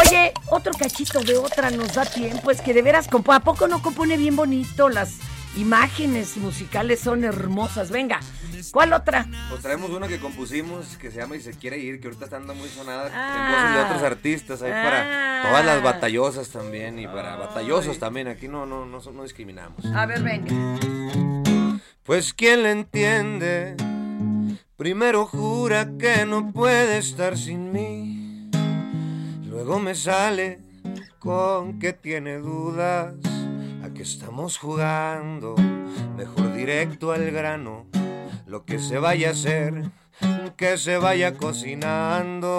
Oye, 0.00 0.32
otro 0.50 0.72
cachito 0.72 1.20
de 1.20 1.36
otra 1.36 1.70
nos 1.70 1.92
da 1.92 2.06
tiempo. 2.06 2.50
Es 2.50 2.62
que 2.62 2.72
de 2.72 2.80
veras, 2.80 3.08
compa, 3.08 3.36
¿a 3.36 3.40
poco 3.40 3.68
no 3.68 3.82
compone 3.82 4.16
bien 4.16 4.34
bonito? 4.36 4.88
Las 4.88 5.18
imágenes 5.56 6.36
musicales 6.36 7.00
son 7.00 7.24
hermosas. 7.24 7.90
Venga, 7.90 8.20
¿cuál 8.72 8.92
otra? 8.92 9.26
Pues 9.50 9.62
traemos 9.62 9.90
una 9.90 10.08
que 10.08 10.18
compusimos 10.18 10.96
que 10.96 11.10
se 11.10 11.18
llama 11.18 11.36
Y 11.36 11.40
se 11.40 11.52
quiere 11.52 11.78
ir, 11.78 12.00
que 12.00 12.06
ahorita 12.08 12.24
está 12.24 12.36
andando 12.36 12.54
muy 12.60 12.68
sonada 12.68 13.10
Ah. 13.14 13.68
en 13.68 13.74
de 13.74 13.80
otros 13.84 14.02
artistas, 14.02 14.62
ahí 14.62 14.70
Ah. 14.74 14.82
para 15.42 15.42
todas 15.50 15.64
las 15.66 15.82
batallosas 15.82 16.48
también 16.48 16.98
y 16.98 17.06
para 17.06 17.36
batallosos 17.36 17.98
también, 17.98 18.28
aquí 18.28 18.48
no, 18.48 18.66
no, 18.66 18.84
no, 18.86 19.00
no 19.00 19.22
discriminamos. 19.22 19.84
A 19.94 20.06
ver, 20.06 20.22
venga. 20.22 20.50
Pues 22.04 22.32
quién 22.32 22.62
le 22.64 22.72
entiende, 22.72 23.76
primero 24.76 25.26
jura 25.26 25.88
que 25.98 26.26
no 26.26 26.50
puede 26.52 26.98
estar 26.98 27.38
sin 27.38 27.72
mí, 27.72 28.50
luego 29.48 29.78
me 29.78 29.94
sale 29.94 30.58
con 31.20 31.78
que 31.78 31.92
tiene 31.92 32.38
dudas, 32.38 33.14
estamos 34.02 34.58
jugando, 34.58 35.54
mejor 36.16 36.52
directo 36.54 37.12
al 37.12 37.30
grano, 37.30 37.86
lo 38.46 38.64
que 38.64 38.80
se 38.80 38.98
vaya 38.98 39.28
a 39.28 39.30
hacer, 39.30 39.92
que 40.56 40.76
se 40.76 40.96
vaya 40.96 41.34
cocinando. 41.34 42.50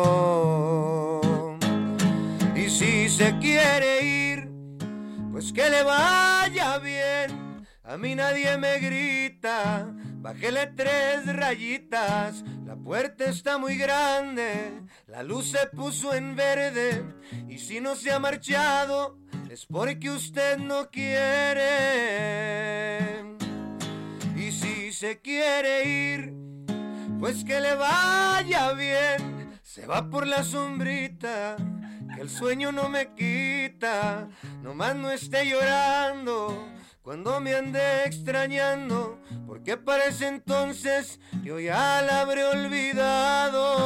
Y 2.56 2.70
si 2.70 3.10
se 3.10 3.38
quiere 3.40 4.06
ir, 4.06 4.50
pues 5.34 5.52
que 5.52 5.70
le 5.70 5.84
vaya 5.84 6.80
bien. 6.80 7.66
A 7.84 7.98
mí 7.98 8.16
nadie 8.16 8.58
me 8.58 8.80
grita, 8.80 9.94
bájele 10.22 10.68
tres 10.68 11.26
rayitas. 11.36 12.46
La 12.66 12.78
puerta 12.78 13.26
está 13.26 13.58
muy 13.58 13.76
grande, 13.76 14.82
la 15.08 15.24
luz 15.24 15.52
se 15.52 15.68
puso 15.76 16.14
en 16.14 16.38
verde. 16.38 17.04
Y 17.50 17.58
si 17.58 17.82
no 17.82 17.98
se 17.98 18.14
ha 18.14 18.20
marchado, 18.20 19.18
es 19.54 19.66
porque 19.68 20.10
usted 20.10 20.58
no 20.58 20.90
quiere. 20.90 21.70
Y 24.36 24.52
si 24.52 24.92
se 24.92 25.22
quiere 25.22 25.84
ir, 25.86 26.34
pues 27.20 27.44
que 27.46 27.62
le 27.62 27.76
vaya 27.76 28.74
bien. 28.74 29.60
Se 29.62 29.86
va 29.86 30.10
por 30.10 30.26
la 30.26 30.44
sombrita, 30.44 31.56
que 32.16 32.22
el 32.22 32.32
sueño 32.32 32.72
no 32.72 32.90
me 32.90 33.14
quita. 33.14 34.28
Nomás 34.64 34.96
no 34.96 35.12
esté 35.12 35.46
llorando 35.46 36.68
cuando 37.04 37.40
me 37.40 37.54
ande 37.54 38.06
extrañando, 38.06 39.20
porque 39.46 39.78
parece 39.78 40.30
entonces 40.30 41.20
yo 41.44 41.60
ya 41.60 42.02
la 42.02 42.22
habré 42.22 42.44
olvidado. 42.44 43.84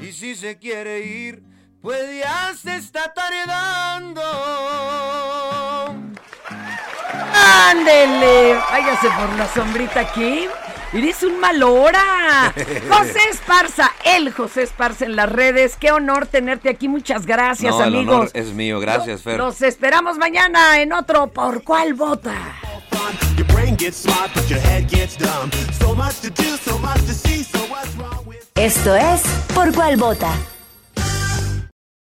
Y 0.00 0.12
si 0.12 0.36
se 0.36 0.56
quiere 0.58 1.00
ir, 1.04 1.49
pues 1.82 2.18
ya 2.18 2.52
se 2.60 2.76
está 2.76 3.12
tardando. 3.12 4.22
¡Ándele! 7.34 8.54
Váyase 8.70 9.08
por 9.10 9.36
la 9.36 9.48
sombrita 9.52 10.00
aquí. 10.00 10.46
Eres 10.92 11.22
un 11.22 11.38
mal 11.38 11.62
hora. 11.62 12.52
José 12.90 13.20
Esparza, 13.30 13.92
el 14.04 14.32
José 14.32 14.64
Esparza 14.64 15.04
en 15.04 15.14
las 15.14 15.30
redes. 15.30 15.76
Qué 15.76 15.92
honor 15.92 16.26
tenerte 16.26 16.68
aquí. 16.68 16.88
Muchas 16.88 17.26
gracias, 17.26 17.72
No, 17.72 17.84
el 17.84 17.94
honor 17.94 18.14
amigos. 18.14 18.30
es 18.34 18.48
mío, 18.52 18.80
gracias, 18.80 19.22
Fer. 19.22 19.38
Los 19.38 19.62
esperamos 19.62 20.18
mañana 20.18 20.80
en 20.80 20.92
otro 20.92 21.28
¿Por 21.28 21.62
cuál 21.62 21.94
vota? 21.94 22.34
Your 23.36 23.46
brain 23.54 23.76
gets 23.78 23.98
smart, 23.98 24.30
but 24.34 24.48
your 24.48 24.60
head 24.60 24.88
gets 24.90 25.16
dumb. 25.16 25.50
So 25.78 25.94
much 25.94 26.20
to 26.22 26.30
do, 26.30 26.56
so 26.56 26.76
much 26.78 27.00
to 27.06 27.14
see, 27.14 27.44
so 27.44 27.58
what's 27.70 27.94
wrong 27.96 28.26
with 28.26 28.38
Esto 28.56 28.94
es 28.96 29.22
Por 29.54 29.72
cuál 29.72 29.96
vota. 29.96 30.32